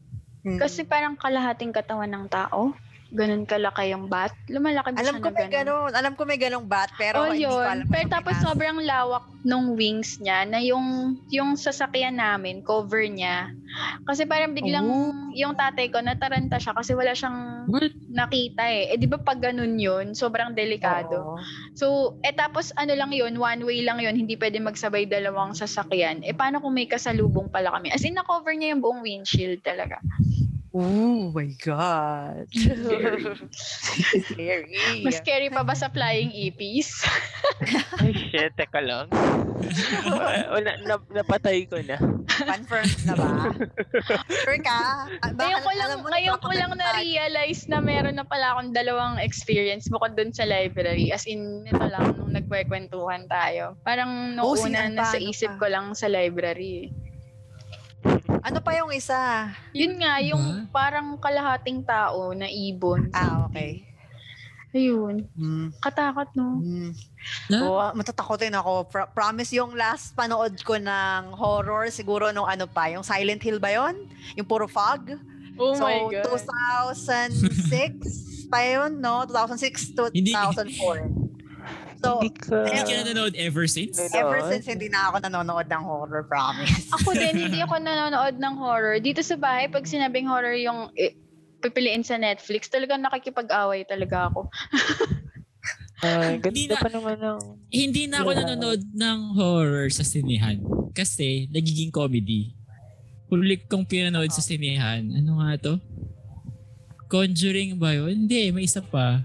Hmm. 0.46 0.62
kasi 0.62 0.86
parang 0.86 1.18
kalahating 1.18 1.74
katawan 1.74 2.06
ng 2.06 2.30
tao. 2.30 2.70
Ganun 3.14 3.46
kalaki 3.46 3.94
yung 3.94 4.10
bat. 4.10 4.34
Lumalaki 4.50 4.90
ba 4.90 4.98
alam 4.98 5.14
siya 5.18 5.22
ko 5.22 5.30
na 5.30 5.36
may 5.38 5.46
ganun? 5.46 5.54
ganun. 5.54 5.90
Alam 5.94 6.12
ko 6.18 6.22
may 6.26 6.38
ganong 6.42 6.66
bat, 6.66 6.90
pero 6.98 7.22
oh, 7.22 7.30
hindi 7.30 7.46
ko 7.46 7.62
alam. 7.62 7.86
Pero 7.86 8.06
tapos 8.10 8.34
Pinas. 8.34 8.44
sobrang 8.44 8.78
lawak 8.82 9.24
nung 9.46 9.78
wings 9.78 10.18
niya 10.18 10.42
na 10.42 10.58
yung 10.58 11.14
yung 11.30 11.54
sasakyan 11.54 12.18
namin, 12.18 12.66
cover 12.66 13.06
niya. 13.06 13.54
Kasi 14.02 14.26
parang 14.26 14.58
biglang 14.58 14.86
Oh. 14.86 15.14
yung 15.36 15.54
tatay 15.54 15.86
ko 15.92 16.02
nataranta 16.02 16.58
siya 16.58 16.74
kasi 16.74 16.98
wala 16.98 17.14
siyang 17.14 17.70
What? 17.70 17.94
nakita 18.10 18.66
eh. 18.66 18.90
Eh 18.90 18.98
di 18.98 19.06
ba 19.06 19.22
pag 19.22 19.38
ganun 19.38 19.78
yun, 19.78 20.10
sobrang 20.18 20.58
delikado. 20.58 21.36
Oo. 21.36 21.38
So, 21.78 22.16
eh 22.26 22.34
tapos 22.34 22.74
ano 22.74 22.96
lang 22.98 23.14
yun, 23.14 23.38
one 23.38 23.62
way 23.62 23.86
lang 23.86 24.02
yun, 24.02 24.18
hindi 24.18 24.34
pwede 24.34 24.58
magsabay 24.58 25.06
dalawang 25.06 25.54
sasakyan. 25.54 26.26
Eh 26.26 26.34
paano 26.34 26.58
kung 26.58 26.74
may 26.74 26.90
kasalubong 26.90 27.52
pala 27.54 27.70
kami? 27.70 27.94
As 27.94 28.02
in, 28.02 28.18
na-cover 28.18 28.50
niya 28.50 28.74
yung 28.74 28.82
buong 28.82 29.02
windshield 29.06 29.62
talaga. 29.62 30.02
Oh 30.76 31.32
my 31.32 31.56
God. 31.64 32.52
Scary. 34.28 35.08
Mas 35.08 35.24
scary 35.24 35.48
pa 35.48 35.64
ba 35.64 35.72
sa 35.72 35.88
flying 35.88 36.28
ipis? 36.36 37.00
Ay, 38.04 38.12
shit, 38.12 38.52
teka 38.60 38.84
lang. 38.84 39.08
Wala, 40.52 40.76
na, 40.84 41.00
napatay 41.16 41.64
ko 41.64 41.80
na. 41.80 41.96
Confirmed 42.28 43.00
na 43.08 43.14
ba? 43.16 43.56
Sure 44.28 44.60
ka? 44.60 45.08
Ah, 45.24 45.32
ngayon 45.32 45.64
ko 45.64 45.70
lang, 45.80 45.90
ngayon 46.04 46.38
ko 46.44 46.50
lang 46.52 46.70
na-realize 46.76 47.64
na 47.72 47.80
meron 47.80 48.20
na 48.20 48.28
pala 48.28 48.52
akong 48.52 48.76
dalawang 48.76 49.16
experience 49.16 49.88
bukod 49.88 50.12
dun 50.12 50.28
sa 50.36 50.44
library. 50.44 51.08
As 51.08 51.24
in, 51.24 51.64
nito 51.64 51.88
lang, 51.88 52.20
nung 52.20 52.36
nagkwekwentuhan 52.36 53.32
tayo. 53.32 53.80
Parang 53.80 54.36
nung 54.36 54.44
Oh, 54.44 54.52
una 54.60 54.92
sinan 54.92 54.92
na 54.92 55.08
pa, 55.08 55.16
sa 55.16 55.16
ano 55.16 55.24
isip 55.24 55.52
ko 55.56 55.72
lang 55.72 55.96
sa 55.96 56.12
library. 56.12 56.92
Ano 58.46 58.62
pa 58.62 58.78
yung 58.78 58.94
isa? 58.94 59.50
Yun 59.74 59.98
nga, 59.98 60.22
yung 60.22 60.70
parang 60.70 61.18
kalahating 61.18 61.82
tao 61.82 62.30
na 62.30 62.46
ibon. 62.46 63.10
Ah, 63.10 63.50
okay. 63.50 63.82
Ayun. 64.70 65.26
Hmm. 65.34 65.74
Katakot, 65.82 66.30
no? 66.38 66.62
Hmm. 66.62 66.94
Na? 67.50 67.58
Oo, 67.66 67.82
matatakotin 67.98 68.54
ako. 68.54 68.86
Pro- 68.86 69.10
promise 69.10 69.50
yung 69.58 69.74
last 69.74 70.14
panood 70.14 70.54
ko 70.62 70.78
ng 70.78 71.34
horror, 71.34 71.90
siguro 71.90 72.30
nung 72.30 72.46
ano 72.46 72.70
pa, 72.70 72.86
yung 72.86 73.02
Silent 73.02 73.42
Hill 73.42 73.58
ba 73.58 73.74
yon? 73.74 74.06
Yung 74.38 74.46
puro 74.46 74.70
fog? 74.70 75.18
Oh 75.58 75.74
so, 75.74 75.82
my 75.82 76.06
God. 76.12 76.30
2006 76.30 78.46
pa 78.52 78.62
yun, 78.62 79.02
no? 79.02 79.26
2006 79.26 79.98
to 79.98 80.06
Hindi- 80.14 80.30
2004. 80.30 81.25
So, 82.06 82.22
Hindi 82.22 82.30
ka... 82.38 82.54
Hindi 82.62 82.80
ka 82.80 82.92
nanonood 83.02 83.34
ever 83.34 83.66
since? 83.66 83.98
Ever 84.14 84.38
since 84.46 84.64
hindi 84.64 84.86
na 84.86 85.10
ako 85.10 85.26
nanonood 85.26 85.66
ng 85.66 85.82
horror, 85.82 86.22
promise. 86.22 86.86
Ako 86.94 87.10
din, 87.12 87.34
hindi 87.50 87.58
ako 87.58 87.82
nanonood 87.82 88.38
ng 88.38 88.54
horror. 88.54 89.02
Dito 89.02 89.26
sa 89.26 89.34
bahay, 89.34 89.66
pag 89.66 89.82
sinabing 89.82 90.30
horror 90.30 90.54
yung 90.54 90.94
eh, 90.94 91.18
pipiliin 91.58 92.06
sa 92.06 92.14
Netflix, 92.14 92.70
talagang 92.70 93.02
nakikipag-away 93.02 93.82
talaga 93.82 94.30
ako. 94.30 94.46
Ay, 95.96 96.38
Hindi 96.38 96.68
ganda 96.68 96.76
na- 96.76 96.84
pa 96.84 96.90
naman 96.92 97.16
ng... 97.18 97.38
Hindi 97.72 98.02
na 98.06 98.22
ako 98.22 98.30
Yeah. 98.30 98.40
nanonood 98.44 98.82
ng 98.94 99.18
horror 99.34 99.88
sa 99.90 100.04
sinihan. 100.04 100.60
Kasi 100.92 101.50
nagiging 101.50 101.90
comedy. 101.90 102.54
Huli 103.26 103.58
kong 103.58 103.88
pinanood 103.88 104.30
sa 104.30 104.38
sinihan. 104.38 105.02
Ano 105.10 105.42
nga 105.42 105.58
to? 105.58 105.74
Conjuring 107.08 107.74
ba 107.74 107.96
yun? 107.96 108.26
Hindi, 108.26 108.52
may 108.52 108.68
isa 108.68 108.78
pa. 108.78 109.24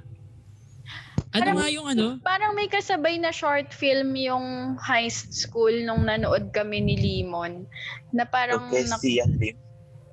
Ano 1.31 1.39
Parang- 1.41 1.57
nga 1.57 1.69
yung 1.69 1.87
ano? 1.87 2.05
Parang 2.19 2.51
may 2.51 2.67
kasabay 2.67 3.15
na 3.15 3.31
short 3.31 3.71
film 3.71 4.13
yung 4.13 4.45
high 4.77 5.07
school 5.07 5.71
nung 5.81 6.03
nanood 6.03 6.51
kami 6.51 6.79
ni 6.79 6.95
Limon. 6.95 7.63
Na 8.11 8.25
parang... 8.25 8.67
Okay, 8.67 8.83
nak- 8.83 8.99
si 8.99 9.15
Yan 9.15 9.39
Lim. 9.39 9.55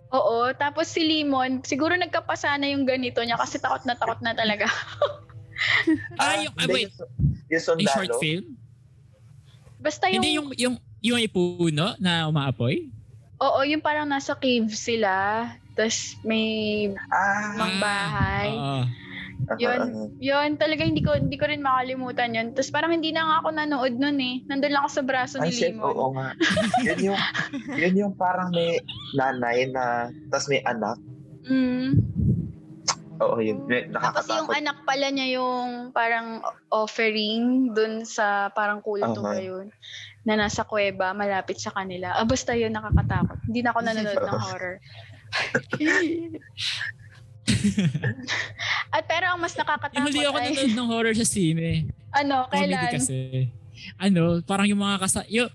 Oo, 0.08 0.54
tapos 0.54 0.86
si 0.86 1.02
Limon, 1.02 1.60
siguro 1.62 1.92
nagkapasa 1.92 2.54
na 2.56 2.66
yung 2.66 2.86
ganito 2.86 3.18
niya 3.20 3.34
kasi 3.36 3.58
takot 3.58 3.82
na 3.84 3.92
takot 3.92 4.18
na 4.20 4.32
talaga. 4.32 4.66
Ah, 6.14 6.38
yung, 6.38 6.54
ah, 6.54 6.70
wait. 6.70 6.86
Yung, 6.86 7.10
Yung 7.50 7.62
short 7.82 8.06
sundalo. 8.06 8.22
film? 8.22 8.54
Basta 9.76 10.06
yung, 10.06 10.14
Hindi 10.14 10.30
yung, 10.32 10.48
yung, 10.54 10.74
yung 11.02 11.16
may 11.16 11.26
puno 11.26 11.98
na 11.98 12.26
umaapoy? 12.26 12.86
oo, 13.36 13.60
yung 13.62 13.78
parang 13.78 14.06
nasa 14.06 14.34
cave 14.34 14.70
sila, 14.70 15.10
tapos 15.74 16.14
may 16.22 16.46
Ah, 17.08 17.54
mga 17.56 17.74
bahay. 17.76 18.48
Oo. 18.52 18.80
Yun, 19.56 19.80
ah, 19.80 19.88
yun, 20.20 20.60
talaga 20.60 20.84
hindi 20.84 21.00
ko 21.00 21.16
hindi 21.16 21.40
ko 21.40 21.48
rin 21.48 21.64
makalimutan 21.64 22.36
yun. 22.36 22.52
Tapos 22.52 22.68
parang 22.68 22.92
hindi 22.92 23.08
na 23.08 23.24
nga 23.24 23.36
ako 23.40 23.48
nanood 23.50 23.94
nun 23.96 24.20
eh. 24.20 24.44
Nandun 24.44 24.76
lang 24.76 24.84
ako 24.84 24.92
sa 24.92 25.06
braso 25.08 25.36
Ay, 25.40 25.48
ni 25.48 25.52
shit, 25.56 25.72
Limon. 25.72 25.88
oo 25.88 26.12
nga. 26.12 26.28
yun 26.84 26.98
yung, 27.08 27.20
yun 27.72 27.94
yung 27.96 28.12
parang 28.12 28.52
may 28.52 28.76
nanay 29.16 29.64
na, 29.72 30.12
tas 30.28 30.44
may 30.46 30.60
anak. 30.62 31.00
Mm. 31.48 31.96
Oo, 33.18 33.40
yun. 33.40 33.64
May- 33.66 33.88
Tapos 33.88 34.28
yung 34.28 34.46
Nakakatakot. 34.46 34.60
anak 34.60 34.78
pala 34.84 35.06
niya 35.10 35.26
yung 35.40 35.90
parang 35.90 36.38
offering 36.70 37.72
dun 37.72 38.04
sa 38.04 38.52
parang 38.52 38.78
kulto 38.78 39.24
Aha. 39.24 39.40
yun? 39.40 39.72
Na 40.22 40.36
nasa 40.36 40.62
kuweba, 40.62 41.16
malapit 41.16 41.56
sa 41.56 41.72
kanila. 41.72 42.14
Ah, 42.14 42.28
basta 42.28 42.52
yun, 42.52 42.70
nakakatakot. 42.70 43.40
Hindi 43.48 43.64
na 43.64 43.72
ako 43.72 43.80
nanonood 43.80 44.18
ng 44.18 44.38
horror. 44.46 44.76
At 48.94 49.04
pero 49.04 49.32
ang 49.32 49.40
mas 49.40 49.52
Yung 49.54 49.60
nakakatakot 49.64 50.06
huli 50.08 50.20
ako 50.24 50.36
ay, 50.38 50.44
nanonood 50.52 50.74
ng 50.76 50.88
horror 50.88 51.14
sa 51.16 51.26
sine. 51.28 51.88
ano, 52.12 52.48
Comedy 52.48 52.74
kailan? 52.74 52.92
kasi. 52.96 53.18
Ano, 54.00 54.22
parang 54.42 54.66
yung 54.66 54.80
mga 54.80 54.96
kasa... 55.00 55.20
Yung, 55.28 55.48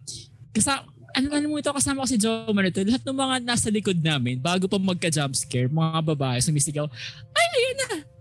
kasa 0.54 0.86
ano 1.14 1.28
ano 1.30 1.46
mo 1.46 1.62
ito 1.62 1.70
kasama 1.70 2.02
ko 2.02 2.10
si 2.10 2.18
Joe 2.18 2.50
Manito, 2.50 2.82
lahat 2.82 3.06
ng 3.06 3.18
mga 3.18 3.36
nasa 3.46 3.70
likod 3.70 3.98
namin, 4.02 4.41
bago 4.41 4.66
pa 4.66 4.82
magka-jump 4.82 5.38
scare, 5.38 5.70
mga 5.70 6.02
babae 6.02 6.41
sumisigaw, 6.41 6.89
ay, 7.38 7.48
ayun 7.54 7.78
na! 7.78 8.12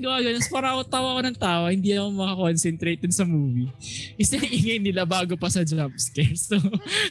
Ganun. 0.00 0.40
So, 0.42 0.50
parang 0.50 0.78
ako 0.78 0.82
tawa 0.88 1.08
ko 1.16 1.20
ng 1.22 1.38
tawa, 1.38 1.66
hindi 1.70 1.94
ako 1.94 2.08
makakonsentrate 2.14 3.00
dun 3.02 3.14
sa 3.14 3.24
movie. 3.26 3.70
Isa 4.18 4.38
yung 4.38 4.50
ingay 4.50 4.78
nila 4.80 5.02
bago 5.04 5.34
pa 5.38 5.50
sa 5.52 5.62
jump 5.62 5.94
scare. 5.98 6.34
So, 6.34 6.58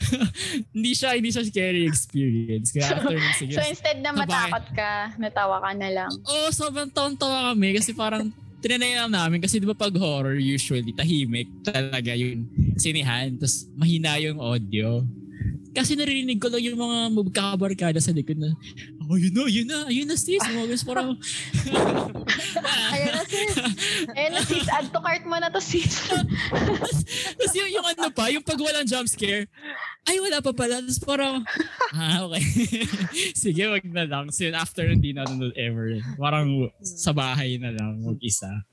hindi 0.76 0.92
siya, 0.98 1.16
hindi 1.16 1.30
siya 1.32 1.44
scary 1.48 1.84
experience. 1.88 2.72
Kaya 2.74 3.00
after 3.00 3.16
nun, 3.16 3.36
sige. 3.38 3.54
So 3.56 3.64
instead 3.64 4.00
na 4.02 4.12
matakot 4.12 4.66
ka, 4.74 5.16
natawa 5.20 5.62
ka 5.62 5.72
na 5.76 5.90
lang. 5.90 6.12
Oo, 6.28 6.48
oh, 6.48 6.50
sobrang 6.50 6.90
tawa 6.92 7.54
kami 7.54 7.78
kasi 7.78 7.94
parang 7.96 8.32
tinanay 8.64 8.96
lang 8.96 9.12
namin 9.12 9.44
kasi 9.44 9.60
di 9.60 9.68
ba 9.68 9.76
pag 9.76 9.92
horror 10.00 10.40
usually 10.40 10.96
tahimik 10.96 11.52
talaga 11.68 12.16
yung 12.16 12.48
sinihan 12.80 13.36
tapos 13.36 13.68
mahina 13.76 14.16
yung 14.24 14.40
audio. 14.40 15.04
Kasi 15.74 15.98
narinig 15.98 16.38
ko 16.38 16.54
lang 16.54 16.62
yung 16.62 16.78
mga 16.78 16.98
magkakabarkada 17.18 17.98
sa 17.98 18.14
likod 18.14 18.38
na, 18.38 18.54
oh, 19.14 19.22
yun 19.22 19.34
na, 19.34 19.44
yun 19.46 19.68
na, 19.70 19.78
yun 19.94 20.08
na 20.10 20.18
sis. 20.18 20.42
Gusto 20.42 20.90
parang, 20.90 21.14
Ayan 22.94 23.12
na 23.14 23.24
sis. 23.30 23.54
Ayan 24.18 24.32
na 24.34 24.42
sis, 24.42 24.66
add 24.74 24.90
to 24.90 25.00
cart 25.02 25.24
mo 25.30 25.38
na 25.38 25.54
to 25.54 25.62
sis. 25.62 26.10
tapos 27.38 27.54
yung, 27.54 27.70
yung 27.70 27.86
ano 27.86 28.10
pa, 28.10 28.34
yung 28.34 28.42
pag 28.42 28.58
walang 28.58 28.90
jump 28.90 29.06
scare, 29.06 29.46
ay 30.10 30.18
wala 30.18 30.42
pa 30.42 30.52
pala. 30.52 30.82
Tapos 30.82 31.02
parang, 31.02 31.46
ah, 31.94 32.26
okay. 32.26 32.46
Sige, 33.44 33.70
wag 33.70 33.86
na 33.86 34.10
lang. 34.10 34.34
So 34.34 34.50
after 34.50 34.90
hindi 34.90 35.14
na 35.14 35.30
nanonood 35.30 35.54
ever. 35.58 36.02
Parang 36.18 36.74
sa 36.82 37.14
bahay 37.14 37.62
na 37.62 37.70
lang, 37.70 38.02
mag-isa. 38.02 38.66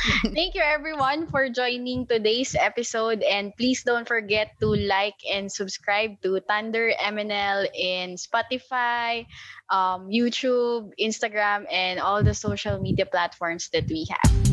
Thank 0.32 0.54
you 0.54 0.64
everyone 0.64 1.28
for 1.28 1.48
joining 1.52 2.06
today's 2.06 2.56
episode 2.56 3.20
and 3.20 3.52
please 3.56 3.84
don't 3.84 4.08
forget 4.08 4.56
to 4.60 4.72
like 4.72 5.20
and 5.28 5.52
subscribe 5.52 6.16
to 6.22 6.40
Thunder 6.40 6.92
MNL 6.96 7.68
in 7.76 8.16
Spotify, 8.16 9.26
um, 9.68 10.08
YouTube, 10.08 10.92
Instagram, 10.96 11.68
and 11.70 12.00
all 12.00 12.24
the 12.24 12.32
social 12.32 12.80
media 12.80 13.04
platforms 13.04 13.68
that 13.76 13.84
we 13.88 14.08
have. 14.08 14.49